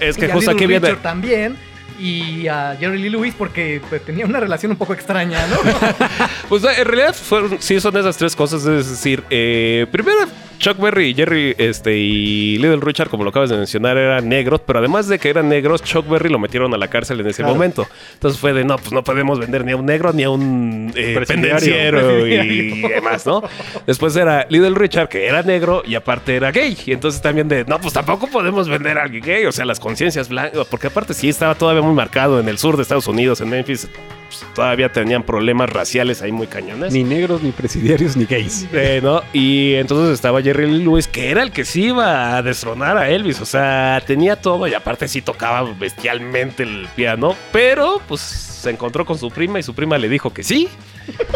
Es 0.00 0.16
que 0.16 0.26
y 0.26 0.30
a 0.30 0.34
justo 0.34 0.52
Little 0.52 0.64
aquí 0.64 0.66
viene... 0.66 0.86
Richard 0.86 1.02
también 1.02 1.56
y 1.98 2.46
a 2.48 2.76
Jerry 2.78 2.98
Lee 2.98 3.10
Lewis 3.10 3.34
porque 3.36 3.80
pues, 3.88 4.02
tenía 4.04 4.24
una 4.26 4.40
relación 4.40 4.72
un 4.72 4.78
poco 4.78 4.94
extraña, 4.94 5.46
¿no? 5.48 5.56
Pues 6.48 6.62
en 6.64 6.84
realidad 6.84 7.14
fueron, 7.14 7.56
sí 7.60 7.80
son 7.80 7.96
esas 7.96 8.16
tres 8.16 8.36
cosas, 8.36 8.64
es 8.66 8.90
decir, 8.90 9.22
eh, 9.30 9.86
primero 9.90 10.20
Chuck 10.58 10.78
Berry 10.78 11.08
y 11.08 11.14
Jerry 11.14 11.54
este, 11.58 11.96
y 11.96 12.56
Little 12.58 12.78
Richard, 12.80 13.08
como 13.08 13.24
lo 13.24 13.30
acabas 13.30 13.50
de 13.50 13.56
mencionar, 13.56 13.96
eran 13.98 14.28
negros, 14.28 14.60
pero 14.64 14.78
además 14.78 15.08
de 15.08 15.18
que 15.18 15.28
eran 15.28 15.48
negros, 15.48 15.82
Chuck 15.82 16.08
Berry 16.08 16.28
lo 16.30 16.38
metieron 16.38 16.72
a 16.72 16.76
la 16.76 16.86
cárcel 16.88 17.18
en 17.20 17.26
ese 17.26 17.38
Claro. 17.42 17.54
momento. 17.54 17.88
Entonces 18.14 18.38
fue 18.40 18.52
de, 18.52 18.62
no, 18.64 18.76
pues 18.76 18.92
no 18.92 19.02
podemos 19.02 19.40
vender 19.40 19.64
ni 19.64 19.72
a 19.72 19.76
un 19.76 19.86
negro 19.86 20.12
ni 20.12 20.22
a 20.22 20.30
un 20.30 20.92
eh, 20.94 21.14
Presidiario. 21.16 22.26
y 22.28 22.80
demás, 22.88 23.26
¿no? 23.26 23.42
Después 23.88 24.14
era 24.14 24.46
Little 24.50 24.76
Richard, 24.76 25.08
que 25.08 25.26
era 25.26 25.42
negro 25.42 25.82
y 25.84 25.96
aparte 25.96 26.36
era 26.36 26.52
gay. 26.52 26.76
Y 26.86 26.92
entonces 26.92 27.20
también 27.20 27.48
de, 27.48 27.64
no, 27.64 27.80
pues 27.80 27.92
tampoco 27.94 28.28
podemos 28.28 28.68
vender 28.68 28.98
a 28.98 29.02
alguien 29.02 29.24
gay, 29.24 29.44
o 29.46 29.52
sea, 29.52 29.64
las 29.64 29.80
conciencias 29.80 30.28
blancas, 30.28 30.64
porque 30.70 30.86
aparte 30.86 31.12
sí 31.12 31.28
estaba 31.28 31.56
todavía 31.56 31.81
muy 31.82 31.94
marcado 31.94 32.40
en 32.40 32.48
el 32.48 32.58
sur 32.58 32.76
de 32.76 32.82
Estados 32.82 33.06
Unidos, 33.08 33.40
en 33.40 33.50
Memphis. 33.50 33.88
pues, 34.28 34.44
todavía 34.54 34.90
tenían 34.90 35.22
problemas 35.22 35.68
raciales 35.70 36.22
ahí 36.22 36.32
muy 36.32 36.46
cañones. 36.46 36.92
Ni 36.92 37.04
negros, 37.04 37.42
ni 37.42 37.52
presidiarios, 37.52 38.16
ni 38.16 38.24
gays. 38.24 38.66
Eh, 38.72 39.00
¿no? 39.02 39.22
Y 39.32 39.74
entonces 39.74 40.14
estaba 40.14 40.40
Jerry 40.42 40.70
Lewis, 40.70 41.06
que 41.08 41.30
era 41.30 41.42
el 41.42 41.52
que 41.52 41.64
sí 41.64 41.86
iba 41.86 42.36
a 42.36 42.42
destronar 42.42 42.96
a 42.96 43.10
Elvis. 43.10 43.40
O 43.40 43.46
sea, 43.46 44.02
tenía 44.06 44.36
todo 44.36 44.66
y 44.66 44.74
aparte 44.74 45.08
sí 45.08 45.22
tocaba 45.22 45.62
bestialmente 45.74 46.62
el 46.62 46.88
piano. 46.96 47.36
Pero, 47.52 48.00
pues, 48.08 48.20
se 48.20 48.70
encontró 48.70 49.04
con 49.04 49.18
su 49.18 49.30
prima 49.30 49.58
y 49.58 49.62
su 49.62 49.74
prima 49.74 49.98
le 49.98 50.08
dijo 50.08 50.32
que 50.32 50.42
sí. 50.42 50.68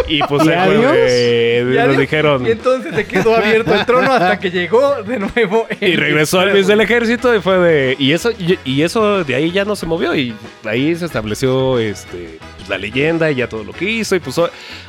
Y 0.08 0.20
pues 0.22 0.44
¿Y 0.44 0.50
ahí 0.50 0.66
fue 0.68 0.76
nos 1.64 1.78
adiós. 1.78 1.98
dijeron. 1.98 2.46
Y 2.46 2.50
entonces 2.50 2.94
se 2.94 3.04
quedó 3.06 3.34
abierto 3.36 3.74
el 3.74 3.84
trono 3.86 4.12
hasta 4.12 4.38
que 4.38 4.50
llegó 4.50 5.02
de 5.02 5.18
nuevo. 5.18 5.66
Y 5.80 5.96
regresó 5.96 6.40
al 6.40 6.50
Elvis 6.50 6.66
del 6.68 6.80
ejército 6.80 7.34
y 7.34 7.40
fue 7.40 7.58
de. 7.58 7.96
Y 7.98 8.12
eso, 8.12 8.30
y, 8.30 8.58
y 8.64 8.82
eso 8.82 9.24
de 9.24 9.34
ahí 9.34 9.50
ya 9.50 9.64
no 9.64 9.74
se 9.76 9.86
movió. 9.86 10.14
Y 10.14 10.34
ahí 10.64 10.94
se 10.94 11.04
estableció 11.06 11.78
este, 11.78 12.38
pues, 12.56 12.68
la 12.68 12.78
leyenda 12.78 13.30
y 13.30 13.36
ya 13.36 13.48
todo 13.48 13.64
lo 13.64 13.72
que 13.72 13.84
hizo. 13.84 14.14
Y 14.16 14.20
pues 14.20 14.40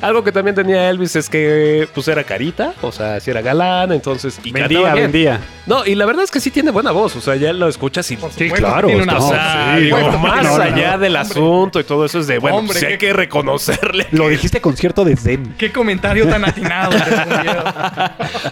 algo 0.02 0.24
que 0.24 0.32
también 0.32 0.56
tenía 0.56 0.90
Elvis 0.90 1.16
es 1.16 1.30
que 1.30 1.88
pues 1.94 2.08
era 2.08 2.24
carita, 2.24 2.74
o 2.82 2.92
sea, 2.92 3.20
si 3.20 3.32
era 3.32 3.42
galán, 3.42 3.92
entonces. 3.92 4.40
Y 4.44 4.52
Vendía, 4.52 4.68
cantaba 4.80 4.94
bien. 4.94 5.12
vendía. 5.12 5.40
No, 5.66 5.86
y 5.86 5.96
la 5.96 6.06
verdad 6.06 6.24
es 6.24 6.32
que 6.32 6.40
sí 6.40 6.52
tiene 6.52 6.72
buena 6.72 6.92
voz. 6.92 7.16
O 7.16 7.22
sea, 7.22 7.36
ya 7.36 7.52
lo 7.54 7.68
escuchas 7.68 8.10
y. 8.12 8.18
Sí, 8.38 8.50
claro, 8.52 8.88
tiene 8.88 9.04
una 9.04 9.16
voz. 9.20 9.32
sí, 9.34 9.82
digo, 9.84 9.98
supuesto, 9.98 10.20
más 10.20 10.44
no, 10.44 10.58
no, 10.58 10.64
allá 10.64 10.92
no. 10.94 10.98
del 11.00 11.16
Hombre. 11.16 11.32
asunto 11.32 11.80
y 11.80 11.84
todo 11.84 12.06
eso 12.06 12.20
es 12.20 12.28
de, 12.28 12.38
bueno, 12.40 12.58
Hombre, 12.58 12.74
pues 12.74 12.80
sí 12.80 12.86
qué- 12.86 12.92
hay 12.94 12.98
que 12.98 13.14
reconocerle. 13.14 14.08
Lo 14.12 14.30
dijiste 14.30 14.62
con 14.62 14.67
cierto 14.76 15.06
desdén. 15.06 15.56
Qué 15.58 15.72
comentario 15.72 16.28
tan 16.28 16.46
atinado. 16.46 16.92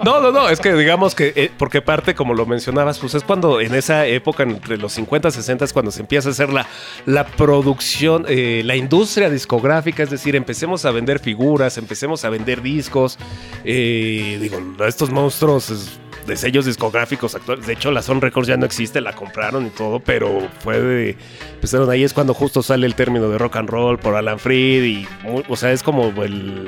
No, 0.03 0.20
no, 0.20 0.32
no, 0.32 0.49
es 0.49 0.59
que 0.59 0.74
digamos 0.74 1.16
que, 1.16 1.34
eh, 1.36 1.51
porque 1.57 1.82
parte, 1.82 2.13
como 2.13 2.34
lo 2.34 2.45
mencionabas, 2.45 2.99
pues 2.99 3.16
es 3.16 3.24
cuando 3.24 3.59
en 3.61 3.74
esa 3.74 4.05
época, 4.05 4.43
entre 4.43 4.78
los 4.78 4.93
50 4.93 5.30
y 5.30 5.32
60, 5.32 5.66
es 5.66 5.74
cuando 5.74 5.91
se 5.91 6.01
empieza 6.01 6.30
a 6.30 6.32
hacer 6.32 6.49
la, 6.49 6.68
la 7.05 7.26
producción, 7.26 8.26
eh, 8.28 8.61
la 8.66 8.76
industria 8.76 9.30
discográfica, 9.30 10.03
es 10.03 10.09
decir, 10.09 10.36
empecemos 10.36 10.86
a 10.86 10.91
vender 10.91 11.20
figuras, 11.20 11.78
empecemos 11.78 12.24
a 12.26 12.30
vender 12.30 12.61
discos, 12.61 13.18
eh, 13.63 14.38
digo, 14.41 14.59
estos 14.86 15.09
monstruos 15.09 15.70
es, 15.70 15.99
de 16.26 16.38
sellos 16.38 16.65
discográficos 16.65 17.36
actuales, 17.36 17.67
de 17.67 17.73
hecho 17.73 17.91
la 17.91 18.01
Son 18.01 18.21
Records 18.21 18.47
ya 18.47 18.57
no 18.57 18.65
existe, 18.65 19.01
la 19.01 19.13
compraron 19.13 19.65
y 19.65 19.69
todo, 19.69 19.99
pero 19.99 20.47
fue 20.59 20.80
de, 20.80 21.17
empezaron 21.53 21.89
ahí, 21.89 22.03
es 22.03 22.13
cuando 22.13 22.34
justo 22.34 22.63
sale 22.63 22.88
el 22.88 22.95
término 22.95 23.30
de 23.30 23.38
rock 23.38 23.57
and 23.57 23.69
roll 23.69 23.99
por 23.99 24.15
Alan 24.15 24.39
Freed 24.39 24.84
y, 24.84 25.07
o 25.47 25.55
sea, 25.55 25.71
es 25.71 25.84
como 25.84 26.07
el, 26.23 26.65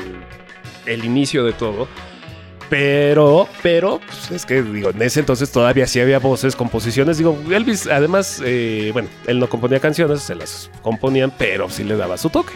el 0.86 1.06
inicio 1.06 1.44
de 1.44 1.54
todo. 1.54 1.88
Pero, 2.70 3.48
pero, 3.64 4.02
pues 4.06 4.32
es 4.32 4.46
que 4.46 4.62
digo, 4.62 4.90
en 4.90 5.02
ese 5.02 5.22
entonces 5.22 5.52
todavía 5.52 5.88
sí 5.88 6.02
había 6.02 6.20
voces, 6.20 6.56
composiciones. 6.56 7.18
Digo, 7.18 7.38
Elvis, 7.50 7.88
además, 7.88 8.42
eh, 8.44 8.90
bueno, 8.92 9.08
él 9.26 9.40
no 9.40 9.48
componía 9.48 9.80
canciones, 9.80 10.22
se 10.22 10.36
las 10.36 10.70
componían, 10.82 11.32
pero 11.38 11.70
sí 11.70 11.86
le 11.86 11.96
daba 11.96 12.18
su 12.18 12.30
toque. 12.30 12.52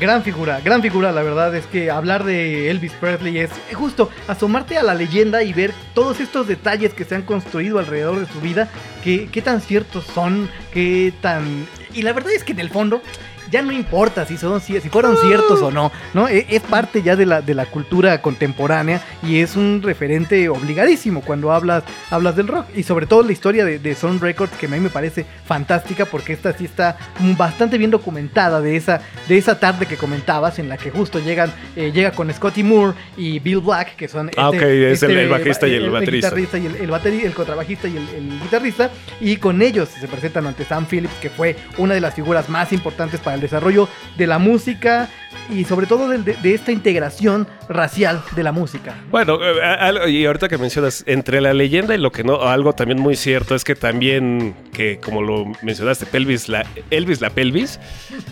Gran 0.00 0.22
figura, 0.22 0.60
gran 0.60 0.80
figura, 0.80 1.10
la 1.10 1.24
verdad 1.24 1.56
es 1.56 1.66
que 1.66 1.90
hablar 1.90 2.22
de 2.22 2.70
Elvis 2.70 2.92
Presley 2.92 3.38
es 3.38 3.50
justo 3.74 4.10
asomarte 4.28 4.78
a 4.78 4.84
la 4.84 4.94
leyenda 4.94 5.42
y 5.42 5.52
ver 5.52 5.72
todos 5.92 6.20
estos 6.20 6.46
detalles 6.46 6.94
que 6.94 7.04
se 7.04 7.16
han 7.16 7.22
construido 7.22 7.80
alrededor 7.80 8.20
de 8.20 8.32
su 8.32 8.40
vida, 8.40 8.68
que, 9.02 9.26
qué 9.26 9.42
tan 9.42 9.60
ciertos 9.60 10.04
son, 10.04 10.48
qué 10.72 11.12
tan... 11.20 11.66
Y 11.94 12.02
la 12.02 12.12
verdad 12.12 12.30
es 12.32 12.44
que 12.44 12.52
en 12.52 12.60
el 12.60 12.70
fondo 12.70 13.02
ya 13.50 13.62
no 13.62 13.72
importa 13.72 14.24
si, 14.26 14.36
son, 14.36 14.60
si, 14.60 14.80
si 14.80 14.88
fueron 14.88 15.16
ciertos 15.16 15.60
o 15.62 15.70
no, 15.70 15.90
¿no? 16.14 16.28
E- 16.28 16.46
Es 16.48 16.62
parte 16.62 17.02
ya 17.02 17.16
de 17.16 17.26
la, 17.26 17.40
de 17.40 17.54
la 17.54 17.66
cultura 17.66 18.20
contemporánea 18.22 19.00
y 19.22 19.40
es 19.40 19.56
un 19.56 19.80
referente 19.82 20.48
obligadísimo 20.48 21.22
cuando 21.22 21.52
hablas, 21.52 21.82
hablas 22.10 22.36
del 22.36 22.48
rock. 22.48 22.66
Y 22.76 22.82
sobre 22.82 23.06
todo 23.06 23.22
la 23.22 23.32
historia 23.32 23.64
de, 23.64 23.78
de 23.78 23.94
Sun 23.94 24.20
Records, 24.20 24.52
que 24.58 24.66
a 24.66 24.68
mí 24.68 24.80
me 24.80 24.90
parece 24.90 25.24
fantástica 25.44 26.04
porque 26.04 26.32
esta 26.32 26.52
sí 26.52 26.64
está 26.66 26.96
bastante 27.36 27.78
bien 27.78 27.90
documentada 27.90 28.60
de 28.60 28.76
esa, 28.76 29.00
de 29.28 29.38
esa 29.38 29.58
tarde 29.58 29.86
que 29.86 29.96
comentabas 29.96 30.58
en 30.58 30.68
la 30.68 30.76
que 30.76 30.90
justo 30.90 31.18
llegan, 31.18 31.52
eh, 31.76 31.90
llega 31.92 32.12
con 32.12 32.32
Scotty 32.32 32.62
Moore 32.62 32.94
y 33.16 33.38
Bill 33.38 33.60
Black, 33.60 33.96
que 33.96 34.08
son 34.08 34.30
Ah, 34.36 34.50
ok, 34.50 34.54
es 34.62 35.02
el- 35.02 35.16
el 35.16 35.28
bajista 35.28 35.66
y 35.66 35.74
el 35.74 35.90
baterista. 35.90 36.28
guitarrista 36.28 36.58
y 36.58 36.66
el, 36.66 36.76
el 36.76 36.90
bateri- 36.90 37.24
el 37.24 37.32
contrabajista 37.34 37.88
y 37.88 37.96
el, 37.96 38.08
el 38.10 38.40
guitarrista. 38.42 38.90
Y 39.20 39.36
con 39.38 39.62
ellos 39.62 39.88
se 39.88 40.06
presentan 40.06 40.46
ante 40.46 40.64
Sam 40.64 40.86
Phillips, 40.86 41.14
que 41.20 41.30
fue 41.30 41.56
una 41.78 41.94
de 41.94 42.00
las 42.00 42.14
figuras 42.14 42.48
más 42.48 42.72
importantes 42.72 43.20
para 43.20 43.37
el 43.38 43.42
desarrollo 43.42 43.88
de 44.16 44.26
la 44.26 44.38
música 44.38 45.08
y 45.50 45.64
sobre 45.64 45.86
todo 45.86 46.08
de, 46.10 46.18
de- 46.18 46.34
de 46.34 46.54
esta 46.54 46.72
integración 46.72 47.46
racial 47.70 48.22
de 48.36 48.42
la 48.42 48.52
música. 48.52 48.94
Bueno, 49.10 49.38
eh, 49.42 49.62
algo- 49.62 50.06
y 50.06 50.26
ahorita 50.26 50.48
que 50.48 50.58
mencionas, 50.58 51.04
entre 51.06 51.40
la 51.40 51.54
leyenda 51.54 51.94
y 51.94 51.98
lo 51.98 52.12
que 52.12 52.22
no, 52.24 52.42
algo 52.42 52.74
también 52.74 52.98
muy 53.00 53.16
cierto 53.16 53.54
es 53.54 53.64
que 53.64 53.74
también, 53.74 54.54
que 54.72 54.98
como 54.98 55.22
lo 55.22 55.46
mencionaste, 55.62 56.04
Pelvis, 56.06 56.48
la, 56.48 56.66
Elvis 56.90 57.20
la 57.20 57.30
pelvis, 57.30 57.80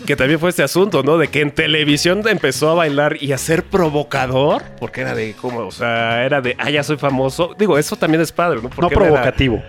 que 0.07 0.15
también 0.17 0.39
fue 0.41 0.51
este 0.51 0.63
asunto, 0.63 1.03
¿no? 1.03 1.17
De 1.19 1.29
que 1.29 1.41
en 1.41 1.51
televisión 1.53 2.23
empezó 2.29 2.71
a 2.71 2.75
bailar 2.75 3.17
y 3.21 3.33
a 3.33 3.39
ser 3.39 3.63
provocador, 3.65 4.63
porque 4.79 5.01
era 5.03 5.15
de, 5.15 5.33
como, 5.35 5.61
o 5.61 5.71
sea, 5.71 6.25
era 6.25 6.41
de, 6.41 6.55
ah, 6.59 6.71
ya 6.71 6.83
soy 6.83 6.97
famoso. 6.99 7.55
Digo, 7.59 7.79
eso 7.79 7.97
también 7.97 8.21
es 8.21 8.33
padre, 8.33 8.61
¿no? 8.63 8.71
No 8.79 8.89
era- 8.89 8.97
provocativo. 8.97 9.63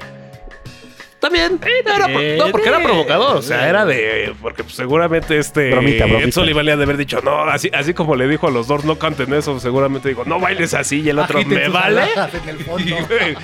También, 1.27 1.59
eh, 1.65 1.83
no, 1.85 1.95
era 1.95 2.05
pro- 2.05 2.45
no, 2.45 2.51
porque 2.51 2.69
era 2.69 2.79
provocador, 2.83 3.37
o 3.37 3.41
sea, 3.41 3.67
era 3.67 3.85
de, 3.85 4.33
porque 4.41 4.63
pues, 4.63 4.75
seguramente 4.75 5.37
este 5.37 5.71
Bromita, 5.71 6.05
bromita. 6.05 6.27
Ed 6.27 6.31
Sullivan 6.33 6.65
le 6.65 6.71
ha 6.71 6.77
de 6.77 6.83
haber 6.83 6.97
dicho, 6.97 7.19
no, 7.21 7.43
así, 7.43 7.69
así 7.73 7.93
como 7.93 8.15
le 8.15 8.27
dijo 8.27 8.47
a 8.47 8.51
los 8.51 8.67
dos, 8.67 8.85
no 8.85 8.97
canten 8.97 9.33
eso, 9.33 9.59
seguramente 9.59 10.09
digo, 10.09 10.23
no 10.25 10.39
bailes 10.39 10.73
así, 10.73 11.01
y 11.01 11.09
el 11.09 11.19
otro, 11.19 11.39
Agiten 11.39 11.57
me 11.57 11.67
vale. 11.69 12.01
alhajas 12.01 12.33
en 12.43 12.49
el 12.49 12.57
fondo. 12.59 12.87
Y, 12.89 12.91
güey, 12.91 13.35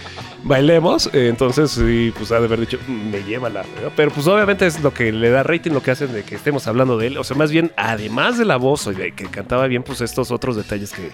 Bailemos, 0.45 1.07
eh, 1.13 1.27
entonces 1.29 1.71
sí, 1.71 2.11
pues 2.17 2.31
ha 2.33 2.39
de 2.39 2.45
haber 2.47 2.59
dicho, 2.59 2.77
"Mm, 2.87 3.11
me 3.11 3.23
lleva 3.23 3.49
la. 3.49 3.61
¿no? 3.63 3.89
Pero 3.95 4.11
pues 4.11 4.27
obviamente 4.27 4.65
es 4.65 4.81
lo 4.81 4.93
que 4.93 5.11
le 5.13 5.29
da 5.29 5.41
rating, 5.43 5.71
lo 5.71 5.81
que 5.81 5.91
hacen 5.91 6.11
de 6.11 6.23
que 6.23 6.35
estemos 6.35 6.67
hablando 6.67 6.97
de 6.97 7.07
él. 7.07 7.17
O 7.17 7.23
sea, 7.23 7.37
más 7.37 7.49
bien, 7.49 7.71
además 7.77 8.37
de 8.37 8.43
la 8.43 8.57
voz 8.57 8.89
que 9.15 9.25
cantaba 9.27 9.67
bien, 9.67 9.83
pues 9.83 10.01
estos 10.01 10.31
otros 10.31 10.57
detalles 10.57 10.91
que, 10.91 11.11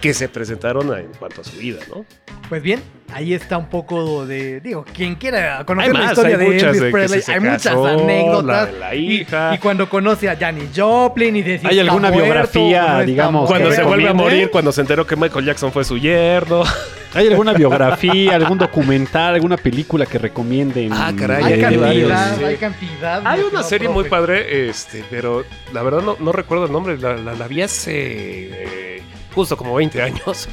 que 0.00 0.14
se 0.14 0.28
presentaron 0.28 0.96
en 0.98 1.08
cuanto 1.18 1.40
a 1.42 1.44
su 1.44 1.56
vida, 1.58 1.78
¿no? 1.88 2.04
Pues 2.48 2.62
bien, 2.62 2.82
ahí 3.12 3.32
está 3.34 3.58
un 3.58 3.68
poco 3.68 4.26
de, 4.26 4.60
digo, 4.60 4.84
quien 4.92 5.14
quiera 5.14 5.64
conocer 5.64 5.90
Hay 5.90 5.96
la 5.96 6.02
más, 6.04 6.12
historia 6.12 6.36
hay 6.36 6.44
de 6.44 6.50
muchas 6.52 6.62
Elvis 6.64 6.80
de 6.82 6.90
Presley, 6.90 7.22
hay 7.28 7.40
muchas 7.40 7.62
casó, 7.62 7.86
anécdotas. 7.86 8.72
la- 8.72 8.78
la 8.78 8.94
Y- 8.96 9.20
hija. 9.20 9.54
Y, 9.54 9.58
cuando 9.58 9.88
conoce 9.88 10.28
a 10.28 10.36
Janis 10.36 10.70
Joplin 10.74 11.36
y 11.36 11.42
dice, 11.42 11.66
¿Hay 11.68 11.78
¿está 11.78 11.90
alguna 11.92 12.08
muerto 12.10 12.24
biografía, 12.24 12.94
no 12.98 13.04
digamos? 13.04 13.48
Cuando 13.48 13.70
se 13.72 13.82
vuelve 13.84 14.08
a 14.08 14.14
morir, 14.14 14.50
cuando 14.50 14.72
se 14.72 14.80
enteró 14.80 15.06
que 15.06 15.14
Michael 15.16 15.44
Jackson 15.44 15.70
fue 15.70 15.84
su 15.84 15.96
yerno. 15.98 16.64
¿Hay 17.14 17.26
alguna 17.26 17.52
biografía, 17.52 18.36
algún 18.36 18.56
documental, 18.58 19.34
alguna 19.34 19.56
película 19.56 20.06
que 20.06 20.18
recomienden? 20.18 20.92
Ah, 20.92 21.12
caray, 21.16 21.42
Hay 21.44 21.52
hay 21.54 21.60
cantidad, 21.60 21.86
varios, 21.86 22.12
sí. 22.38 22.44
hay 22.44 22.56
cantidad. 22.56 23.22
Hay 23.26 23.40
una 23.42 23.62
serie 23.64 23.88
muy 23.88 24.04
profe. 24.04 24.10
padre, 24.10 24.68
este, 24.68 25.04
pero 25.10 25.44
la 25.72 25.82
verdad 25.82 26.02
no, 26.02 26.16
no 26.20 26.30
recuerdo 26.32 26.66
el 26.66 26.72
nombre. 26.72 26.96
La, 26.98 27.16
la- 27.16 27.34
la 27.34 27.48
vi 27.48 27.62
hace 27.62 27.92
eh, 27.94 29.02
justo 29.34 29.56
como 29.56 29.74
20 29.74 30.02
años. 30.02 30.48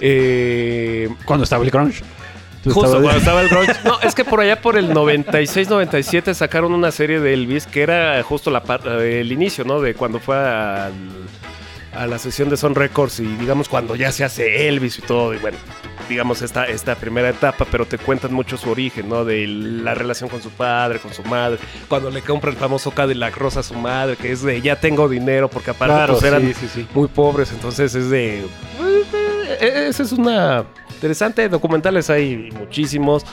Eh, 0.00 1.08
Cuando 1.24 1.44
estaba 1.44 1.62
el 1.64 1.70
grunge. 1.70 2.02
Justo 2.64 2.84
estabas- 2.84 3.02
cuando 3.02 3.18
estaba 3.18 3.42
el 3.42 3.48
grunge. 3.50 3.72
No, 3.84 4.00
es 4.00 4.14
que 4.14 4.24
por 4.24 4.40
allá 4.40 4.60
por 4.60 4.76
el 4.76 4.90
96-97 4.92 6.34
sacaron 6.34 6.72
una 6.72 6.90
serie 6.90 7.20
de 7.20 7.32
Elvis 7.34 7.66
que 7.66 7.82
era 7.82 8.22
justo 8.22 8.50
la 8.50 8.62
el 9.02 9.32
inicio, 9.32 9.64
¿no? 9.64 9.80
De 9.80 9.94
cuando 9.94 10.18
fue 10.20 10.36
al- 10.36 10.92
a 11.94 12.06
la 12.06 12.18
sesión 12.18 12.48
de 12.50 12.56
Son 12.56 12.74
Records 12.74 13.18
y 13.20 13.24
digamos 13.26 13.68
cuando 13.68 13.96
ya 13.96 14.12
se 14.12 14.24
hace 14.24 14.68
Elvis 14.68 14.98
y 14.98 15.02
todo. 15.02 15.34
Y 15.34 15.38
bueno, 15.38 15.56
digamos 16.10 16.42
esta, 16.42 16.64
esta 16.66 16.94
primera 16.96 17.30
etapa, 17.30 17.64
pero 17.70 17.86
te 17.86 17.96
cuentan 17.96 18.34
mucho 18.34 18.58
su 18.58 18.68
origen, 18.70 19.08
¿no? 19.08 19.24
De 19.24 19.46
la 19.46 19.94
relación 19.94 20.28
con 20.28 20.42
su 20.42 20.50
padre, 20.50 20.98
con 20.98 21.14
su 21.14 21.22
madre. 21.22 21.58
Cuando 21.88 22.10
le 22.10 22.20
compra 22.20 22.50
el 22.50 22.56
famoso 22.56 22.90
Cadillac 22.90 23.34
Rosa 23.36 23.60
a 23.60 23.62
su 23.62 23.74
madre, 23.74 24.16
que 24.16 24.32
es 24.32 24.42
de 24.42 24.60
ya 24.60 24.76
tengo 24.78 25.08
dinero, 25.08 25.48
porque 25.48 25.70
aparte 25.70 25.94
Claro, 25.94 26.12
pues, 26.14 26.24
eran 26.24 26.42
sí, 26.42 26.52
sí, 26.52 26.68
sí. 26.68 26.86
muy 26.94 27.08
pobres, 27.08 27.52
entonces 27.52 27.94
es 27.94 28.10
de... 28.10 28.40
eh, 29.60 29.86
Esa 29.88 30.02
es 30.02 30.12
una 30.12 30.64
interesante, 30.92 31.48
documentales 31.48 32.10
hay 32.10 32.50
muchísimos. 32.58 33.24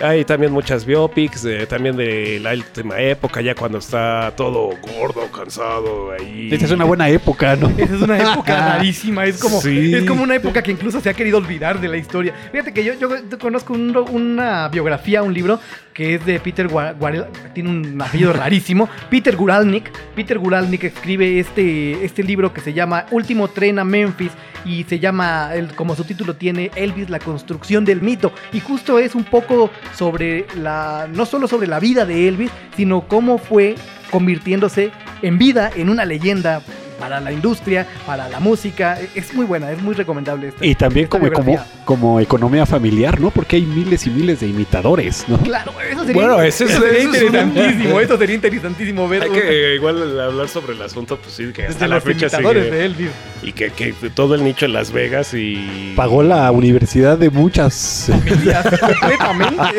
Hay 0.00 0.26
también 0.26 0.52
muchas 0.52 0.84
biopics, 0.84 1.44
eh, 1.46 1.66
también 1.66 1.96
de 1.96 2.38
la 2.40 2.52
última 2.52 2.98
época, 3.00 3.40
ya 3.40 3.54
cuando 3.54 3.78
está 3.78 4.30
todo 4.36 4.70
gordo, 4.98 5.26
cansado 5.32 6.12
ahí. 6.12 6.50
Esta 6.52 6.66
es 6.66 6.70
una 6.70 6.84
buena 6.84 7.08
época, 7.08 7.56
¿no? 7.56 7.70
Esa 7.70 7.94
es 7.94 8.02
una 8.02 8.18
época 8.18 8.56
rarísima, 8.76 9.24
es 9.24 9.38
como, 9.38 9.58
Sí. 9.62 9.94
es 9.94 10.04
como 10.04 10.22
una 10.22 10.34
época 10.34 10.62
que 10.62 10.70
incluso 10.70 11.00
se 11.00 11.08
ha 11.08 11.14
querido 11.14 11.38
olvidar 11.38 11.80
de 11.80 11.88
la 11.88 11.96
historia. 11.96 12.34
Fíjate 12.52 12.74
que 12.74 12.84
yo, 12.84 12.92
yo 12.94 13.08
conozco 13.38 13.72
un- 13.72 13.96
una 13.96 14.68
biografía, 14.68 15.22
un 15.22 15.32
libro 15.32 15.58
que 15.96 16.14
es 16.16 16.26
de 16.26 16.38
Peter 16.40 16.68
Gua- 16.68 16.94
Guarel- 16.96 17.26
tiene 17.54 17.70
un 17.70 18.00
apellido 18.02 18.32
rarísimo, 18.34 18.88
Peter 19.08 19.34
Guralnik. 19.34 19.90
Peter 20.14 20.38
Guralnik 20.38 20.84
escribe 20.84 21.40
este, 21.40 22.04
este 22.04 22.22
libro 22.22 22.52
que 22.52 22.60
se 22.60 22.74
llama 22.74 23.06
Último 23.10 23.48
tren 23.48 23.78
a 23.78 23.84
Memphis 23.84 24.32
y 24.66 24.84
se 24.84 24.98
llama, 24.98 25.50
el, 25.54 25.74
como 25.74 25.94
su 25.96 26.04
título 26.04 26.34
tiene, 26.34 26.70
Elvis, 26.76 27.08
la 27.08 27.18
construcción 27.18 27.84
del 27.84 28.02
mito. 28.02 28.32
Y 28.52 28.60
justo 28.60 28.98
es 28.98 29.14
un 29.14 29.24
poco 29.24 29.70
sobre 29.94 30.46
la, 30.56 31.08
no 31.12 31.24
solo 31.24 31.48
sobre 31.48 31.66
la 31.66 31.80
vida 31.80 32.04
de 32.04 32.28
Elvis, 32.28 32.50
sino 32.76 33.08
cómo 33.08 33.38
fue 33.38 33.74
convirtiéndose 34.10 34.90
en 35.22 35.38
vida 35.38 35.70
en 35.74 35.88
una 35.88 36.04
leyenda 36.04 36.62
para 36.98 37.20
la 37.20 37.32
industria, 37.32 37.86
para 38.06 38.28
la 38.28 38.40
música. 38.40 39.00
E- 39.00 39.08
Es 39.14 39.32
muy 39.34 39.44
buena, 39.46 39.70
es 39.72 39.80
muy 39.82 39.94
recomendable 39.94 40.48
esta. 40.48 40.64
Y 40.64 40.74
también 40.74 41.04
esta 41.04 41.18
como, 41.18 41.58
como, 41.84 42.20
economía 42.20 42.66
familiar, 42.66 43.20
¿no? 43.20 43.30
Porque 43.30 43.56
hay 43.56 43.62
miles 43.62 44.06
y 44.06 44.10
miles 44.10 44.40
de 44.40 44.46
imitadores, 44.48 45.24
¿no? 45.28 45.38
Claro, 45.38 45.72
eso 45.90 46.00
sería, 46.04 46.14
Bueno, 46.14 46.42
eso 46.42 46.66
sería 46.66 46.76
eso 46.76 46.86
es 46.86 47.04
un- 47.06 47.14
interesantísimo. 47.14 48.00
Eso 48.00 48.18
sería 48.18 48.34
interesantísimo 48.34 49.08
ver 49.08 49.22
Hay 49.24 49.30
que 49.30 49.72
eh, 49.72 49.74
igual 49.76 50.20
hablar 50.20 50.48
sobre 50.48 50.72
el 50.74 50.82
asunto, 50.82 51.16
pues 51.18 51.34
sí, 51.34 51.44
que 51.52 51.62
hasta 51.62 51.72
desde 51.74 51.88
la 51.88 51.94
los 51.96 52.04
fecha 52.04 52.26
imitadores 52.26 52.64
sigue. 52.64 52.76
de 52.76 52.84
Elvis. 52.86 53.10
Y 53.42 53.52
que, 53.52 53.70
que 53.70 53.92
todo 54.14 54.34
el 54.34 54.42
nicho 54.44 54.64
en 54.66 54.72
Las 54.72 54.90
Vegas 54.90 55.32
y... 55.34 55.92
Pagó 55.94 56.22
la 56.22 56.50
universidad 56.50 57.16
de 57.18 57.30
muchas. 57.30 58.10
familias 58.10 58.64
completamente. 58.80 59.74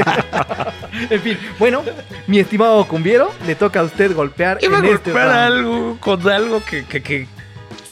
en 1.09 1.22
fin, 1.22 1.38
bueno, 1.59 1.84
mi 2.28 2.39
estimado 2.39 2.86
cumbiero, 2.88 3.32
le 3.45 3.55
toca 3.55 3.80
a 3.82 3.84
usted 3.84 4.13
golpear 4.15 4.59
Iba 4.61 4.78
a 4.78 4.80
en 4.80 4.86
este 4.86 5.11
golpear 5.11 5.30
algo 5.30 5.97
con 5.99 6.30
algo 6.30 6.63
que, 6.63 6.86
que- 6.86 7.01
que 7.08 7.28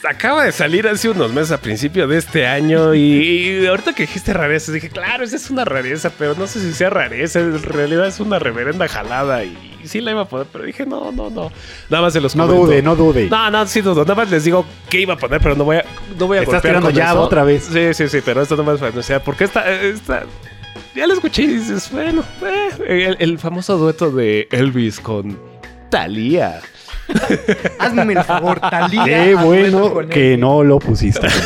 acaba 0.08 0.44
de 0.44 0.52
salir 0.52 0.86
hace 0.86 1.08
unos 1.08 1.32
meses 1.32 1.50
a 1.52 1.60
principio 1.60 2.06
de 2.06 2.18
este 2.18 2.46
año 2.46 2.94
y, 2.94 3.00
y 3.00 3.66
ahorita 3.66 3.92
que 3.94 4.04
dijiste 4.04 4.32
rareza 4.32 4.70
dije, 4.70 4.88
claro, 4.88 5.24
esa 5.24 5.34
es 5.36 5.50
una 5.50 5.64
rareza, 5.64 6.10
pero 6.16 6.34
no 6.36 6.46
sé 6.46 6.60
si 6.60 6.72
sea 6.72 6.90
rareza, 6.90 7.40
en 7.40 7.60
realidad 7.62 8.06
es 8.06 8.20
una 8.20 8.38
reverenda 8.38 8.86
jalada 8.86 9.42
y, 9.42 9.56
sí 9.84 10.00
la 10.00 10.10
iba 10.12 10.22
a 10.22 10.24
poner, 10.28 10.46
pero 10.52 10.64
dije, 10.64 10.84
no, 10.86 11.10
no, 11.12 11.30
no. 11.30 11.50
Nada 11.90 12.02
más 12.02 12.12
se 12.12 12.20
los 12.20 12.34
No 12.36 12.46
comento. 12.46 12.66
dude, 12.66 12.82
no 12.82 12.94
dude. 12.96 13.28
No, 13.30 13.50
no, 13.50 13.66
sí 13.66 13.80
dudo. 13.80 14.02
Nada 14.02 14.16
más 14.16 14.30
les 14.30 14.44
digo 14.44 14.64
qué 14.90 15.00
iba 15.00 15.14
a 15.14 15.16
poner, 15.16 15.40
pero 15.40 15.54
no 15.56 15.64
voy 15.64 15.76
a, 15.76 15.84
no 16.18 16.26
voy 16.26 16.38
a 16.38 16.42
Estás 16.42 16.54
golpear 16.54 16.72
tirando 16.74 16.88
con 16.88 16.94
ya 16.96 17.10
eso. 17.10 17.20
otra 17.22 17.44
vez. 17.44 17.68
Sí, 17.72 17.94
sí, 17.94 18.08
sí, 18.08 18.18
pero 18.24 18.42
esto 18.42 18.56
no 18.56 18.64
más 18.64 18.78
para 18.80 18.90
anunciar. 18.90 19.22
Porque 19.22 19.44
esta, 19.44 19.68
esta 19.80 20.24
ya 20.94 21.06
la 21.06 21.14
escuché 21.14 21.42
y 21.42 21.46
dices, 21.46 21.88
bueno, 21.92 22.24
eh, 22.44 22.70
el, 23.10 23.16
el 23.20 23.38
famoso 23.38 23.78
dueto 23.78 24.10
de 24.10 24.48
Elvis 24.50 24.98
con 24.98 25.38
Thalía. 25.88 26.60
Hazme 27.78 28.12
el 28.12 28.24
favor, 28.24 28.60
Talía. 28.60 29.04
Qué 29.04 29.34
bueno 29.34 30.06
que 30.08 30.36
no 30.36 30.62
lo 30.62 30.78
pusiste. 30.78 31.28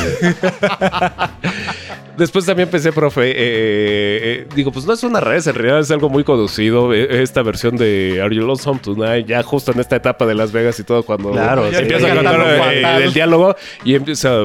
Después 2.20 2.44
también 2.44 2.68
pensé, 2.68 2.92
profe, 2.92 3.30
eh, 3.30 3.34
eh, 3.38 4.46
digo, 4.54 4.70
pues 4.72 4.84
no 4.84 4.92
es 4.92 5.02
una 5.04 5.20
rareza, 5.20 5.50
en 5.50 5.56
realidad 5.56 5.80
es 5.80 5.90
algo 5.90 6.10
muy 6.10 6.22
conocido. 6.22 6.92
eh, 6.92 7.22
Esta 7.22 7.42
versión 7.42 7.76
de 7.78 8.20
Are 8.22 8.34
You 8.36 8.42
Lonesome 8.42 8.78
Tonight, 8.78 9.26
ya 9.26 9.42
justo 9.42 9.72
en 9.72 9.80
esta 9.80 9.96
etapa 9.96 10.26
de 10.26 10.34
Las 10.34 10.52
Vegas 10.52 10.78
y 10.78 10.84
todo, 10.84 11.02
cuando 11.02 11.30
Claro, 11.32 11.70
se 11.70 11.76
sí. 11.76 11.82
empieza 11.82 12.12
a 12.12 12.14
cantar 12.14 12.40
eh, 12.74 13.04
el 13.04 13.12
diálogo 13.14 13.56
y 13.84 13.94
empieza. 13.94 14.42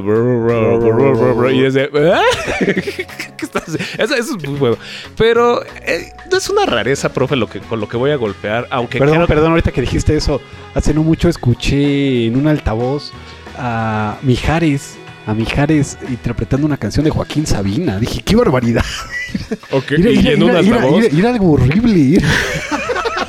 Y 1.52 1.66
es 1.66 1.74
de. 1.74 1.90
¿Qué 3.38 3.46
estás 3.46 3.64
haciendo? 3.64 4.04
Eso, 4.04 4.16
eso 4.16 4.38
es 4.38 4.48
muy 4.50 4.58
bueno. 4.58 4.78
Pero 5.18 5.62
eh, 5.86 6.14
no 6.32 6.38
es 6.38 6.50
una 6.50 6.66
rareza, 6.66 7.12
profe, 7.12 7.36
lo 7.36 7.48
que, 7.48 7.60
con 7.60 7.82
lo 7.82 7.90
que 7.90 7.98
voy 7.98 8.12
a 8.12 8.16
golpear, 8.16 8.68
aunque 8.70 9.00
Perdón, 9.00 9.28
perdón, 9.28 9.52
ahorita 9.52 9.74
que 9.74 9.82
dijiste 9.82 10.16
eso, 10.16 10.40
hace 10.74 10.94
no 10.94 11.04
mucho 11.04 11.28
escuché 11.28 12.28
en 12.28 12.38
un 12.38 12.48
altavoz 12.48 13.12
a 13.58 14.18
Mijares, 14.22 14.98
a 15.26 15.34
Mijares 15.34 15.98
interpretando 16.10 16.66
una 16.68 16.78
canción 16.78 17.04
de 17.06 17.12
Joaquín 17.12 17.46
Sabina. 17.48 18.00
Dije, 18.00 18.22
qué 18.24 18.36
barbaridad. 18.36 18.84
Altavoz. 20.60 21.04
era- 21.06 21.18
era 21.20 21.30
algo 21.30 21.52
horrible. 21.52 22.22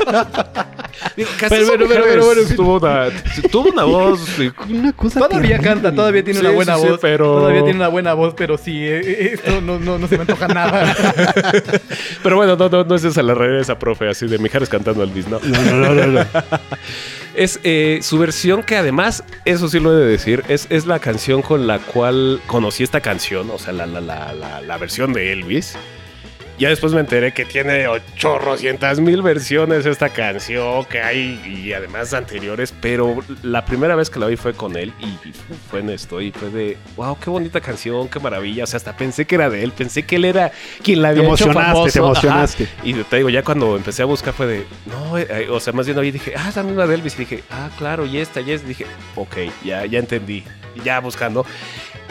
Digo, 1.17 1.29
Pero, 1.49 1.67
pero, 1.69 1.89
pero, 1.89 2.05
pero- 2.05 2.57
tuvo 2.57 2.77
una, 2.79 3.09
tuvo 3.51 3.71
una 3.71 3.85
voz. 3.85 4.21
Una 4.69 4.93
cosa 4.93 5.21
Todavía 5.21 5.41
terrible. 5.59 5.65
canta, 5.65 5.95
todavía 5.95 6.25
tiene 6.25 6.41
Sí, 6.41 6.47
una 6.47 6.55
buena 6.55 6.75
sí, 6.77 6.83
sí, 6.83 6.89
voz. 6.89 6.99
pero- 7.01 7.35
Todavía 7.41 7.63
tiene 7.65 7.77
una 7.79 7.89
buena 7.89 8.15
voz, 8.15 8.35
pero 8.37 8.57
sí, 8.59 8.83
eh, 8.85 9.01
eh, 9.05 9.31
esto 9.35 9.61
no, 9.61 9.79
no, 9.79 9.99
no 9.99 10.09
se 10.09 10.17
me 10.17 10.23
antoja 10.23 10.49
nada. 10.49 10.95
Pero 12.23 12.37
bueno, 12.37 12.57
no, 12.57 12.69
no, 12.69 12.85
no 12.85 12.95
es 12.95 13.05
esa 13.05 13.23
la 13.23 13.35
rareza, 13.35 13.79
profe, 13.79 14.09
así 14.09 14.27
de 14.27 14.39
Mijares 14.39 14.69
cantando 14.69 15.03
Elvis, 15.03 15.29
¿no? 15.29 15.39
No, 15.43 15.63
no, 15.63 15.95
no, 15.95 15.95
no, 15.95 16.07
no. 16.07 16.27
Es 17.35 17.61
eh, 17.65 17.99
su 18.03 18.19
versión 18.19 18.63
que 18.63 18.77
además, 18.77 19.23
eso 19.45 19.69
sí 19.69 19.79
lo 19.79 19.93
he 19.95 20.01
de 20.01 20.07
decir, 20.07 20.43
es, 20.49 20.67
es 20.71 20.87
la 20.87 20.99
canción 21.01 21.43
con 21.43 21.67
la 21.67 21.79
cual 21.81 22.41
conocí 22.47 22.83
esta 22.83 23.01
canción, 23.03 23.51
o 23.51 23.59
sea, 23.59 23.75
la, 23.75 23.85
la, 23.87 24.01
la, 24.01 24.33
la, 24.33 24.63
la 24.63 24.79
versión 24.79 25.13
de 25.13 25.33
Elvis. 25.33 25.77
Ya 26.59 26.71
después 26.71 26.95
me 26.95 27.01
enteré 27.01 27.35
que 27.35 27.45
tiene 27.45 27.87
ochorrocientas 27.87 28.99
mil 28.99 29.21
versiones 29.21 29.85
esta 29.85 30.09
canción 30.09 30.87
que 30.87 31.03
hay 31.03 31.41
y 31.45 31.75
además 31.75 32.15
anteriores, 32.15 32.73
pero 32.81 33.19
la 33.43 33.65
primera 33.67 33.95
vez 33.95 34.09
que 34.09 34.19
la 34.19 34.27
vi 34.27 34.37
fue 34.37 34.55
con 34.55 34.75
él 34.77 34.91
y, 34.99 35.33
fue 35.71 35.81
en 35.81 35.91
esto 35.91 36.21
y 36.21 36.33
fue 36.33 36.49
de, 36.49 36.79
wow, 36.97 37.19
qué 37.19 37.29
bonita 37.29 37.61
canción, 37.61 38.09
qué 38.09 38.21
maravilla, 38.21 38.65
o 38.65 38.67
sea, 38.67 38.79
hasta 38.79 38.97
pensé 38.97 39.27
que 39.27 39.35
era 39.35 39.51
de 39.51 39.63
él, 39.63 39.73
pensé 39.73 40.05
que 40.05 40.17
él 40.17 40.25
era 40.25 40.51
quien 40.83 41.03
la 41.03 41.13
Te 41.13 41.21
había 41.21 41.35
hecho 41.35 41.51
emocionaste, 41.51 41.73
famoso. 41.73 41.93
te 41.93 41.99
Ajá. 41.99 42.07
emocionaste. 42.07 42.69
Y 42.85 42.95
te 42.95 43.17
digo, 43.17 43.29
ya 43.29 43.43
cuando 43.43 43.77
empecé 43.77 44.03
a 44.03 44.07
buscar 44.07 44.33
fue 44.33 44.47
de, 44.47 44.67
no, 44.87 45.19
eh, 45.19 45.49
o 45.51 45.61
sea, 45.61 45.75
más 45.75 45.85
bien 45.85 45.99
hoy 45.99 46.11
dije, 46.11 46.33
ah, 46.37 46.49
es 46.49 46.57
la 46.57 46.63
misma 46.63 46.87
de 46.87 46.95
Elvis. 46.95 47.15
Y 47.17 47.19
dije, 47.19 47.45
ah, 47.51 47.69
claro, 47.77 48.07
y 48.07 48.19
esta, 48.19 48.41
y 48.41 48.53
esta. 48.53 48.67
Dije, 48.67 48.87
ok, 49.15 49.37
ya, 49.65 49.85
ya 49.85 49.99
entendí. 49.99 50.43
Ya 50.85 51.01
buscando. 51.01 51.45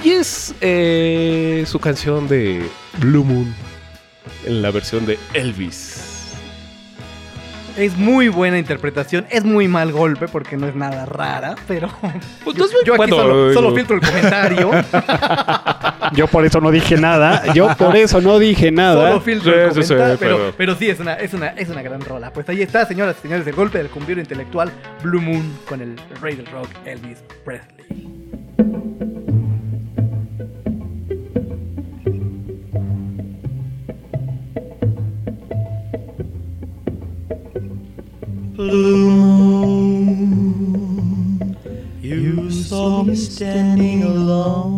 Y 0.04 0.12
es 0.12 0.54
eh, 0.62 1.64
su 1.68 1.80
canción 1.80 2.28
de 2.28 2.68
Blue 3.00 3.24
Moon 3.24 3.54
en 4.46 4.62
la 4.62 4.72
versión 4.72 5.06
de 5.06 5.18
Elvis. 5.34 6.12
es 7.78 7.98
muy 7.98 8.30
buena 8.30 8.58
interpretación, 8.58 9.26
es 9.30 9.44
muy 9.44 9.68
mal 9.68 9.92
golpe 9.92 10.30
porque 10.30 10.56
no 10.56 10.66
es 10.68 10.76
nada 10.76 11.06
rara, 11.06 11.56
pero 11.68 11.90
Pues, 12.44 12.56
yo, 12.56 12.62
no 12.62 12.66
es 12.68 12.72
muy- 12.74 12.82
yo 12.86 12.94
aquí 12.94 12.98
bueno, 13.12 13.54
solo, 13.54 13.76
filtro 13.76 13.96
el 13.98 14.02
comentario. 14.02 14.72
Yo 16.14 16.28
por 16.28 16.46
eso 16.46 16.62
no 16.62 16.70
dije 16.70 16.96
nada. 16.98 17.52
Yo 17.54 17.76
por 17.76 17.96
eso 17.98 18.22
no 18.22 18.38
dije 18.38 18.72
nada. 18.72 19.08
Solo 19.10 19.22
filtro 19.22 19.52
el 19.54 19.72
Sí, 19.74 19.82
sí, 19.82 19.88
sí, 19.88 19.88
comentario, 19.96 20.18
pero, 20.20 20.38
pero- 20.38 20.54
pero 20.56 20.76
sí, 20.76 20.88
es 20.90 21.00
una, 21.00 21.16
es, 21.16 21.34
una, 21.34 21.48
es 21.48 21.68
una 21.68 21.82
gran 21.82 22.00
rola. 22.02 22.32
Pues 22.32 22.48
ahí 22.48 22.62
está, 22.62 22.86
señoras 22.86 23.16
y 23.20 23.22
señores, 23.24 23.46
el 23.48 23.56
golpe 23.56 23.80
del 23.80 23.90
cumbiero 23.90 24.22
intelectual 24.22 24.72
Blue 25.04 25.20
Moon 25.20 25.58
con 25.68 25.82
el 25.82 25.96
rey 26.22 26.36
del 26.36 26.46
rock, 26.46 26.70
Elvis 26.86 27.18
Presley. 27.44 28.06
Blue 38.68 39.12
moon, 39.12 40.58
you 42.02 42.50
saw 42.50 43.04
me 43.04 43.16
standing 43.16 44.02
alone, 44.02 44.75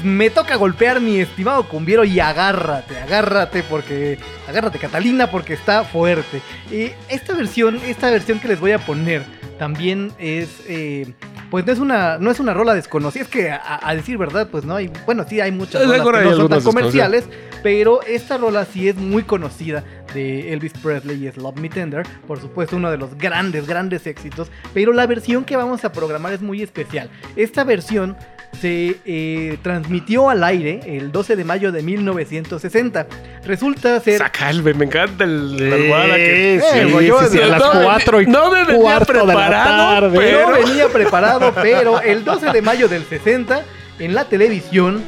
Pues 0.00 0.10
me 0.10 0.30
toca 0.30 0.56
golpear 0.56 0.98
mi 0.98 1.18
estimado 1.18 1.68
cumbiero 1.68 2.04
y 2.04 2.20
agárrate, 2.20 2.98
agárrate 2.98 3.62
porque 3.62 4.18
agárrate 4.48 4.78
Catalina 4.78 5.30
porque 5.30 5.52
está 5.52 5.84
fuerte. 5.84 6.40
Y 6.70 6.92
esta 7.10 7.34
versión, 7.34 7.78
esta 7.86 8.10
versión 8.10 8.40
que 8.40 8.48
les 8.48 8.60
voy 8.60 8.72
a 8.72 8.78
poner 8.78 9.24
también 9.58 10.10
es 10.18 10.62
eh, 10.66 11.12
pues 11.50 11.66
no 11.66 11.72
es 11.72 11.78
una 11.80 12.16
no 12.16 12.30
es 12.30 12.40
una 12.40 12.54
rola 12.54 12.72
desconocida, 12.72 13.24
es 13.24 13.28
que 13.28 13.50
a, 13.50 13.78
a 13.82 13.94
decir 13.94 14.16
verdad, 14.16 14.48
pues 14.50 14.64
no 14.64 14.74
hay, 14.76 14.90
bueno, 15.04 15.26
sí 15.28 15.38
hay 15.38 15.52
muchas 15.52 15.84
rolas 15.84 16.00
que 16.00 16.30
no 16.30 16.36
son 16.36 16.48
tan 16.48 16.62
comerciales, 16.62 17.24
pero 17.62 18.00
esta 18.04 18.38
rola 18.38 18.64
sí 18.64 18.88
es 18.88 18.96
muy 18.96 19.24
conocida 19.24 19.84
de 20.14 20.54
Elvis 20.54 20.72
Presley 20.82 21.24
y 21.24 21.26
es 21.26 21.36
Love 21.36 21.56
Me 21.56 21.68
Tender, 21.68 22.06
por 22.26 22.40
supuesto 22.40 22.76
uno 22.76 22.90
de 22.90 22.96
los 22.96 23.18
grandes 23.18 23.66
grandes 23.66 24.06
éxitos, 24.06 24.50
pero 24.72 24.94
la 24.94 25.06
versión 25.06 25.44
que 25.44 25.56
vamos 25.56 25.84
a 25.84 25.92
programar 25.92 26.32
es 26.32 26.40
muy 26.40 26.62
especial. 26.62 27.10
Esta 27.36 27.64
versión 27.64 28.16
se 28.60 28.96
eh, 29.06 29.58
transmitió 29.62 30.28
al 30.30 30.42
aire 30.44 30.80
el 30.86 31.12
12 31.12 31.36
de 31.36 31.44
mayo 31.44 31.72
de 31.72 31.82
1960. 31.82 33.06
Resulta 33.44 33.98
ser 34.00 34.18
Saca 34.18 34.50
el, 34.50 34.62
me 34.62 34.84
encanta 34.84 35.24
el, 35.24 35.70
la 35.70 35.76
almohada 35.76 36.16
que... 36.16 36.60
sí, 36.62 36.78
Eh, 36.78 37.06
yo- 37.06 37.22
sí, 37.28 37.38
a 37.40 37.46
las 37.46 37.60
no, 37.60 37.82
cuatro 37.82 38.20
y 38.20 38.26
no 38.26 38.50
me 38.50 38.64
venía 38.64 38.80
cuarto 38.82 39.12
de 39.12 39.18
la 39.18 39.24
preparado, 39.24 40.00
tarde. 40.00 40.18
pero... 40.18 40.40
No 40.50 40.52
venía 40.66 40.88
preparado, 40.88 41.52
pero 41.54 42.00
el 42.00 42.24
12 42.24 42.52
de 42.52 42.62
mayo 42.62 42.88
del 42.88 43.04
60, 43.04 43.62
en 43.98 44.14
la 44.14 44.24
televisión, 44.24 45.02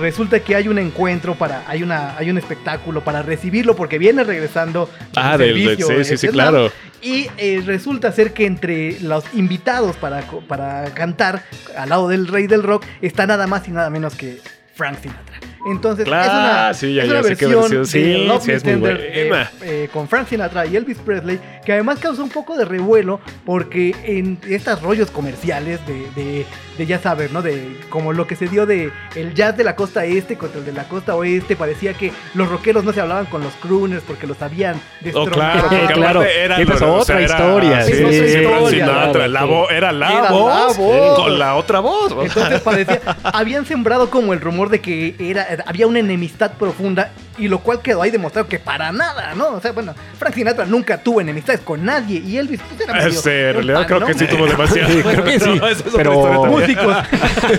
resulta 0.00 0.40
que 0.40 0.56
hay 0.56 0.66
un 0.68 0.78
encuentro 0.78 1.34
para, 1.36 1.62
hay 1.68 1.82
una, 1.82 2.16
hay 2.16 2.30
un 2.30 2.38
espectáculo 2.38 3.02
para 3.04 3.22
recibirlo 3.22 3.76
porque 3.76 3.98
viene 3.98 4.24
regresando 4.24 4.90
Ah, 5.14 5.36
del- 5.38 5.48
servicio 5.54 5.86
sí, 5.86 6.04
sí, 6.04 6.16
sí, 6.16 6.26
Vietnam. 6.28 6.48
claro. 6.54 6.72
Y 7.02 7.28
eh, 7.38 7.62
resulta 7.64 8.10
ser 8.12 8.32
que 8.32 8.46
entre 8.46 9.00
los 9.00 9.24
invitados 9.34 9.96
para, 9.96 10.22
para 10.48 10.92
cantar 10.94 11.44
al 11.76 11.88
lado 11.88 12.08
del 12.08 12.26
rey 12.26 12.46
del 12.46 12.62
rock 12.62 12.84
está 13.00 13.26
nada 13.26 13.46
más 13.46 13.66
y 13.68 13.70
nada 13.70 13.88
menos 13.90 14.14
que 14.16 14.38
Frank 14.74 14.98
Sinatra. 15.00 15.38
Entonces, 15.66 16.04
Claro, 16.06 16.24
es 16.24 16.30
una, 16.30 16.74
sí, 16.74 16.94
ya- 16.94 17.02
es 17.04 17.10
una 17.10 17.22
sé 17.22 17.36
qué 17.36 17.46
versión, 17.46 17.60
versión. 17.62 17.86
Sí, 17.86 18.02
de 18.02 18.18
Love 18.18 18.42
sí, 18.42 18.48
Me 18.50 18.54
es 18.56 18.62
Tender, 18.62 19.00
eh, 19.02 19.44
eh, 19.62 19.88
con 19.92 20.08
Frank 20.08 20.28
Sinatra 20.28 20.66
y 20.66 20.76
Elvis 20.76 20.98
Presley, 20.98 21.38
que 21.64 21.72
además 21.72 21.98
causó 21.98 22.22
un 22.22 22.30
poco 22.30 22.56
de 22.56 22.64
revuelo 22.64 23.20
porque 23.44 23.94
en 24.04 24.38
estos 24.48 24.80
rollos 24.82 25.10
comerciales 25.10 25.80
de, 25.86 26.06
de, 26.16 26.46
de 26.78 26.86
ya 26.86 26.98
sabes, 26.98 27.30
¿no? 27.32 27.42
De 27.42 27.76
como 27.90 28.12
lo 28.14 28.26
que 28.26 28.36
se 28.36 28.48
dio 28.48 28.64
de 28.64 28.90
el 29.14 29.34
jazz 29.34 29.56
de 29.56 29.64
la 29.64 29.76
costa 29.76 30.04
este 30.06 30.36
contra 30.38 30.60
el 30.60 30.64
de 30.66 30.72
la 30.72 30.84
costa 30.84 31.14
oeste, 31.14 31.56
parecía 31.56 31.92
que 31.94 32.10
los 32.34 32.48
rockeros 32.48 32.82
no 32.84 32.92
se 32.94 33.00
hablaban 33.02 33.26
con 33.26 33.42
los 33.42 33.52
crooners 33.54 34.02
porque 34.06 34.26
los 34.26 34.40
habían 34.40 34.76
Oh, 34.76 35.04
destronado. 35.04 35.68
claro, 35.68 35.94
Claro, 35.94 36.22
era, 36.22 36.60
esa 36.60 36.74
es 36.74 36.80
lo- 36.80 36.94
otra 36.94 37.20
era- 37.20 37.24
historia, 37.36 37.82
Sí, 37.84 37.92
otra 37.92 38.70
Sinatra, 38.70 39.12
claro, 39.12 39.26
la 39.28 39.40
sí. 39.40 39.46
vo- 39.46 39.70
era 39.70 39.92
la 39.92 40.10
Era 40.12 40.22
la 40.22 40.30
voz 40.30 40.76
voz. 40.76 41.18
con 41.18 41.38
la 41.38 41.54
otra 41.56 41.80
voz. 41.80 42.12
Entonces 42.22 42.60
parecía, 42.62 43.00
habían 43.24 43.66
sembrado 43.66 44.08
como 44.10 44.32
el 44.32 44.40
rumor 44.40 44.70
de 44.70 44.80
que 44.80 45.14
era, 45.18 45.44
había 45.66 45.86
una 45.86 45.98
enemistad 46.00 46.52
profunda 46.52 47.10
y 47.38 47.48
lo 47.48 47.58
cual 47.60 47.80
quedó 47.82 48.02
ahí 48.02 48.10
demostrado 48.10 48.46
que 48.48 48.58
para 48.58 48.92
nada, 48.92 49.34
¿no? 49.34 49.48
O 49.48 49.60
sea, 49.60 49.72
bueno, 49.72 49.94
Frank 50.18 50.34
Sinatra 50.34 50.66
nunca 50.66 50.98
tuvo 50.98 51.20
enemistades 51.20 51.60
con 51.62 51.84
nadie 51.84 52.18
y 52.24 52.36
Elvis 52.36 52.60
pues 52.68 52.80
era 52.82 52.94
medio 52.94 53.08
Este, 53.08 53.48
en 53.48 53.54
realidad 53.54 53.76
pan, 53.78 53.86
creo 53.86 54.00
¿no? 54.00 54.06
que 54.06 54.14
sí 54.14 54.26
tuvo 54.26 54.46
demasiado. 54.46 54.88
Sí, 54.90 55.02
creo 55.02 55.24
que 55.24 55.40
sí, 55.40 55.54
No, 55.60 55.66
es 55.66 55.82
pero-. 55.96 56.44
Músicos. 56.46 56.96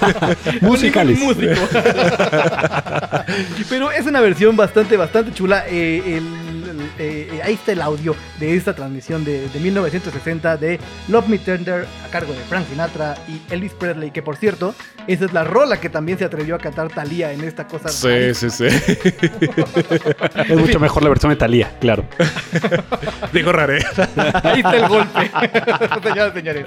Musicales. 0.62 1.20
Músico. 1.20 1.62
Pero 3.70 3.92
es 3.92 4.06
una 4.06 4.22
versión 4.22 4.56
bastante, 4.56 4.98
bastante 4.98 5.34
chula. 5.34 5.66
Eh, 5.68 6.18
el- 6.18 6.61
el- 6.72 6.92
eh, 7.00 7.42
ahí 7.44 7.54
está 7.54 7.72
el 7.74 7.82
audio 7.82 8.16
de 8.40 8.56
esta 8.56 8.74
transmisión 8.76 9.24
de, 9.24 9.48
de 9.50 9.60
1960 9.60 10.58
de 10.58 10.80
Love 11.08 11.28
Me 11.28 11.38
Tender 11.38 11.86
a 12.06 12.10
cargo 12.10 12.34
de 12.34 12.40
Frank 12.42 12.66
Sinatra 12.70 13.16
y 13.28 13.42
Elvis 13.54 13.74
Presley, 13.74 14.12
que 14.12 14.22
por 14.22 14.36
cierto, 14.38 14.74
esa 15.08 15.26
es 15.26 15.34
la 15.34 15.44
rola 15.44 15.80
que 15.80 15.90
también 15.90 16.18
se 16.18 16.26
atrevió 16.26 16.56
a 16.56 16.58
cantar 16.60 16.90
Thalía 16.90 17.32
en 17.32 17.44
esta 17.44 17.68
cosa. 17.68 17.90
Sí, 17.90 18.34
sí, 18.34 18.50
sí. 18.50 18.66
Es 18.66 20.58
mucho 20.58 20.80
mejor 20.80 21.04
la 21.04 21.10
versión 21.10 21.30
de 21.32 21.36
Thalía, 21.36 21.72
claro. 21.80 22.06
Digo 23.34 23.52
raré. 23.52 23.84
Ahí 24.44 24.60
está 24.60 24.78
el 24.78 24.88
golpe. 24.88 25.32
Señoras 26.04 26.34
señores. 26.34 26.66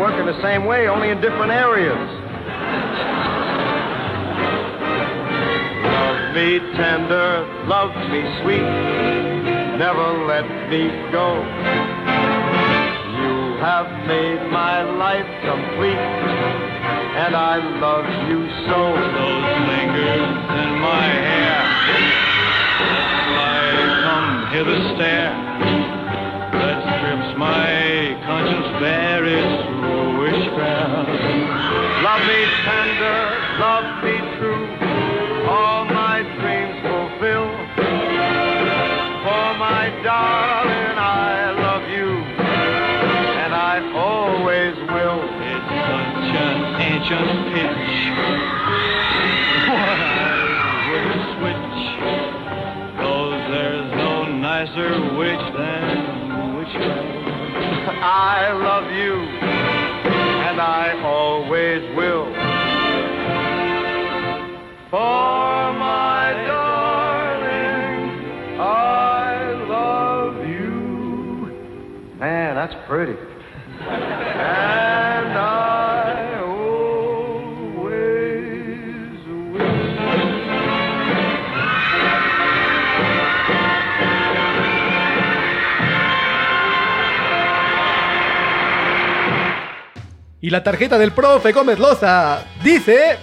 Work 0.00 0.18
in 0.18 0.24
the 0.24 0.40
same 0.40 0.64
way, 0.64 0.88
only 0.88 1.10
in 1.10 1.20
different 1.20 1.52
areas. 1.52 2.00
Love 5.84 6.34
me 6.34 6.58
tender, 6.72 7.44
love 7.68 7.92
me 8.08 8.24
sweet, 8.40 8.64
never 9.76 10.24
let 10.24 10.48
me 10.72 10.88
go. 11.12 11.36
You 13.12 13.60
have 13.60 13.92
made 14.08 14.40
my 14.48 14.80
life 14.96 15.28
complete, 15.44 16.00
and 17.20 17.36
I 17.36 17.60
love 17.76 18.08
you 18.32 18.40
so. 18.72 18.80
Those 18.96 19.46
fingers 19.68 20.32
in 20.64 20.70
my 20.80 21.06
hair. 21.28 21.60
Like 23.36 24.00
come 24.08 24.30
hither 24.48 24.80
stare. 24.96 25.36
That 26.56 26.78
strips 26.88 27.38
my 27.38 28.16
conscience 28.24 28.80
bare 28.80 29.09
nicer 54.80 55.16
witch 55.18 55.54
than 55.56 56.56
witchcraft. 56.56 57.18
I 58.02 58.52
love 58.52 58.90
you, 58.92 59.14
and 59.14 60.60
I 60.60 61.02
always 61.04 61.96
will. 61.96 62.26
For 64.90 65.72
my 65.78 66.32
darling, 66.46 67.60
I 68.60 69.52
love 69.68 70.46
you. 70.48 72.18
Man, 72.18 72.54
that's 72.56 72.74
pretty. 72.88 73.29
Y 90.40 90.50
la 90.50 90.62
tarjeta 90.62 90.98
del 90.98 91.12
profe 91.12 91.52
Gómez 91.52 91.78
Loza 91.78 92.44
dice. 92.62 93.18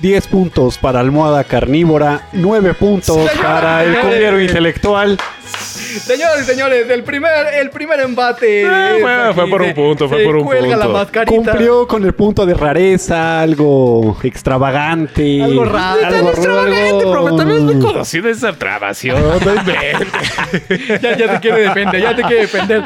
10 0.00 0.26
puntos 0.28 0.78
para 0.78 1.00
almohada 1.00 1.44
carnívora, 1.44 2.22
9 2.32 2.72
puntos 2.74 3.30
para 3.42 3.84
el 3.84 3.98
cumbiero 4.00 4.40
intelectual. 4.40 5.18
Señores 5.44 6.42
y 6.42 6.44
señores, 6.44 6.88
el 6.88 7.02
primer, 7.02 7.30
el 7.54 7.68
primer 7.70 8.00
embate. 8.00 8.62
Eh, 8.62 9.32
fue- 9.34 9.48
por 9.50 9.60
un 9.60 9.74
punto, 9.74 10.08
fue 10.08 10.18
se 10.18 10.24
por 10.24 10.36
un 10.36 10.44
cuelga 10.44 10.76
la 10.76 10.84
punto. 10.84 10.98
mascarita. 10.98 11.34
Cumplió 11.36 11.86
con 11.86 12.04
el 12.04 12.14
punto 12.14 12.46
de 12.46 12.54
rareza, 12.54 13.42
algo 13.42 14.16
extravagante. 14.22 15.42
Algo 15.42 15.64
raro. 15.66 16.06
Algo 16.06 16.30
extravagante, 16.30 17.06
profe. 17.10 17.36
También 17.36 17.58
es 17.58 17.64
muy 17.74 17.84
conocida 17.84 18.30
esa 18.30 18.52
trabación. 18.54 19.22
Ya 21.00 21.32
te 21.34 21.40
quiere 21.40 21.62
defender, 21.62 22.00
ya 22.00 22.14
te 22.16 22.22
quiere 22.22 22.40
defender. 22.42 22.84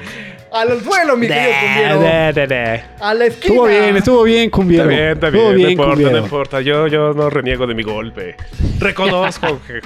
Al 0.54 0.80
suelo, 0.82 1.16
mi 1.16 1.26
querido 1.26 1.50
cumbiero. 1.60 2.00
Da, 2.00 2.32
da, 2.32 2.46
da. 2.46 2.96
A 3.00 3.12
la 3.14 3.24
esquina. 3.26 3.54
Estuvo 3.54 3.66
bien, 3.66 3.96
estuvo 3.96 4.22
bien, 4.22 4.50
Cumbiero. 4.50 4.84
Está 4.84 4.96
bien, 4.96 5.12
está 5.12 5.26
Estuvo 5.26 5.50
bien, 5.52 5.62
no 5.64 5.70
importa, 5.70 5.90
Cumbiero. 5.92 6.12
no 6.12 6.18
importa. 6.24 6.60
Yo, 6.60 6.86
yo 6.86 7.12
no 7.12 7.28
reniego 7.28 7.66
de 7.66 7.74
mi 7.74 7.82
golpe. 7.82 8.36
Reconozco 8.78 9.60
que 9.66 9.80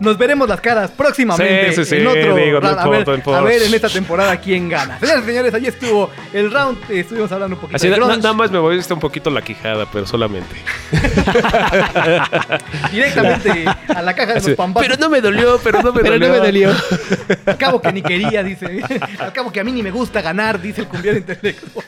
Nos 0.00 0.16
veremos 0.18 0.48
las 0.48 0.60
caras 0.60 0.90
próximamente 0.90 1.72
Sí, 1.72 1.84
sí, 1.84 1.90
sí, 1.90 1.96
en 2.00 2.06
otro 2.06 2.34
digo, 2.36 2.60
no 2.60 2.68
round. 2.68 2.80
a, 2.80 2.88
ver, 2.88 2.98
importa, 3.00 3.10
no 3.10 3.16
importa. 3.16 3.40
a 3.40 3.42
ver 3.42 3.62
en 3.62 3.74
esta 3.74 3.88
temporada 3.88 4.36
quién 4.40 4.68
gana. 4.68 4.98
Señores, 4.98 5.24
señores, 5.24 5.54
ahí 5.54 5.66
estuvo 5.66 6.10
el 6.32 6.50
round. 6.50 6.78
Eh, 6.90 7.00
estuvimos 7.00 7.30
hablando 7.32 7.56
un 7.56 7.60
poquito 7.60 7.76
Así 7.76 7.88
de 7.88 7.98
na- 7.98 8.16
nada 8.16 8.32
más 8.32 8.50
me 8.50 8.58
voy 8.58 8.80
a 8.80 8.94
un 8.94 9.00
poquito 9.00 9.30
la 9.30 9.42
quijada, 9.42 9.86
pero 9.92 10.06
solamente. 10.06 10.54
directamente 12.92 13.64
a 13.94 14.02
la 14.02 14.14
caja 14.14 14.34
de 14.34 14.40
los 14.40 14.50
pambazos. 14.56 14.88
pero 14.88 15.00
no 15.00 15.10
me 15.10 15.20
dolió, 15.20 15.60
pero 15.62 15.82
no 15.82 15.92
me 15.92 16.00
Pero 16.00 16.12
dolió. 16.14 16.28
no 16.28 16.34
me 16.34 16.40
dolió. 16.40 16.70
Al 17.46 17.56
cabo 17.58 17.80
que 17.80 17.92
ni 17.92 18.02
quería, 18.02 18.42
dice. 18.42 18.80
Al 19.18 19.32
cabo 19.32 19.52
que 19.52 19.60
a 19.60 19.64
mí 19.64 19.72
ni 19.72 19.82
me 19.82 19.90
gusta 19.90 20.22
ganar, 20.22 20.60
dice 20.60 20.82
el 20.82 20.88
cumbiero 20.88 21.18
intelectual. 21.18 21.84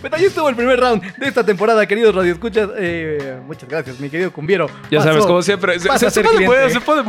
Pues 0.00 0.12
ahí 0.12 0.24
estuvo 0.24 0.48
el 0.48 0.56
primer 0.56 0.78
round 0.80 1.02
de 1.16 1.26
esta 1.28 1.44
temporada, 1.44 1.86
queridos 1.86 2.14
radioescuchas. 2.14 2.70
Eh, 2.78 3.38
muchas 3.46 3.68
gracias, 3.68 3.98
mi 4.00 4.08
querido 4.10 4.32
cumbiero. 4.32 4.66
Ya 4.90 4.98
Pasó- 4.98 5.10
sabes, 5.10 5.26
como 5.26 5.42
siempre. 5.42 5.78
Se, 5.78 5.88
pasa 5.88 6.10
se, 6.10 6.22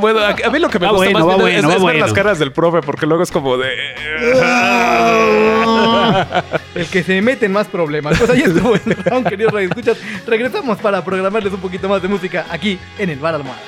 bueno. 0.02 0.20
A, 0.20 0.50
mí 0.50 0.60
lo 0.60 0.70
que 0.70 0.80
me 0.80 0.88
Va 0.88 0.92
gusta 0.92 1.06
bueno, 1.06 1.20
más 1.20 1.28
va 1.28 1.38
bien 1.46 1.62
bueno, 1.62 1.70
es, 1.70 1.74
va 1.74 1.78
es 1.78 1.86
ver 1.86 2.02
las 2.02 2.14
caras 2.14 2.40
del 2.40 2.52
profe, 2.52 2.82
porque 2.82 3.06
luego 3.06 3.24
es 3.24 3.32
como 3.32 3.58
de... 3.58 3.70
El 6.76 6.86
que 6.88 7.04
se 7.04 7.22
mete 7.22 7.46
en 7.46 7.54
más 7.54 7.68
problemas. 7.68 8.18
Pues 8.18 8.30
ahí 8.30 8.42
estuvo 8.42 8.76
el 8.76 8.82
round, 9.06 9.28
queridos 9.28 9.54
radioescuchas. 9.54 9.98
Regresamos 10.26 10.78
para 10.80 11.04
programarles 11.04 11.54
un 11.54 11.60
poquito 11.60 11.88
más 11.88 12.02
de 12.02 12.08
música 12.08 12.46
aquí 12.50 12.80
en 12.98 13.10
el 13.10 13.20
Bar 13.20 13.36
Almohada. 13.36 13.62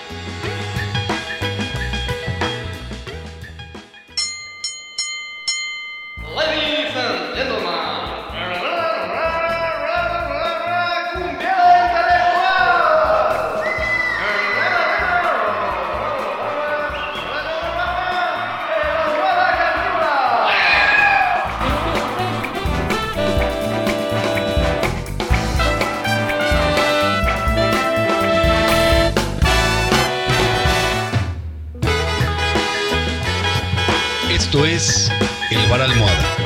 Esto 34.53 34.67
es 34.67 35.11
El 35.49 35.67
Bar 35.67 35.81
Almohada, 35.81 36.37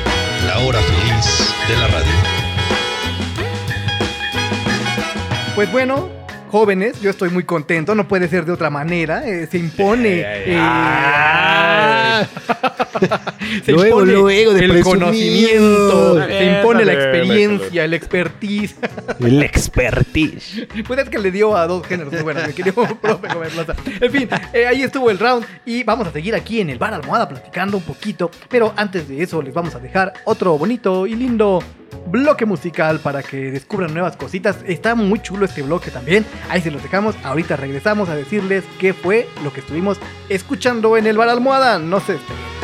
la 0.46 0.60
hora 0.60 0.80
feliz 0.80 1.54
de 1.68 1.76
la 1.76 1.88
radio. 1.88 2.14
Pues 5.56 5.70
bueno, 5.74 6.10
jóvenes, 6.48 7.00
yo 7.02 7.10
estoy 7.10 7.30
muy 7.30 7.44
contento, 7.44 7.94
no 7.96 8.08
puede 8.08 8.28
ser 8.28 8.46
de 8.46 8.52
otra 8.52 8.70
manera, 8.70 9.28
eh, 9.28 9.48
se 9.48 9.58
impone. 9.58 10.24
eh, 10.26 10.58
se 13.66 13.72
Luego, 13.72 14.00
impone 14.02 14.12
luego 14.14 14.54
de 14.54 14.66
el 14.66 14.72
presumido. 14.72 15.00
conocimiento, 15.06 16.28
se 16.28 16.46
impone 16.58 16.86
la 16.86 16.94
experiencia, 16.94 17.84
el 17.86 17.94
expertise. 17.94 18.76
El 19.20 19.42
expertise. 19.42 20.68
Pues 20.86 21.00
es 21.00 21.10
que 21.10 21.18
le 21.18 21.32
dio 21.32 21.56
a 21.58 21.66
dos 21.68 21.86
géneros 21.88 22.14
muy 22.14 22.22
buenos, 22.22 22.46
mi 22.48 22.54
querido 22.54 22.76
profe 23.02 23.28
Gómez 23.34 23.54
Plaza. 23.54 23.76
En 24.00 24.12
fin, 24.12 24.30
eh, 24.54 24.68
ahí 24.68 24.84
estuvo 24.84 25.10
el 25.10 25.18
round 25.18 25.46
y 25.66 25.84
vamos 25.84 26.08
a 26.08 26.12
seguir 26.12 26.36
aquí 26.36 26.62
en 26.62 26.70
el 26.70 26.78
bar 26.78 26.94
Almohada 26.94 27.28
platicando 27.28 27.78
un 27.78 27.84
poquito. 27.84 28.30
Pero 28.50 28.74
antes 28.76 29.08
de 29.08 29.24
eso 29.24 29.42
les 29.42 29.54
vamos 29.54 29.74
a 29.76 29.80
dejar 29.80 30.14
otro 30.26 30.58
bonito 30.58 31.08
y 31.08 31.16
lindo 31.16 31.64
bloque 32.08 32.46
musical 32.46 33.00
para 33.00 33.24
que 33.24 33.52
descubran 33.52 33.94
nuevas 33.94 34.18
cositas. 34.18 34.58
Está 34.66 34.96
muy 34.96 35.22
chulo 35.22 35.46
este 35.46 35.62
bloque 35.62 35.92
también. 35.92 36.26
Ahí 36.50 36.62
se 36.62 36.72
los 36.72 36.84
dejamos. 36.84 37.16
Ahorita 37.24 37.56
regresamos 37.56 38.10
a 38.10 38.16
decirles 38.16 38.64
qué 38.80 38.94
fue 38.94 39.28
lo 39.44 39.54
que 39.54 39.60
estuvimos 39.60 39.98
escuchando 40.30 40.98
en 40.98 41.08
el 41.08 41.18
bar 41.18 41.30
Almohada. 41.30 41.80
No 41.80 42.00
se 42.00 42.14
despeguen. 42.14 42.57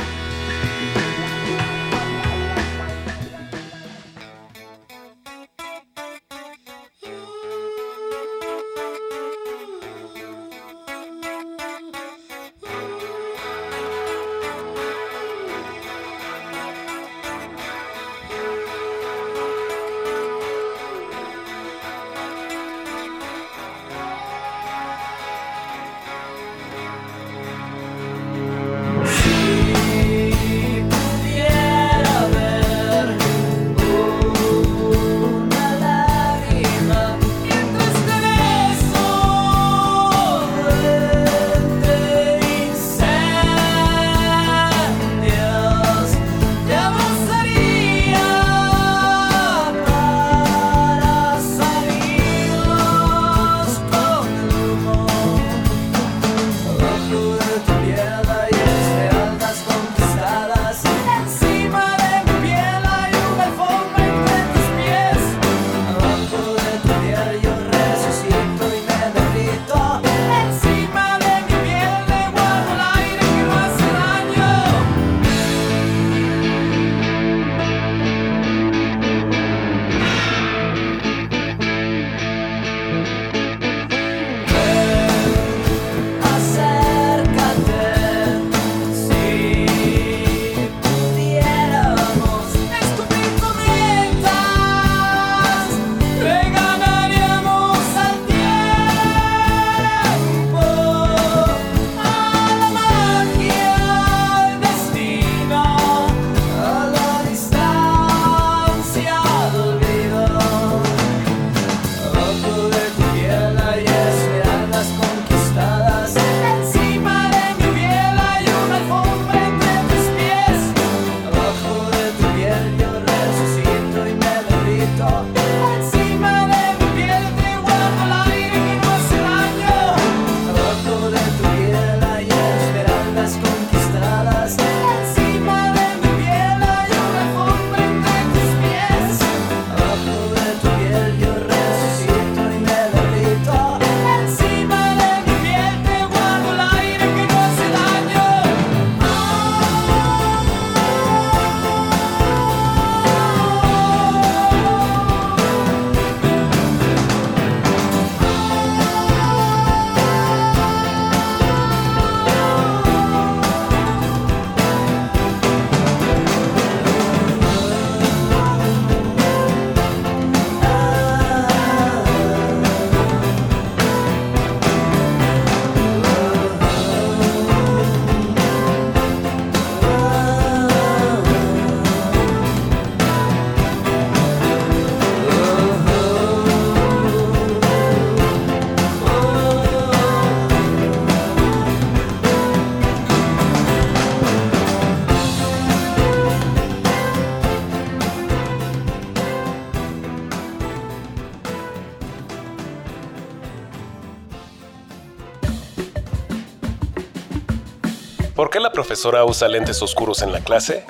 ¿Por 208.35 208.49
qué 208.49 208.59
la 208.59 208.71
profesora 208.71 209.23
usa 209.25 209.47
lentes 209.47 209.79
oscuros 209.83 210.23
en 210.23 210.31
la 210.31 210.39
clase? 210.39 210.85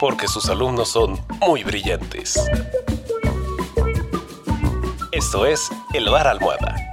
Porque 0.00 0.26
sus 0.26 0.48
alumnos 0.48 0.88
son 0.88 1.24
muy 1.46 1.62
brillantes. 1.62 2.34
Esto 5.12 5.46
es 5.46 5.70
El 5.92 6.08
Bar 6.10 6.26
Almohada. 6.26 6.83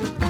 time. 0.00 0.21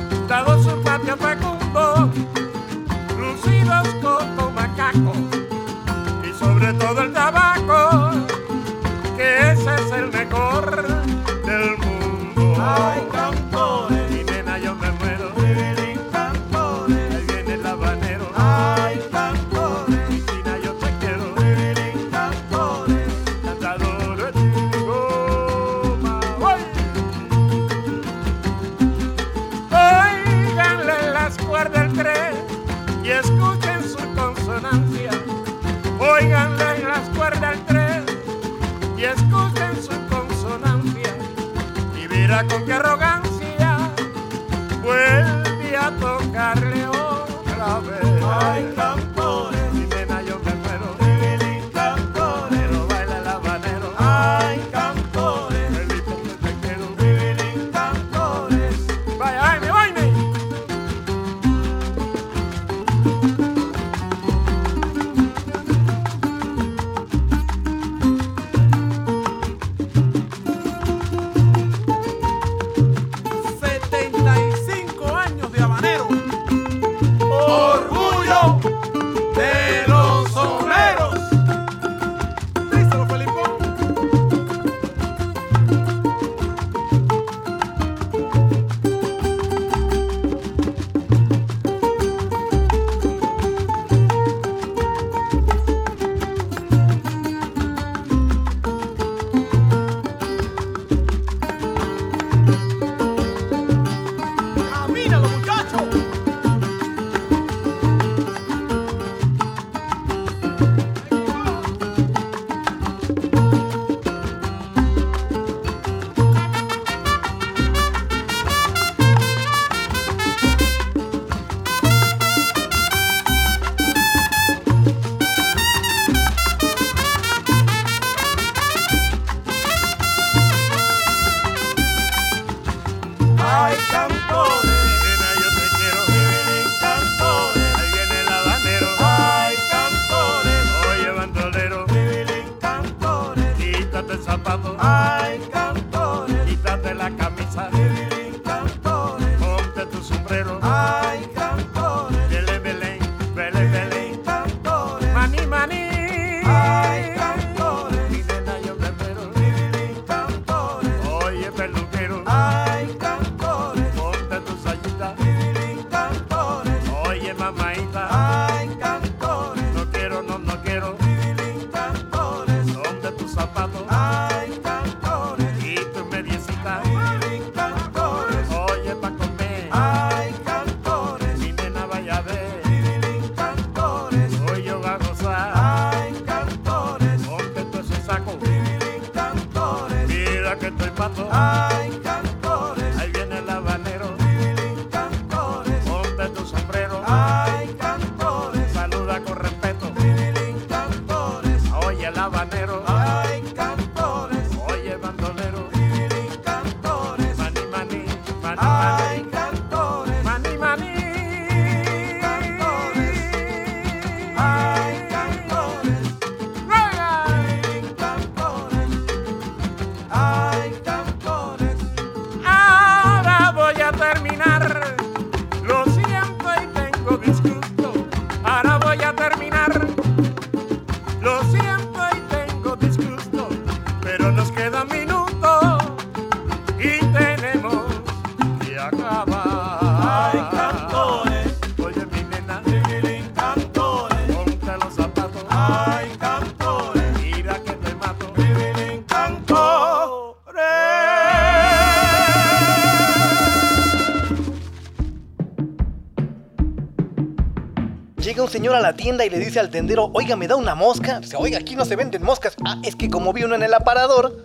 señora 258.62 258.78
a 258.78 258.80
la 258.82 258.92
tienda 258.92 259.24
y 259.24 259.28
le 259.28 259.40
dice 259.40 259.58
al 259.58 259.70
tendero, 259.70 260.12
oiga, 260.14 260.36
¿me 260.36 260.46
da 260.46 260.54
una 260.54 260.76
mosca? 260.76 261.18
Dice, 261.18 261.34
oiga, 261.36 261.58
aquí 261.58 261.74
no 261.74 261.84
se 261.84 261.96
venden 261.96 262.22
moscas. 262.22 262.54
Ah, 262.64 262.76
es 262.84 262.94
que 262.94 263.10
como 263.10 263.32
vi 263.32 263.42
uno 263.42 263.56
en 263.56 263.64
el 263.64 263.74
aparador. 263.74 264.38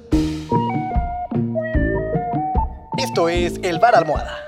Esto 2.98 3.30
es 3.30 3.60
El 3.62 3.78
Bar 3.78 3.96
Almohada. 3.96 4.47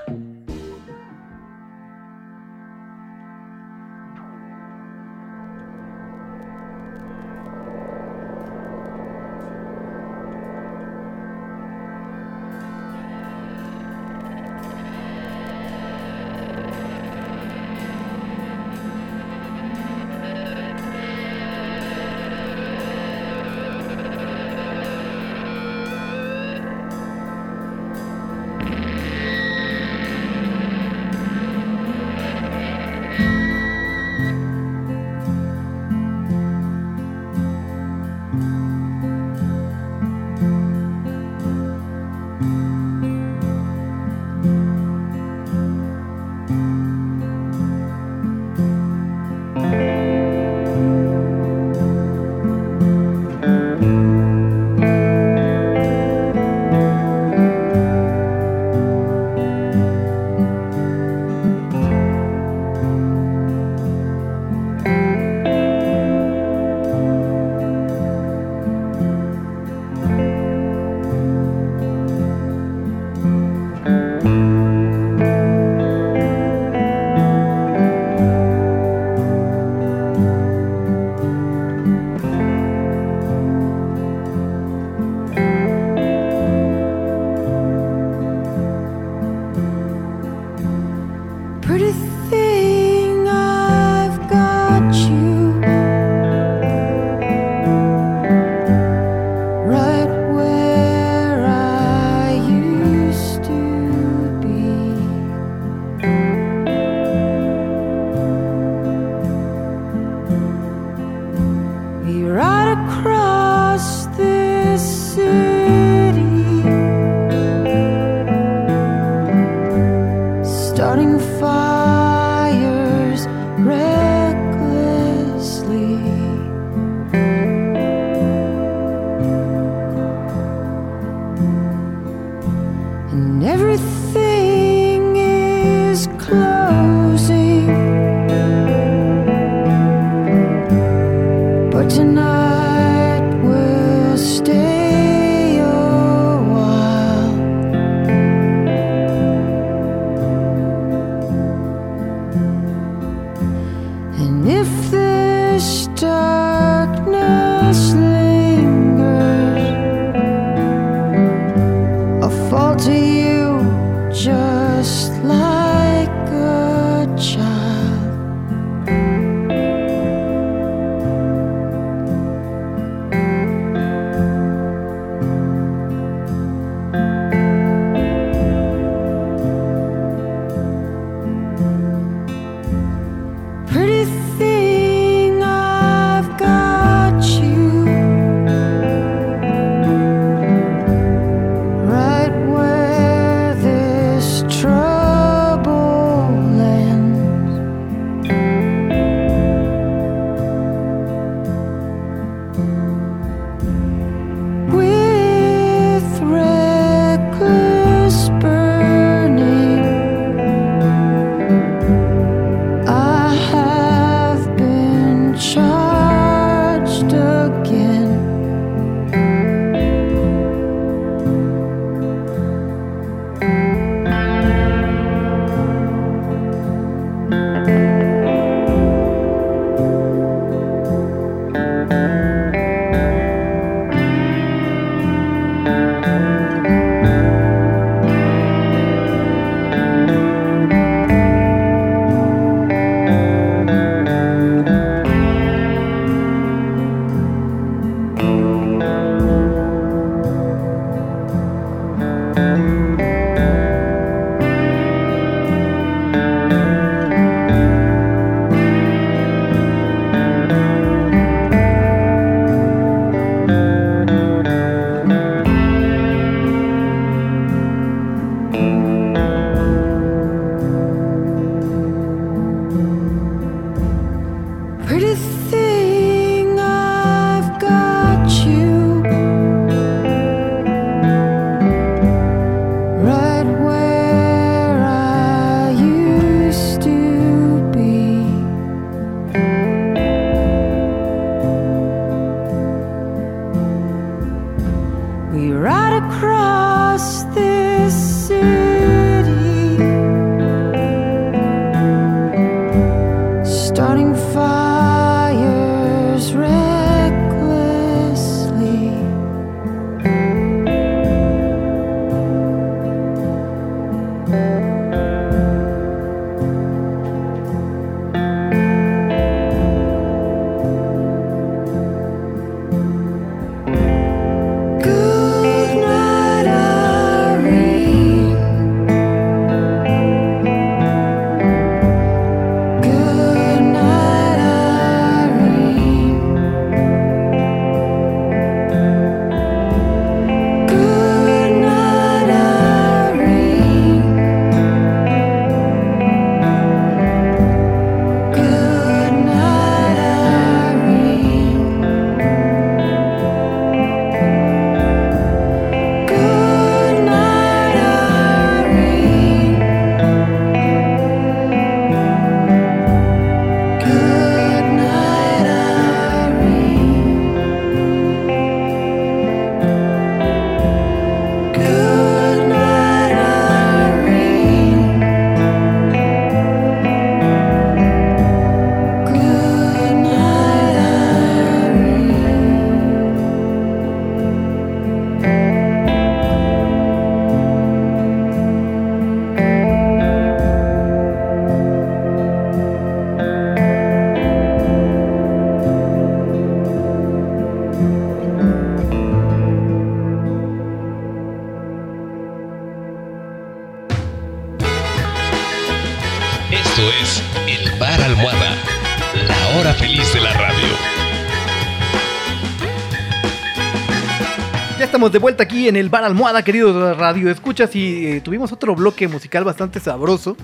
Estamos 415.00 415.12
de 415.12 415.18
vuelta 415.18 415.44
aquí 415.44 415.66
en 415.66 415.76
el 415.76 415.88
Bar 415.88 416.04
Almohada, 416.04 416.42
queridos 416.42 416.94
Radio 416.98 417.30
Escuchas, 417.30 417.74
y 417.74 418.06
eh, 418.06 418.20
tuvimos 418.20 418.52
otro 418.52 418.74
bloque 418.74 419.08
musical 419.08 419.44
bastante 419.44 419.80
sabroso 419.80 420.36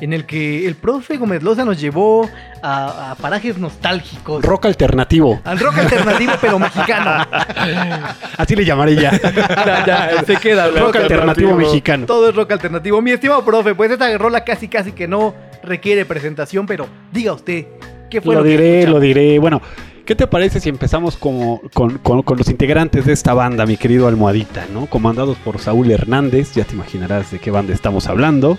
en 0.00 0.12
el 0.12 0.26
que 0.26 0.66
el 0.66 0.74
profe 0.74 1.16
Gómez 1.16 1.44
Loza 1.44 1.64
nos 1.64 1.80
llevó 1.80 2.28
a, 2.60 3.12
a 3.12 3.14
parajes 3.14 3.56
nostálgicos. 3.56 4.44
Rock 4.44 4.66
alternativo. 4.66 5.40
Al 5.44 5.60
rock 5.60 5.78
alternativo, 5.78 6.32
pero 6.40 6.58
mexicano. 6.58 7.24
Así 8.36 8.56
le 8.56 8.64
llamaré 8.64 8.96
ya. 8.96 9.12
ya, 9.12 9.86
ya, 9.86 10.24
se 10.26 10.38
queda. 10.38 10.70
Rock 10.70 10.96
alternativo 10.96 11.54
mexicano. 11.54 12.06
Todo 12.06 12.30
es 12.30 12.34
rock 12.34 12.50
alternativo. 12.50 13.00
Mi 13.00 13.12
estimado 13.12 13.44
profe, 13.44 13.76
pues 13.76 13.92
esta 13.92 14.18
rola 14.18 14.42
casi 14.42 14.66
casi 14.66 14.90
que 14.90 15.06
no 15.06 15.36
requiere 15.62 16.04
presentación, 16.04 16.66
pero 16.66 16.88
diga 17.12 17.32
usted, 17.32 17.66
¿qué 18.10 18.20
fue 18.20 18.34
lo, 18.34 18.40
Lo 18.40 18.44
que 18.44 18.50
diré, 18.50 18.88
lo 18.88 18.98
diré. 18.98 19.38
Bueno, 19.38 19.62
¿qué 20.04 20.14
te 20.14 20.26
parece 20.26 20.60
si 20.60 20.68
empezamos 20.68 21.16
como, 21.16 21.60
con, 21.72 21.98
con- 21.98 22.22
con 22.22 22.36
los 22.38 22.48
integrantes 22.48 23.04
de 23.06 23.12
esta 23.12 23.34
banda, 23.34 23.66
mi 23.66 23.76
querido 23.76 24.06
Almohadita, 24.08 24.66
¿no? 24.72 24.86
Comandados 24.86 25.36
por 25.38 25.58
Saúl 25.58 25.90
Hernández, 25.90 26.54
ya 26.54 26.64
te 26.64 26.74
imaginarás 26.74 27.30
de 27.30 27.38
qué 27.38 27.50
banda 27.50 27.72
estamos 27.72 28.06
hablando. 28.08 28.58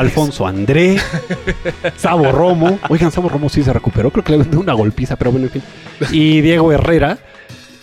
Alfonso 0.00 0.46
André, 0.46 0.98
Sabo 1.96 2.30
Romo. 2.32 2.78
Oigan, 2.88 3.10
Sabo 3.10 3.28
Romo 3.28 3.48
sí 3.48 3.62
se 3.62 3.72
recuperó, 3.72 4.10
creo 4.10 4.24
que 4.24 4.36
le 4.36 4.44
dio 4.44 4.60
una 4.60 4.74
golpiza, 4.74 5.16
pero 5.16 5.32
bueno, 5.32 5.46
en 5.46 5.52
fin. 5.52 5.62
Y 6.10 6.40
Diego 6.40 6.72
Herrera, 6.72 7.18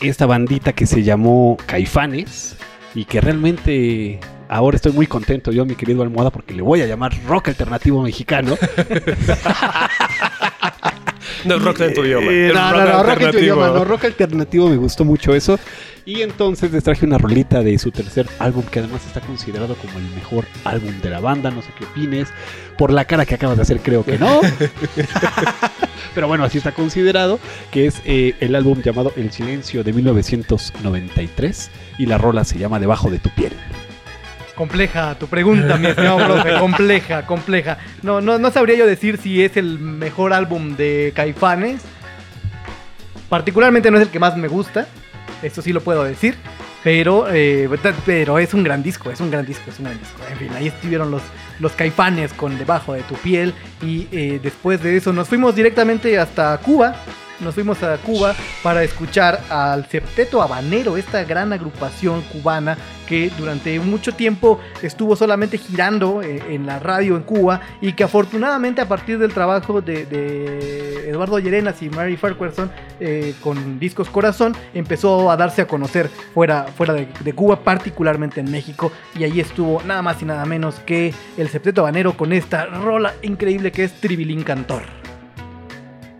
esta 0.01 0.25
bandita 0.25 0.73
que 0.73 0.85
se 0.85 1.03
llamó 1.03 1.57
Caifanes 1.65 2.55
y 2.95 3.05
que 3.05 3.21
realmente 3.21 4.19
ahora 4.47 4.75
estoy 4.77 4.91
muy 4.93 5.05
contento 5.07 5.51
yo, 5.51 5.65
mi 5.65 5.75
querido 5.75 6.01
Almohada, 6.03 6.29
porque 6.31 6.53
le 6.53 6.61
voy 6.61 6.81
a 6.81 6.85
llamar 6.87 7.13
rock 7.27 7.49
alternativo 7.49 8.01
mexicano. 8.01 8.55
No 11.45 11.55
es 11.55 11.61
rock 11.61 11.81
en 11.81 11.93
tu 11.93 12.03
idioma. 12.03 12.27
Eh, 12.31 12.51
no, 12.53 12.71
rock 12.71 12.81
no, 12.81 12.85
no, 12.85 13.03
rock 13.03 13.21
en 13.21 13.31
tu 13.31 13.37
idioma, 13.37 13.67
no, 13.69 13.85
rock 13.85 14.05
alternativo 14.05 14.69
me 14.69 14.77
gustó 14.77 15.05
mucho 15.05 15.33
eso. 15.33 15.59
Y 16.05 16.21
entonces 16.21 16.71
les 16.71 16.83
traje 16.83 17.05
una 17.05 17.17
rolita 17.17 17.61
de 17.61 17.77
su 17.77 17.91
tercer 17.91 18.27
álbum 18.39 18.63
que 18.63 18.79
además 18.79 19.05
está 19.05 19.21
considerado 19.21 19.75
como 19.75 19.99
el 19.99 20.05
mejor 20.15 20.45
álbum 20.63 20.99
de 21.01 21.09
la 21.09 21.19
banda, 21.19 21.51
no 21.51 21.61
sé 21.61 21.69
qué 21.77 21.85
opines. 21.85 22.29
Por 22.77 22.91
la 22.91 23.05
cara 23.05 23.25
que 23.25 23.35
acabas 23.35 23.57
de 23.57 23.61
hacer 23.61 23.79
creo 23.79 24.03
que 24.03 24.17
no. 24.17 24.41
Pero 26.15 26.27
bueno, 26.27 26.43
así 26.43 26.57
está 26.57 26.71
considerado, 26.71 27.39
que 27.71 27.85
es 27.85 28.01
eh, 28.05 28.33
el 28.39 28.55
álbum 28.55 28.81
llamado 28.81 29.13
El 29.15 29.31
Silencio 29.31 29.83
de 29.83 29.93
1993 29.93 31.69
y 31.99 32.05
la 32.07 32.17
rola 32.17 32.43
se 32.43 32.57
llama 32.57 32.79
Debajo 32.79 33.11
de 33.11 33.19
tu 33.19 33.29
piel. 33.29 33.53
Compleja 34.59 35.15
tu 35.15 35.27
pregunta, 35.27 35.77
mi 35.77 35.87
estimado 35.87 36.17
profe. 36.17 36.59
Compleja, 36.59 37.25
compleja. 37.25 37.77
No, 38.01 38.19
no, 38.19 38.37
no 38.37 38.51
sabría 38.51 38.75
yo 38.75 38.85
decir 38.85 39.17
si 39.17 39.41
es 39.41 39.55
el 39.55 39.79
mejor 39.79 40.33
álbum 40.33 40.75
de 40.75 41.13
Caifanes. 41.15 41.81
Particularmente 43.29 43.89
no 43.89 43.97
es 43.97 44.03
el 44.03 44.09
que 44.09 44.19
más 44.19 44.35
me 44.35 44.49
gusta. 44.49 44.85
Eso 45.41 45.61
sí 45.61 45.71
lo 45.71 45.79
puedo 45.79 46.03
decir. 46.03 46.35
Pero, 46.83 47.27
eh, 47.31 47.69
pero 48.05 48.37
es 48.37 48.53
un 48.53 48.63
gran 48.63 48.83
disco, 48.83 49.09
es 49.09 49.21
un 49.21 49.31
gran 49.31 49.45
disco, 49.45 49.71
es 49.71 49.79
un 49.79 49.85
gran 49.85 49.97
disco. 49.97 50.19
En 50.29 50.37
fin, 50.37 50.49
ahí 50.53 50.67
estuvieron 50.67 51.09
los, 51.09 51.21
los 51.61 51.71
caifanes 51.71 52.33
con 52.33 52.57
Debajo 52.57 52.91
de 52.91 53.03
tu 53.03 53.15
piel. 53.15 53.53
Y 53.81 54.09
eh, 54.11 54.41
después 54.43 54.83
de 54.83 54.97
eso 54.97 55.13
nos 55.13 55.29
fuimos 55.29 55.55
directamente 55.55 56.19
hasta 56.19 56.57
Cuba. 56.57 56.97
Nos 57.39 57.55
fuimos 57.55 57.81
a 57.83 57.97
Cuba 57.97 58.35
para 58.61 58.83
escuchar 58.83 59.41
al 59.49 59.85
Septeto 59.87 60.41
Habanero, 60.41 60.97
esta 60.97 61.23
gran 61.23 61.53
agrupación 61.53 62.21
cubana 62.23 62.77
que 63.07 63.31
durante 63.37 63.79
mucho 63.79 64.11
tiempo 64.11 64.59
estuvo 64.81 65.15
solamente 65.15 65.57
girando 65.57 66.21
eh, 66.21 66.43
en 66.49 66.65
la 66.65 66.79
radio 66.79 67.15
en 67.15 67.23
Cuba 67.23 67.61
y 67.81 67.93
que 67.93 68.03
afortunadamente 68.03 68.81
a 68.81 68.87
partir 68.87 69.17
del 69.17 69.33
trabajo 69.33 69.81
de, 69.81 71.07
Eduardo 71.09 71.39
Llerenas 71.39 71.81
y 71.81 71.89
Mary 71.89 72.17
Farquharson 72.17 72.69
eh, 72.99 73.33
con 73.41 73.79
Discos 73.79 74.09
Corazón 74.09 74.55
empezó 74.73 75.31
a 75.31 75.37
darse 75.37 75.63
a 75.63 75.67
conocer 75.67 76.09
fuera, 76.33 76.65
fuera 76.65 76.93
de, 76.93 77.07
de 77.21 77.33
Cuba, 77.33 77.63
particularmente 77.63 78.41
en 78.41 78.51
México 78.51 78.91
y 79.15 79.23
ahí 79.23 79.39
estuvo 79.39 79.81
nada 79.83 80.01
más 80.01 80.21
y 80.21 80.25
nada 80.25 80.45
menos 80.45 80.79
que 80.79 81.13
el 81.37 81.49
Septeto 81.49 81.81
Habanero 81.81 82.17
con 82.17 82.33
esta 82.33 82.65
rola 82.65 83.13
increíble 83.21 83.71
que 83.71 83.85
es 83.85 83.93
Tribilín 83.93 84.43
Cantor. 84.43 84.83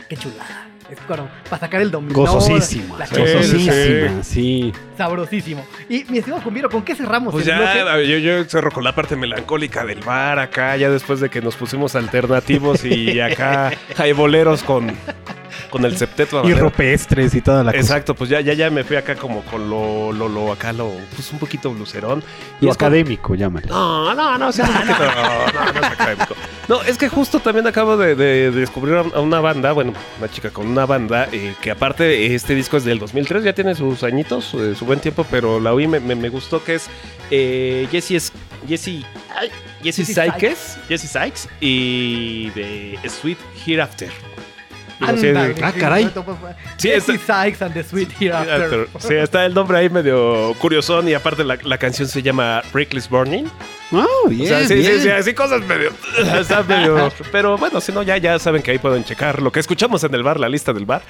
Qué 0.08 0.18
chulada. 0.18 0.69
Es 0.91 0.99
claro, 1.02 1.30
para 1.49 1.60
sacar 1.60 1.82
el 1.82 1.91
dominó. 1.91 2.16
Gozosísima, 2.16 2.98
la 2.98 3.06
gozosísima, 3.06 4.24
sí. 4.24 4.74
Sabrosísimo. 4.98 5.66
Y 5.88 6.03
mi 6.06 6.18
estimado 6.18 6.44
Cumbiero, 6.44 6.70
¿con 6.70 6.82
qué 6.82 6.95
cerramos 6.95 7.32
Pues 7.32 7.48
el 7.48 7.57
bloque? 7.57 7.76
ya, 7.76 8.02
yo, 8.02 8.18
yo 8.18 8.44
cerro 8.45 8.72
con 8.72 8.84
la 8.84 8.95
parte 8.95 9.16
melancólica 9.16 9.86
del 9.86 9.99
bar 10.02 10.40
acá, 10.40 10.76
ya 10.78 10.90
después 10.90 11.20
de 11.20 11.30
que 11.30 11.41
nos 11.41 11.56
pusimos 11.56 11.95
alternativos 11.95 12.84
y 12.86 13.20
acá 13.20 13.72
hay 13.98 14.14
boleros 14.14 14.64
con, 14.64 14.91
con 15.70 15.86
el 15.86 15.98
septeto. 15.98 16.48
Y 16.48 16.54
rupestres 16.54 17.34
y 17.36 17.41
toda 17.41 17.64
la 17.64 17.72
cosa. 17.72 17.82
Exacto, 17.82 18.16
pues 18.16 18.30
ya, 18.30 18.41
ya, 18.41 18.54
ya 18.54 18.70
me 18.70 18.84
fui 18.84 18.96
acá 18.96 19.16
como 19.16 19.41
con 19.44 19.70
lo, 19.70 20.12
lo, 20.12 20.28
lo 20.28 20.52
acá, 20.52 20.74
lo, 20.74 20.91
pues 21.16 21.32
un 21.32 21.40
poquito 21.40 21.72
blucerón. 21.72 22.24
Y 22.62 22.66
Lo 22.66 22.72
es 22.72 22.78
como- 22.78 22.88
académico, 22.88 23.36
llámale. 23.36 23.68
No, 23.68 24.14
no, 24.16 24.38
no, 24.38 24.52
sí, 24.52 24.62
es 24.62 24.70
un 24.70 24.76
poquito- 24.76 25.00
no, 25.06 25.48
no, 25.66 25.74
no 25.74 25.80
es 25.80 25.86
académico. 25.91 26.36
No, 26.68 26.82
es 26.84 26.98
que 26.98 27.10
justo 27.10 27.40
también 27.40 27.66
acabo 27.68 27.98
de, 27.98 28.16
de- 28.16 28.52
de 28.52 28.60
descubrir 28.60 28.96
a 28.96 29.20
una 29.20 29.40
banda, 29.40 29.72
bueno, 29.72 29.94
una 30.20 30.30
chica 30.30 30.50
con 30.52 30.68
una 30.68 30.86
banda, 30.86 31.28
eh, 31.32 31.54
que 31.62 31.72
aparte 31.72 32.34
este 32.36 32.56
disco 32.56 32.78
es 32.78 32.84
del 32.84 33.00
2003, 33.00 33.44
ya 33.44 33.54
tiene 33.54 33.76
sus 33.76 34.04
añitos, 34.04 34.54
eh, 34.54 34.76
su 34.76 34.86
buen 34.86 35.00
tiempo, 35.00 35.26
pero 35.30 35.60
la 35.60 35.74
oí, 35.74 35.88
me, 35.88 36.00
me, 36.00 36.16
me 36.16 36.30
gustó 36.30 36.64
que 36.64 36.76
es 36.76 36.88
eh, 37.32 37.88
Jessie 37.91 38.18
es 38.18 38.32
Jessie, 38.68 39.06
ay, 39.38 39.50
Jessie 39.84 40.04
Jessie 40.06 40.16
Sykes, 40.32 40.78
Jessie 40.90 41.08
Sykes 41.10 41.50
y 41.62 42.50
de 42.52 43.00
Sweet 43.08 43.38
Hereafter. 43.66 44.10
De- 45.00 45.56
Ah, 45.64 45.72
caray. 45.72 46.10
Sí, 46.78 46.90
Jesse 46.90 47.10
está- 47.10 47.44
Sykes 47.46 47.62
and 47.64 47.74
the 47.74 47.84
Sweet 47.84 48.10
Hereafter. 48.20 48.88
Sí, 49.00 49.14
está 49.14 49.46
el 49.46 49.54
nombre 49.54 49.78
ahí 49.78 49.90
medio 49.90 50.54
curiosón 50.60 51.08
y 51.08 51.14
aparte 51.14 51.44
la, 51.44 51.58
la 51.64 51.78
canción 51.78 52.08
se 52.08 52.22
llama 52.22 52.62
Reckless 52.74 53.10
Burning. 53.10 53.46
Ah, 53.94 54.06
bien, 54.28 54.42
O 54.44 54.46
sea, 54.48 54.68
sí, 54.68 54.76
bien. 54.76 54.94
sí, 54.98 55.02
sí, 55.04 55.10
así 55.10 55.34
cosas 55.34 55.62
medio. 55.66 55.92
Está 56.40 56.64
medio. 56.64 57.12
Pero 57.32 57.58
bueno, 57.58 57.80
si 57.82 57.92
no, 57.92 58.04
ya, 58.04 58.18
ya 58.18 58.38
saben 58.40 58.62
que 58.62 58.72
ahí 58.72 58.78
pueden 58.78 59.04
checar 59.04 59.42
lo 59.42 59.52
que 59.52 59.60
escuchamos 59.62 60.04
en 60.04 60.14
el 60.14 60.22
bar, 60.24 60.40
la 60.40 60.50
lista 60.50 60.74
del 60.74 60.86
bar. 60.86 61.02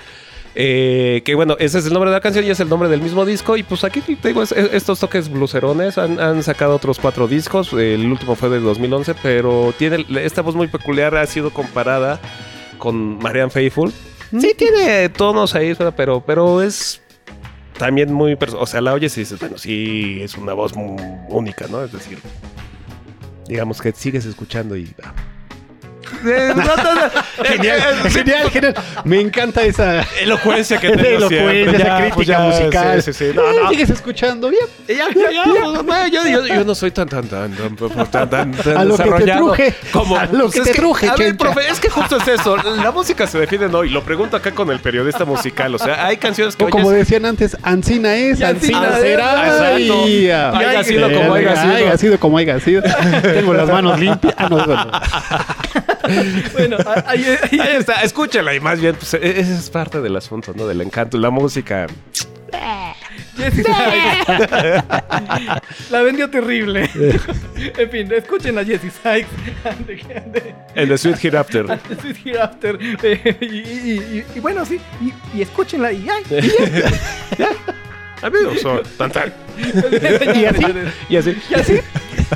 Eh, 0.55 1.21
que 1.25 1.35
bueno, 1.35 1.55
ese 1.59 1.77
es 1.79 1.85
el 1.85 1.93
nombre 1.93 2.09
de 2.09 2.15
la 2.17 2.21
canción 2.21 2.43
y 2.43 2.49
es 2.49 2.59
el 2.59 2.69
nombre 2.69 2.89
del 2.89 3.01
mismo 3.01 3.25
disco. 3.25 3.57
Y 3.57 3.63
pues 3.63 3.83
aquí 3.83 4.01
te 4.01 4.29
digo, 4.29 4.41
es- 4.43 4.51
estos 4.51 4.99
toques 4.99 5.29
blucerones 5.29 5.97
han, 5.97 6.19
han 6.19 6.41
sacado 6.43 6.75
otros 6.75 6.99
cuatro 6.99 7.27
discos. 7.27 7.73
El 7.73 8.05
último 8.11 8.35
fue 8.35 8.49
de 8.49 8.59
2011, 8.59 9.15
pero 9.21 9.73
tiene 9.77 10.05
esta 10.23 10.41
voz 10.41 10.55
muy 10.55 10.67
peculiar. 10.67 11.15
Ha 11.17 11.25
sido 11.25 11.49
comparada 11.51 12.19
con 12.79 13.19
Marianne 13.19 13.51
Faithful. 13.51 13.93
Sí, 14.39 14.53
tiene 14.57 15.09
tonos 15.09 15.53
ahí, 15.53 15.75
pero, 15.95 16.21
pero 16.25 16.61
es 16.61 17.01
también 17.77 18.11
muy. 18.11 18.37
O 18.57 18.65
sea, 18.65 18.81
la 18.81 18.93
oyes 18.93 19.15
y 19.17 19.21
dices, 19.21 19.39
bueno, 19.39 19.57
sí, 19.57 20.19
es 20.21 20.35
una 20.35 20.53
voz 20.53 20.75
muy 20.75 21.01
única, 21.29 21.67
¿no? 21.67 21.83
Es 21.83 21.91
decir, 21.91 22.19
digamos 23.47 23.81
que 23.81 23.91
sigues 23.91 24.25
escuchando 24.25 24.75
y. 24.75 24.93
ah. 25.03 25.13
Genial, 27.43 27.81
genial, 28.09 28.49
genial. 28.51 28.73
Me 29.03 29.19
encanta 29.21 29.63
esa 29.63 30.01
elocuencia 30.21 30.79
que 30.79 30.87
esa 30.93 30.97
tengo 30.97 31.27
elocuencia, 31.29 31.71
esa 31.71 31.77
Ya, 31.77 31.97
crítica 31.97 32.15
pues 32.15 32.27
ya, 32.27 32.39
musical. 32.39 33.03
sí, 33.03 33.13
sí, 33.13 33.25
sí. 33.27 33.31
No, 33.35 33.41
Eh, 33.49 33.55
no. 33.63 33.69
Sigues 33.69 33.89
escuchando 33.89 34.49
bien. 34.49 34.63
Ya, 34.87 34.95
ya, 34.95 35.31
ya, 35.31 35.43
pues, 35.45 35.83
bueno, 35.85 36.07
yo, 36.07 36.27
yo- 36.27 36.45
yo 36.47 36.63
no 36.65 36.75
soy 36.75 36.91
tan, 36.91 37.07
tan, 37.07 37.27
tan, 37.27 37.53
tan, 37.55 37.75
tan, 37.75 38.29
tan, 38.29 38.51
tan 38.51 38.77
A 38.77 38.83
lo 38.85 38.97
que 38.97 39.03
te 39.03 39.09
desarrollado 39.09 39.45
truje. 39.53 39.73
como 39.91 40.17
A 40.17 40.25
lo 40.25 40.29
pues, 40.49 40.53
que 40.53 40.59
es 40.59 40.65
te 40.65 40.73
truje, 40.73 41.09
A 41.09 41.15
ver, 41.15 41.37
profe, 41.37 41.67
es 41.69 41.79
que 41.79 41.89
justo 41.89 42.17
es 42.17 42.27
eso. 42.27 42.57
La 42.57 42.91
música 42.91 43.27
se 43.27 43.37
define 43.39 43.67
no 43.67 43.83
y 43.83 43.89
lo 43.89 44.03
pregunto 44.03 44.35
acá 44.37 44.51
con 44.51 44.69
el 44.71 44.79
periodista 44.79 45.25
musical. 45.25 45.75
O 45.75 45.79
sea, 45.79 46.05
hay 46.05 46.17
canciones 46.17 46.55
que 46.55 46.65
O 46.65 46.69
como 46.69 46.89
oyes- 46.89 46.97
decían 46.99 47.25
antes, 47.25 47.55
Ancina 47.63 48.15
es, 48.15 48.41
Ancina 48.41 48.97
será. 48.99 49.79
Y, 49.79 50.29
Haya 50.29 50.83
sido 50.83 51.09
eh, 51.09 51.15
como 51.15 51.33
haya 51.33 51.55
sido. 51.55 51.73
Haya 51.75 51.97
sido 51.97 52.19
como 52.19 52.37
haya 52.37 52.59
sido. 52.59 52.83
Tengo 53.21 53.53
las 53.53 53.69
manos 53.69 53.99
limpias. 53.99 54.33
Ah, 54.37 54.47
no, 54.49 54.65
bueno. 54.65 54.91
Bueno, 56.53 56.77
ahí, 57.05 57.25
ahí- 57.51 57.59
Ahí 57.59 57.75
está, 57.77 58.01
escúchala 58.03 58.53
y 58.55 58.59
más 58.59 58.79
bien, 58.79 58.95
pues, 58.95 59.13
e- 59.13 59.39
ese 59.39 59.53
es 59.55 59.69
parte 59.69 60.01
del 60.01 60.15
asunto, 60.15 60.53
¿no? 60.55 60.67
Del 60.67 60.81
encanto. 60.81 61.17
La 61.17 61.29
música. 61.29 61.87
Sykes. 62.51 62.93
La 65.89 66.01
vendió 66.01 66.29
terrible. 66.29 66.89
en 67.77 67.89
fin, 67.91 68.11
escuchen 68.13 68.57
a 68.57 68.65
Jesse 68.65 68.91
Sykes. 69.03 69.27
and 69.65 69.85
the- 70.33 70.97
Sweet 70.97 71.23
Hereafter. 71.23 71.65
the 71.67 71.95
Sweet 72.01 72.17
Hereafter. 72.25 72.77
Eh, 73.03 73.37
y, 73.41 73.45
y- 73.45 73.99
y- 74.19 74.25
y 74.35 74.39
bueno, 74.39 74.65
sí. 74.65 74.79
Y, 75.33 75.41
escúchenla 75.41 75.91
y 75.91 76.07
ay. 76.09 76.23
ya. 77.37 77.49
Amigos, 78.21 78.59
son 78.61 78.81
tan, 78.97 79.11
tan. 79.11 79.33
y 80.35 80.45
así. 80.45 80.65
Y 81.09 81.15
así. 81.15 81.37
Y 81.49 81.53
así. 81.53 81.79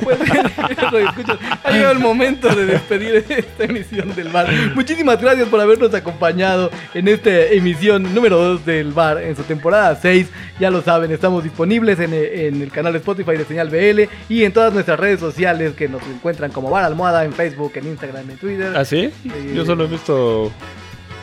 Pues, 0.02 0.18
ha 1.64 1.72
llegado 1.72 1.92
el 1.92 2.00
momento 2.00 2.54
de 2.54 2.66
despedir 2.66 3.24
esta 3.30 3.64
emisión 3.64 4.14
del 4.16 4.30
bar. 4.30 4.48
Muchísimas 4.76 5.22
gracias 5.22 5.48
por 5.50 5.60
habernos 5.62 5.94
acompañado 5.94 6.72
en 6.94 7.08
esta 7.08 7.30
emisión 7.30 8.14
número 8.14 8.38
2 8.38 8.66
del 8.66 8.92
bar 8.92 9.22
en 9.22 9.36
su 9.36 9.44
temporada 9.44 9.96
6. 9.96 10.28
Ya 10.60 10.72
lo 10.72 10.82
saben, 10.82 11.12
estamos 11.12 11.44
disponibles 11.44 12.00
en, 12.00 12.14
en 12.14 12.62
el 12.62 12.72
canal 12.72 12.94
de 12.94 13.00
Spotify 13.00 13.38
de 13.38 13.46
Señal 13.46 13.70
BL 13.70 14.10
y 14.30 14.44
en 14.44 14.52
todas 14.52 14.74
nuestras 14.74 15.00
redes 15.00 15.20
sociales 15.20 15.74
que 15.76 15.88
nos 15.88 16.02
encuentran 16.04 16.52
como 16.52 16.70
Bar 16.70 16.86
Almohada 16.86 17.24
en 17.24 17.34
Facebook, 17.34 17.74
en 17.76 17.88
Instagram, 17.88 18.30
en 18.30 18.38
Twitter. 18.38 18.74
¿Ah, 18.76 18.86
sí? 18.86 19.12
Sí. 19.22 19.32
Yo 19.54 19.66
solo 19.66 19.86
he 19.86 19.88
visto 19.88 20.52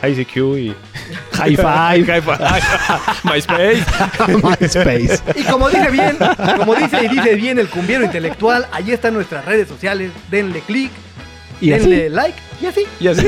ICQ 0.03 0.35
y 0.57 0.75
High 1.33 1.55
five. 1.55 2.05
High 2.05 2.21
five. 2.21 2.61
MySpace. 3.23 3.85
MySpace. 4.43 5.21
Y 5.35 5.43
como 5.43 5.69
dice 5.69 5.89
bien, 5.91 6.17
como 6.57 6.75
dice 6.75 7.05
y 7.05 7.07
dice 7.07 7.35
bien 7.35 7.59
el 7.59 7.67
cumbiero 7.69 8.03
intelectual, 8.03 8.67
ahí 8.71 8.91
están 8.91 9.13
nuestras 9.13 9.45
redes 9.45 9.67
sociales. 9.67 10.11
Denle 10.29 10.61
click, 10.61 10.91
Y 11.59 11.69
denle 11.69 12.05
así. 12.05 12.09
like 12.15 12.39
y 12.61 12.65
así. 12.65 12.85
Y 12.99 13.07
así. 13.07 13.27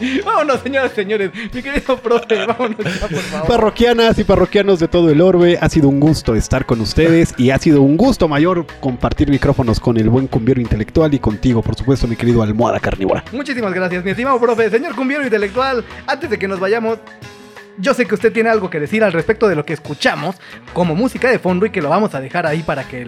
Vámonos, 0.24 0.60
señoras 0.60 0.92
y 0.92 0.94
señores. 0.96 1.30
Mi 1.52 1.62
querido 1.62 1.96
profe, 1.98 2.46
vámonos 2.46 2.78
ya, 2.78 3.08
por 3.08 3.18
favor. 3.18 3.48
Parroquianas 3.48 4.18
y 4.18 4.24
parroquianos 4.24 4.78
de 4.80 4.88
todo 4.88 5.10
el 5.10 5.20
orbe, 5.20 5.58
ha 5.60 5.68
sido 5.68 5.88
un 5.88 6.00
gusto 6.00 6.34
estar 6.34 6.66
con 6.66 6.80
ustedes 6.80 7.34
y 7.38 7.50
ha 7.50 7.58
sido 7.58 7.82
un 7.82 7.96
gusto 7.96 8.28
mayor 8.28 8.66
compartir 8.80 9.30
micrófonos 9.30 9.80
con 9.80 9.96
el 9.96 10.08
buen 10.08 10.26
cumbiero 10.26 10.60
intelectual 10.60 11.12
y 11.14 11.18
contigo, 11.18 11.62
por 11.62 11.74
supuesto, 11.74 12.06
mi 12.06 12.16
querido 12.16 12.42
almohada 12.42 12.80
carnívora. 12.80 13.24
Muchísimas 13.32 13.74
gracias, 13.74 14.04
mi 14.04 14.10
estimado 14.10 14.40
profe. 14.40 14.70
Señor 14.70 14.94
cumbiero 14.94 15.22
intelectual, 15.22 15.84
antes 16.06 16.30
de 16.30 16.38
que 16.38 16.48
nos 16.48 16.60
vayamos, 16.60 16.98
yo 17.78 17.94
sé 17.94 18.06
que 18.06 18.14
usted 18.14 18.32
tiene 18.32 18.50
algo 18.50 18.70
que 18.70 18.80
decir 18.80 19.02
al 19.04 19.12
respecto 19.12 19.48
de 19.48 19.54
lo 19.54 19.64
que 19.64 19.72
escuchamos 19.72 20.36
como 20.72 20.94
música 20.94 21.30
de 21.30 21.38
fondo 21.38 21.66
y 21.66 21.70
que 21.70 21.82
lo 21.82 21.88
vamos 21.88 22.14
a 22.14 22.20
dejar 22.20 22.46
ahí 22.46 22.62
para 22.62 22.84
que 22.84 23.06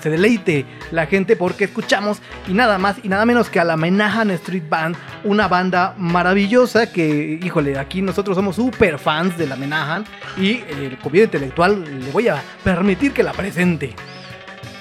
se 0.00 0.10
deleite 0.10 0.66
la 0.90 1.06
gente 1.06 1.36
porque 1.36 1.64
escuchamos 1.64 2.20
y 2.46 2.52
nada 2.52 2.78
más 2.78 2.96
y 3.02 3.08
nada 3.08 3.24
menos 3.24 3.50
que 3.50 3.60
a 3.60 3.64
la 3.64 3.76
Menahan 3.76 4.30
Street 4.32 4.64
Band, 4.68 4.96
una 5.24 5.48
banda 5.48 5.94
maravillosa 5.96 6.92
que, 6.92 7.38
híjole, 7.42 7.78
aquí 7.78 8.02
nosotros 8.02 8.36
somos 8.36 8.56
super 8.56 8.98
fans 8.98 9.36
de 9.38 9.46
la 9.46 9.56
Menahan 9.56 10.04
y 10.36 10.62
el 10.68 10.98
cumbiero 10.98 11.24
intelectual 11.24 12.00
le 12.00 12.10
voy 12.10 12.28
a 12.28 12.42
permitir 12.64 13.12
que 13.12 13.22
la 13.22 13.32
presente. 13.32 13.94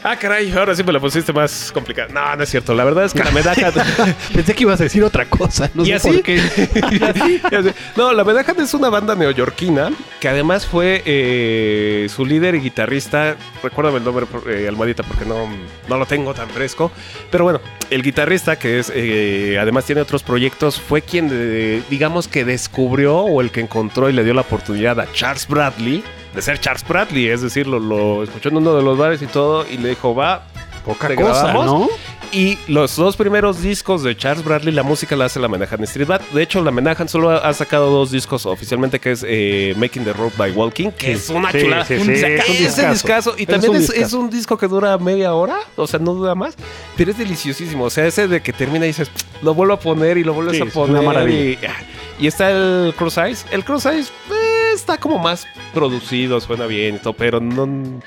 Ah, 0.02 0.16
caray, 0.16 0.50
ahora 0.52 0.74
sí 0.76 0.84
me 0.84 0.94
la 0.94 1.00
pusiste 1.00 1.34
más 1.34 1.72
complicada. 1.74 2.08
No, 2.14 2.36
no 2.38 2.44
es 2.44 2.50
cierto. 2.50 2.74
La 2.74 2.86
verdad 2.86 3.04
es 3.04 3.14
que 3.14 3.24
la 3.24 3.32
medalla. 3.32 3.72
Pensé 4.34 4.56
que 4.56 4.64
ibas 4.64 4.80
a 4.80 4.84
decir 4.84 5.04
otra 5.04 5.26
cosa, 5.26 5.70
no 5.74 5.84
¿Y 5.84 5.88
sé 5.88 5.94
así? 5.96 6.08
por 6.10 6.24
qué. 6.24 6.36
Y 6.92 7.04
así. 7.04 7.42
No, 7.98 8.14
la 8.14 8.24
Medajan 8.24 8.60
es 8.62 8.74
una 8.74 8.90
banda 8.90 9.16
neoyorquina 9.16 9.92
que 10.22 10.30
además 10.30 10.66
fue 10.66 11.04
eh, 11.06 12.08
su 12.10 12.26
líder 12.26 12.56
y 12.56 12.60
guitarrista. 12.60 13.36
Recuérdame 13.62 13.98
el 13.98 14.06
nombre, 14.06 14.26
eh, 14.48 14.68
Almadita, 14.70 15.04
porque 15.04 15.26
no, 15.26 15.50
no 15.90 15.98
lo 15.98 16.06
tengo 16.06 16.34
tan 16.34 16.50
fresco. 16.50 16.92
Pero 17.30 17.44
bueno, 17.44 17.60
el 17.90 18.02
guitarrista, 18.02 18.58
que 18.58 18.80
es 18.80 18.92
eh, 18.96 19.58
además 19.60 19.86
tiene 19.86 20.02
otros 20.02 20.24
proyectos, 20.24 20.80
fue 20.80 21.02
quien, 21.02 21.30
eh, 21.32 21.82
digamos, 21.90 22.28
que 22.30 22.46
descubrió 22.46 23.18
o 23.18 23.42
el 23.42 23.52
que 23.52 23.60
encontró 23.60 24.10
y 24.10 24.14
le 24.14 24.24
dio 24.24 24.34
la 24.34 24.42
oportunidad 24.42 25.00
a 25.00 25.12
Charles 25.12 25.48
Bradley 25.48 26.04
de 26.40 26.44
ser 26.44 26.60
Charles 26.60 26.86
Bradley. 26.88 27.28
Es 27.30 27.42
decir, 27.42 27.68
lo, 27.68 27.80
lo 27.80 28.24
escuchó 28.24 28.50
en 28.50 28.58
uno 28.58 28.76
de 28.76 28.82
los 28.84 28.98
bares 28.98 29.22
y 29.22 29.28
todo 29.28 29.66
y 29.70 29.78
le 29.78 29.90
dijo, 29.90 30.16
va. 30.16 30.44
Poca 30.86 31.08
te 31.10 31.16
cosa, 31.16 31.44
grabamos". 31.48 31.66
¿no? 31.66 31.88
Y 32.32 32.58
los 32.68 32.96
dos 32.96 33.18
primeros 33.18 33.62
discos 33.62 34.04
de 34.04 34.16
Charles 34.16 34.46
Bradley, 34.46 34.72
la 34.74 34.84
música 34.84 35.16
la 35.16 35.26
hace 35.26 35.40
la 35.40 35.48
Menahan 35.48 35.84
Street 35.84 36.08
Band. 36.08 36.22
De 36.32 36.44
hecho, 36.44 36.64
la 36.64 36.70
Menahan 36.72 37.10
solo 37.10 37.32
ha, 37.32 37.54
sacado 37.54 37.90
dos 37.90 38.12
discos 38.12 38.46
oficialmente, 38.46 39.00
que 39.00 39.12
es 39.12 39.26
eh, 39.28 39.74
Making 39.78 40.04
the 40.06 40.14
Road 40.14 40.32
by 40.38 40.52
Walking, 40.52 40.92
que 40.92 41.14
es 41.14 41.28
una 41.30 41.52
Sí, 41.52 41.62
chulada. 41.62 41.86
sí, 41.86 41.96
Un 41.96 42.02
es 42.02 42.08
un 42.08 42.14
Ese 42.14 42.30
discazo. 42.64 42.92
discazo. 42.94 43.36
Y 43.38 43.42
Es 43.44 43.48
también 43.48 43.72
un 43.72 43.78
es, 43.78 43.82
discazo. 43.88 44.06
es 44.06 44.14
un 44.14 44.30
disco 44.30 44.58
que 44.60 44.68
dura 44.68 44.96
media 45.00 45.34
hora, 45.34 45.58
o 45.76 45.88
sea, 45.88 46.00
no 46.00 46.14
dura 46.14 46.36
más, 46.36 46.56
pero 46.96 47.10
es 47.12 47.18
deliciosísimo. 47.18 47.86
O 47.86 47.90
sea, 47.90 48.06
ese 48.06 48.28
de 48.28 48.42
que 48.42 48.54
termina 48.54 48.86
y 48.86 48.90
dices, 48.90 49.10
lo 49.42 49.56
vuelvo 49.56 49.74
a 49.74 49.80
poner 49.80 50.18
y 50.20 50.24
lo 50.24 50.34
vuelves 50.34 50.56
Sí, 50.58 50.62
a 50.62 50.66
es 50.66 50.72
poner. 50.72 50.92
una 50.92 51.02
maravilla. 51.02 51.72
Y, 52.20 52.26
y 52.26 52.28
está 52.28 52.52
el 52.52 52.94
Cross 52.96 53.18
Eyes. 53.18 53.46
El 53.52 53.66
Cross 53.66 53.88
Eyes 53.88 54.08
eh, 54.32 54.34
está 54.74 54.98
como 54.98 55.20
más 55.20 55.48
producido, 55.74 56.40
suena 56.40 56.66
bien 56.66 56.96
y 56.96 57.00
todo, 57.00 57.14
pero 57.14 57.40
no. 57.40 58.02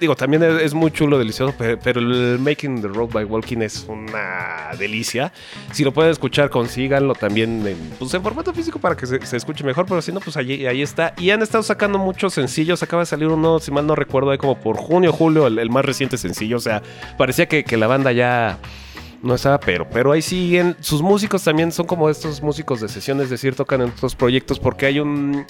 Digo, 0.00 0.16
también 0.16 0.42
es, 0.42 0.74
muy 0.74 0.90
chulo, 0.90 1.16
delicioso, 1.16 1.56
pe- 1.56 1.76
pero, 1.76 2.00
el 2.00 2.40
Making 2.40 2.82
the 2.82 2.88
Road 2.88 3.10
by 3.10 3.24
Walking 3.24 3.58
es 3.58 3.86
una 3.88 4.70
delicia. 4.76 5.32
Si 5.72 5.84
lo 5.84 5.92
pueden 5.92 6.10
escuchar, 6.10 6.50
consíganlo 6.50 7.14
también 7.14 7.64
en, 7.64 7.78
pues, 7.96 8.12
en 8.12 8.20
formato 8.20 8.52
físico 8.52 8.80
para 8.80 8.96
que 8.96 9.06
se, 9.06 9.36
escuche 9.36 9.62
mejor, 9.62 9.86
pero 9.86 10.02
si 10.02 10.10
no, 10.10 10.18
pues 10.18 10.36
ahí, 10.36 10.66
ahí 10.66 10.82
está. 10.82 11.14
Y 11.18 11.30
han 11.30 11.40
estado 11.40 11.62
sacando 11.62 11.98
muchos 11.98 12.34
sencillos. 12.34 12.82
Acaba 12.82 13.02
de 13.02 13.06
salir 13.06 13.28
uno, 13.28 13.60
si 13.60 13.70
mal 13.70 13.86
no 13.86 13.94
recuerdo, 13.94 14.32
ahí 14.32 14.38
como 14.38 14.60
por 14.60 14.76
junio, 14.76 15.12
julio, 15.12 15.46
el, 15.46 15.70
más 15.70 15.84
reciente 15.84 16.18
sencillo. 16.18 16.56
O 16.56 16.60
sea, 16.60 16.82
parecía 17.16 17.46
que 17.46 17.76
la 17.76 17.86
banda 17.86 18.10
ya 18.10 18.58
no 19.22 19.34
estaba, 19.34 19.58
pero, 19.60 19.88
pero 19.90 20.12
ahí 20.12 20.22
siguen. 20.22 20.76
Sus 20.80 21.02
músicos 21.02 21.42
también 21.44 21.72
son 21.72 21.86
como 21.86 22.08
estos 22.10 22.42
músicos 22.42 22.80
de 22.80 22.88
sesión, 22.88 23.20
es 23.20 23.30
decir, 23.30 23.54
tocan 23.54 23.82
en 23.82 23.88
otros 23.90 24.14
proyectos 24.14 24.58
porque 24.58 24.86
hay 24.86 25.00
un. 25.00 25.44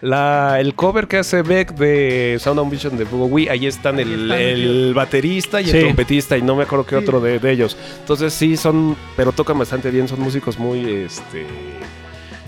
La, 0.00 0.60
el 0.60 0.74
cover 0.76 1.08
que 1.08 1.16
hace 1.18 1.42
Beck 1.42 1.74
de 1.74 2.38
Sound 2.40 2.60
and 2.60 2.70
Vision 2.70 2.96
de 2.96 3.04
Bowie, 3.04 3.50
ahí 3.50 3.66
están 3.66 3.98
el, 3.98 4.22
están 4.30 4.38
el 4.40 4.92
baterista 4.94 5.60
y 5.60 5.68
el 5.70 5.80
trompetista, 5.80 6.38
y 6.38 6.42
no 6.42 6.54
me 6.54 6.62
acuerdo 6.62 6.86
qué 6.86 6.96
Sí. 6.96 7.02
otro 7.02 7.20
de, 7.20 7.38
de 7.40 7.50
ellos. 7.50 7.76
Entonces 8.00 8.32
sí, 8.32 8.56
son, 8.56 8.96
pero 9.16 9.32
tocan 9.32 9.58
bastante 9.58 9.90
bien, 9.90 10.06
son 10.06 10.20
músicos 10.20 10.58
muy 10.58 10.88
este, 10.88 11.44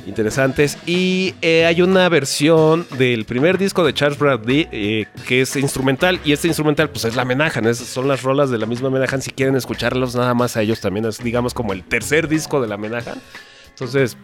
interesantes. 0.06 0.78
Y 0.86 1.34
eh, 1.42 1.66
hay 1.66 1.82
una 1.82 2.08
versión 2.08 2.86
del 2.98 3.24
primer 3.24 3.58
disco 3.58 3.84
de 3.84 3.92
Charles 3.94 4.18
Bradley 4.18 4.68
eh, 4.72 5.06
que 5.26 5.42
es 5.42 5.56
instrumental, 5.56 6.20
y 6.24 6.32
este 6.32 6.48
instrumental 6.48 6.90
pues 6.90 7.04
es 7.04 7.16
la 7.16 7.24
Menahan, 7.24 7.66
esas 7.66 7.86
son 7.86 8.08
las 8.08 8.22
rolas 8.22 8.50
de 8.50 8.58
la 8.58 8.66
misma 8.66 8.90
Menahan, 8.90 9.22
si 9.22 9.30
quieren 9.30 9.56
escucharlos 9.56 10.14
nada 10.14 10.34
más 10.34 10.56
a 10.56 10.62
ellos 10.62 10.80
también, 10.80 11.06
es 11.06 11.18
digamos 11.18 11.54
como 11.54 11.72
el 11.72 11.82
tercer 11.84 12.28
disco 12.28 12.60
de 12.60 12.68
la 12.68 12.76
Menahan. 12.76 13.20
Entonces, 13.70 14.16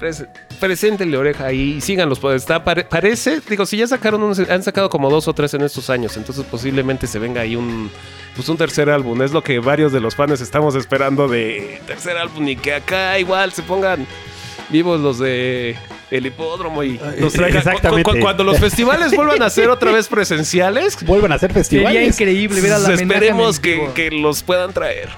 pres- 0.00 0.28
preséntenle 0.60 1.16
oreja 1.16 1.46
ahí 1.46 1.74
y 1.78 1.80
síganlos. 1.80 2.20
Pues 2.20 2.36
está, 2.42 2.62
pare- 2.62 2.84
parece, 2.84 3.40
digo, 3.48 3.66
si 3.66 3.76
ya 3.76 3.86
sacaron, 3.86 4.22
han 4.48 4.62
sacado 4.62 4.88
como 4.88 5.10
dos 5.10 5.26
o 5.26 5.32
tres 5.32 5.54
en 5.54 5.62
estos 5.62 5.90
años, 5.90 6.16
entonces 6.16 6.44
posiblemente 6.44 7.06
se 7.06 7.18
venga 7.18 7.40
ahí 7.40 7.56
un, 7.56 7.90
pues 8.36 8.48
un 8.48 8.56
tercer 8.56 8.88
álbum. 8.90 9.20
Es 9.22 9.32
lo 9.32 9.42
que 9.42 9.58
varios 9.58 9.92
de 9.92 10.00
los 10.00 10.14
fans 10.14 10.40
estamos 10.40 10.74
esperando 10.76 11.26
de 11.26 11.80
tercer 11.86 12.16
álbum 12.16 12.46
y 12.48 12.56
que 12.56 12.74
acá 12.74 13.18
igual 13.18 13.52
se 13.52 13.62
pongan 13.62 14.06
vivos 14.70 15.00
los 15.00 15.18
de 15.18 15.76
el 16.10 16.26
hipódromo 16.26 16.82
y 16.82 16.98
nos 17.18 17.34
exactamente. 17.34 18.02
cu- 18.02 18.16
cu- 18.16 18.20
cuando 18.20 18.42
los 18.44 18.58
festivales 18.58 19.14
vuelvan 19.14 19.42
a 19.42 19.50
ser 19.50 19.68
otra 19.68 19.92
vez 19.92 20.08
presenciales. 20.08 20.96
Vuelvan 21.06 21.32
a 21.32 21.38
Sería 21.38 21.54
festivales. 21.54 22.14
increíble 22.20 22.60
ver 22.60 22.72
a 22.72 22.78
la 22.78 22.94
esperemos 22.94 23.60
que, 23.60 23.88
que 23.94 24.10
los 24.10 24.42
puedan 24.42 24.72
traer. 24.72 25.08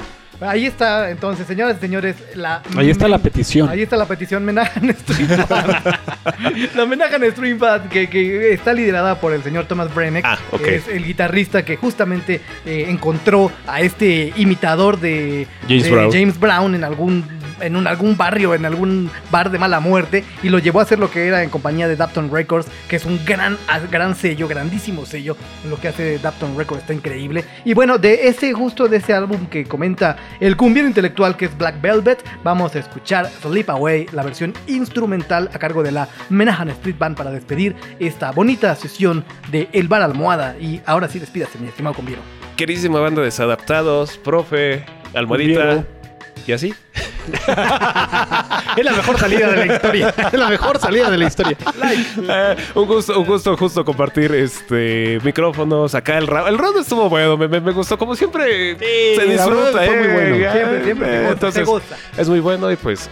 Ahí 0.40 0.66
está, 0.66 1.10
entonces, 1.10 1.46
señoras 1.46 1.76
y 1.78 1.80
señores, 1.80 2.16
la... 2.34 2.62
Ahí 2.76 2.90
está 2.90 3.06
la 3.06 3.18
petición. 3.18 3.68
Ahí 3.68 3.82
está 3.82 3.96
la 3.96 4.06
petición 4.06 4.44
Menahan 4.44 4.92
Stream 4.98 5.28
Band. 5.48 5.98
la 6.74 6.84
Menahan 6.86 7.30
Stream 7.30 7.58
Band 7.60 7.88
que, 7.88 8.08
que 8.10 8.52
está 8.52 8.72
liderada 8.72 9.20
por 9.20 9.32
el 9.32 9.44
señor 9.44 9.66
Thomas 9.66 9.94
Brenneck. 9.94 10.24
Ah, 10.26 10.36
que 10.62 10.74
Es 10.74 10.88
el 10.88 11.04
guitarrista 11.06 11.64
que 11.64 11.76
justamente 11.76 12.40
eh, 12.66 12.86
encontró 12.88 13.52
a 13.68 13.82
este 13.82 14.32
imitador 14.36 14.98
de 14.98 15.46
James 15.68 15.84
de 15.84 15.90
Brown. 15.90 16.12
James 16.12 16.40
Brown 16.40 16.74
en 16.74 16.82
algún 16.82 17.24
en 17.62 17.76
un, 17.76 17.86
algún 17.86 18.16
barrio, 18.16 18.54
en 18.54 18.64
algún 18.64 19.10
bar 19.30 19.50
de 19.50 19.58
mala 19.58 19.80
muerte 19.80 20.24
y 20.42 20.48
lo 20.48 20.58
llevó 20.58 20.80
a 20.80 20.82
hacer 20.82 20.98
lo 20.98 21.10
que 21.10 21.26
era 21.26 21.42
en 21.42 21.50
compañía 21.50 21.88
de 21.88 21.96
Dapton 21.96 22.30
Records, 22.30 22.66
que 22.88 22.96
es 22.96 23.04
un 23.04 23.20
gran, 23.24 23.56
gran 23.90 24.14
sello, 24.14 24.48
grandísimo 24.48 25.06
sello. 25.06 25.36
Lo 25.68 25.76
que 25.78 25.88
hace 25.88 26.18
Dapton 26.18 26.56
Records 26.56 26.82
está 26.82 26.94
increíble. 26.94 27.44
Y 27.64 27.74
bueno, 27.74 27.98
de 27.98 28.28
ese 28.28 28.52
justo 28.52 28.88
de 28.88 28.98
ese 28.98 29.14
álbum 29.14 29.46
que 29.46 29.64
comenta 29.64 30.16
el 30.40 30.56
cumbiero 30.56 30.88
intelectual 30.88 31.36
que 31.36 31.46
es 31.46 31.56
Black 31.56 31.80
Velvet, 31.80 32.24
vamos 32.42 32.74
a 32.74 32.78
escuchar 32.78 33.30
Sleep 33.42 33.70
Away, 33.70 34.06
la 34.12 34.22
versión 34.22 34.52
instrumental 34.66 35.50
a 35.52 35.58
cargo 35.58 35.82
de 35.82 35.92
la 35.92 36.08
Menahan 36.28 36.68
Street 36.70 36.96
Band 36.98 37.16
para 37.16 37.30
despedir 37.30 37.74
esta 37.98 38.32
bonita 38.32 38.74
sesión 38.74 39.24
de 39.50 39.68
El 39.72 39.88
Bar 39.88 40.02
Almohada. 40.02 40.56
Y 40.58 40.80
ahora 40.86 41.08
sí, 41.08 41.18
despídase, 41.18 41.58
mi 41.58 41.68
estimado 41.68 41.94
cumbiero. 41.94 42.22
Queridísima 42.56 43.00
banda 43.00 43.20
de 43.20 43.26
desadaptados, 43.26 44.18
profe, 44.18 44.84
almohadita. 45.14 45.60
Cumbiero. 45.60 46.01
Y 46.46 46.52
así. 46.52 46.74
Es 48.76 48.84
la 48.84 48.92
mejor 48.92 49.18
salida 49.18 49.48
de 49.50 49.66
la 49.66 49.74
historia. 49.74 50.14
Es 50.32 50.38
la 50.38 50.48
mejor 50.48 50.78
salida 50.80 51.08
de 51.10 51.18
la 51.18 51.24
historia. 51.26 51.56
Eh, 52.28 52.56
un 52.74 52.86
gusto, 52.86 53.18
un 53.20 53.26
gusto 53.26 53.56
justo 53.56 53.84
compartir 53.84 54.34
este 54.34 55.18
micrófonos 55.22 55.94
acá 55.94 56.18
el 56.18 56.26
round. 56.26 56.48
El 56.48 56.58
round 56.58 56.78
estuvo 56.78 57.08
bueno, 57.08 57.36
me, 57.36 57.46
me- 57.48 57.60
me 57.60 57.72
gustó. 57.72 57.96
Como 57.96 58.16
siempre 58.16 58.76
se 58.78 59.24
disfruta, 59.26 59.70
fue 59.72 59.86
eh, 59.86 59.98
muy 59.98 60.08
bueno. 60.08 60.36
ya, 60.36 60.52
Siempre, 60.52 60.84
siempre 60.84 61.08
eh, 61.08 61.28
entonces, 61.30 61.68
es 62.18 62.28
muy 62.28 62.40
bueno 62.40 62.70
y 62.72 62.76
pues 62.76 63.08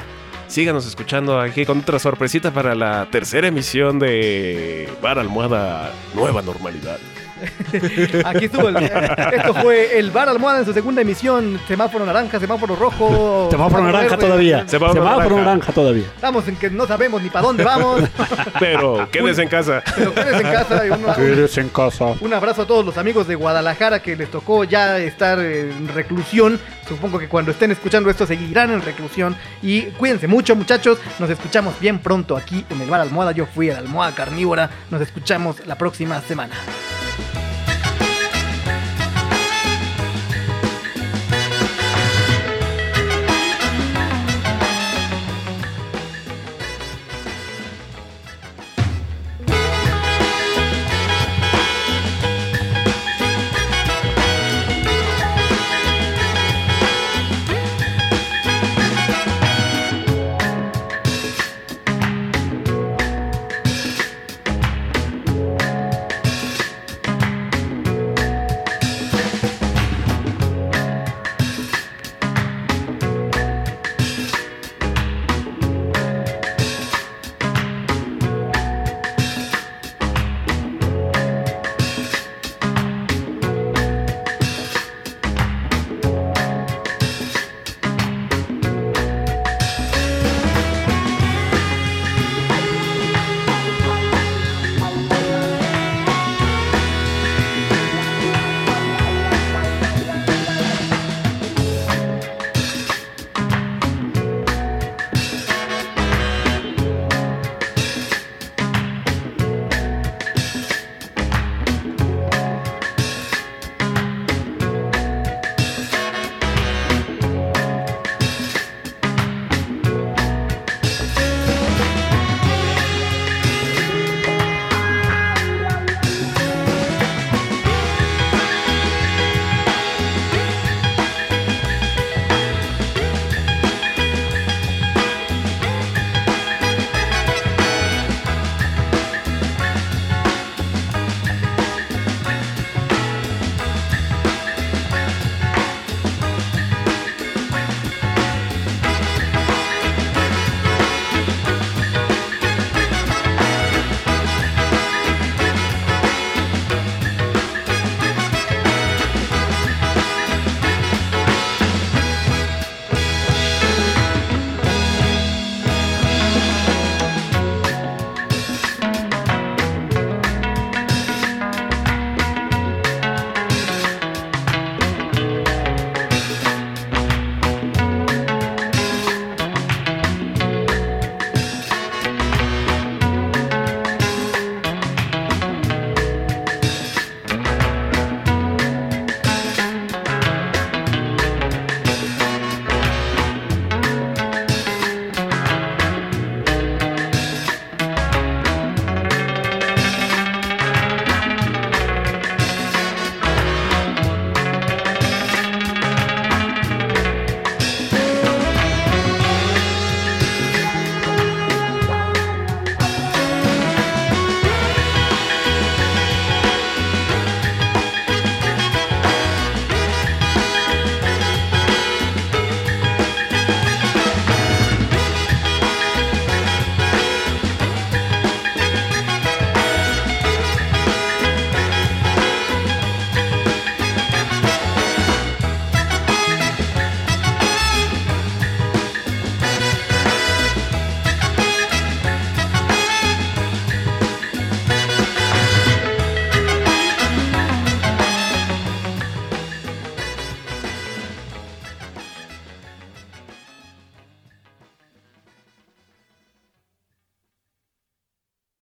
síganos 0.48 0.86
escuchando 0.86 1.38
aquí 1.38 1.64
con 1.64 1.78
otra 1.80 1.98
sorpresita 2.00 2.50
para 2.50 2.74
la 2.74 3.06
tercera 3.12 3.46
emisión 3.46 3.98
de 4.00 4.88
Bar 5.00 5.18
Almohada 5.20 5.92
Nueva 6.14 6.42
Normalidad. 6.42 6.98
Aquí 8.24 8.44
estuvo. 8.46 8.68
el- 8.68 8.76
esto 8.76 9.54
fue 9.54 9.98
el 9.98 10.10
Bar 10.10 10.28
Almohada 10.28 10.60
en 10.60 10.64
su 10.64 10.72
segunda 10.72 11.02
emisión. 11.02 11.60
Semáforo 11.68 12.04
naranja, 12.06 12.38
semáforo 12.40 12.76
rojo. 12.76 13.48
Semáforo 13.50 13.82
naranja 13.84 14.16
verde. 14.16 14.26
todavía. 14.26 14.64
Semáforo 14.68 15.02
Semáforo 15.02 15.36
naranja. 15.36 15.44
naranja 15.44 15.72
todavía. 15.72 16.04
Estamos 16.14 16.48
en 16.48 16.56
que 16.56 16.70
no 16.70 16.86
sabemos 16.86 17.22
ni 17.22 17.30
para 17.30 17.46
dónde 17.46 17.64
vamos. 17.64 18.02
Pero 18.60 19.08
quédese 19.10 19.42
en 19.42 19.48
casa. 19.48 19.82
Pero 19.96 20.14
quédese 20.14 20.36
en 20.36 20.42
casa. 20.52 20.86
y 20.86 20.90
uno- 20.90 21.14
Quédese 21.14 21.60
en 21.60 21.68
casa. 21.68 22.04
Un 22.20 22.32
abrazo 22.34 22.62
a 22.62 22.66
todos 22.66 22.84
los 22.84 22.96
amigos 22.98 23.26
de 23.26 23.34
Guadalajara 23.34 24.00
que 24.02 24.16
les 24.16 24.30
tocó 24.30 24.64
ya 24.64 24.98
estar 24.98 25.38
en 25.40 25.88
reclusión. 25.88 26.58
Supongo 26.88 27.18
que 27.18 27.28
cuando 27.28 27.52
estén 27.52 27.70
escuchando 27.70 28.10
esto 28.10 28.26
seguirán 28.26 28.70
en 28.72 28.82
reclusión. 28.82 29.36
Y 29.62 29.82
cuídense 29.92 30.26
mucho, 30.26 30.56
muchachos. 30.56 30.98
Nos 31.18 31.30
escuchamos 31.30 31.78
bien 31.78 31.98
pronto 32.00 32.36
aquí 32.36 32.64
en 32.68 32.80
el 32.80 32.88
Bar 32.90 33.00
Almohada. 33.00 33.32
Yo 33.32 33.46
fui 33.46 33.70
a 33.70 33.74
la 33.74 33.78
Almohada 33.80 34.12
Carnívora. 34.14 34.70
Nos 34.90 35.00
escuchamos 35.00 35.64
la 35.66 35.76
próxima 35.76 36.20
semana. 36.20 36.54
Bye. 37.20 37.49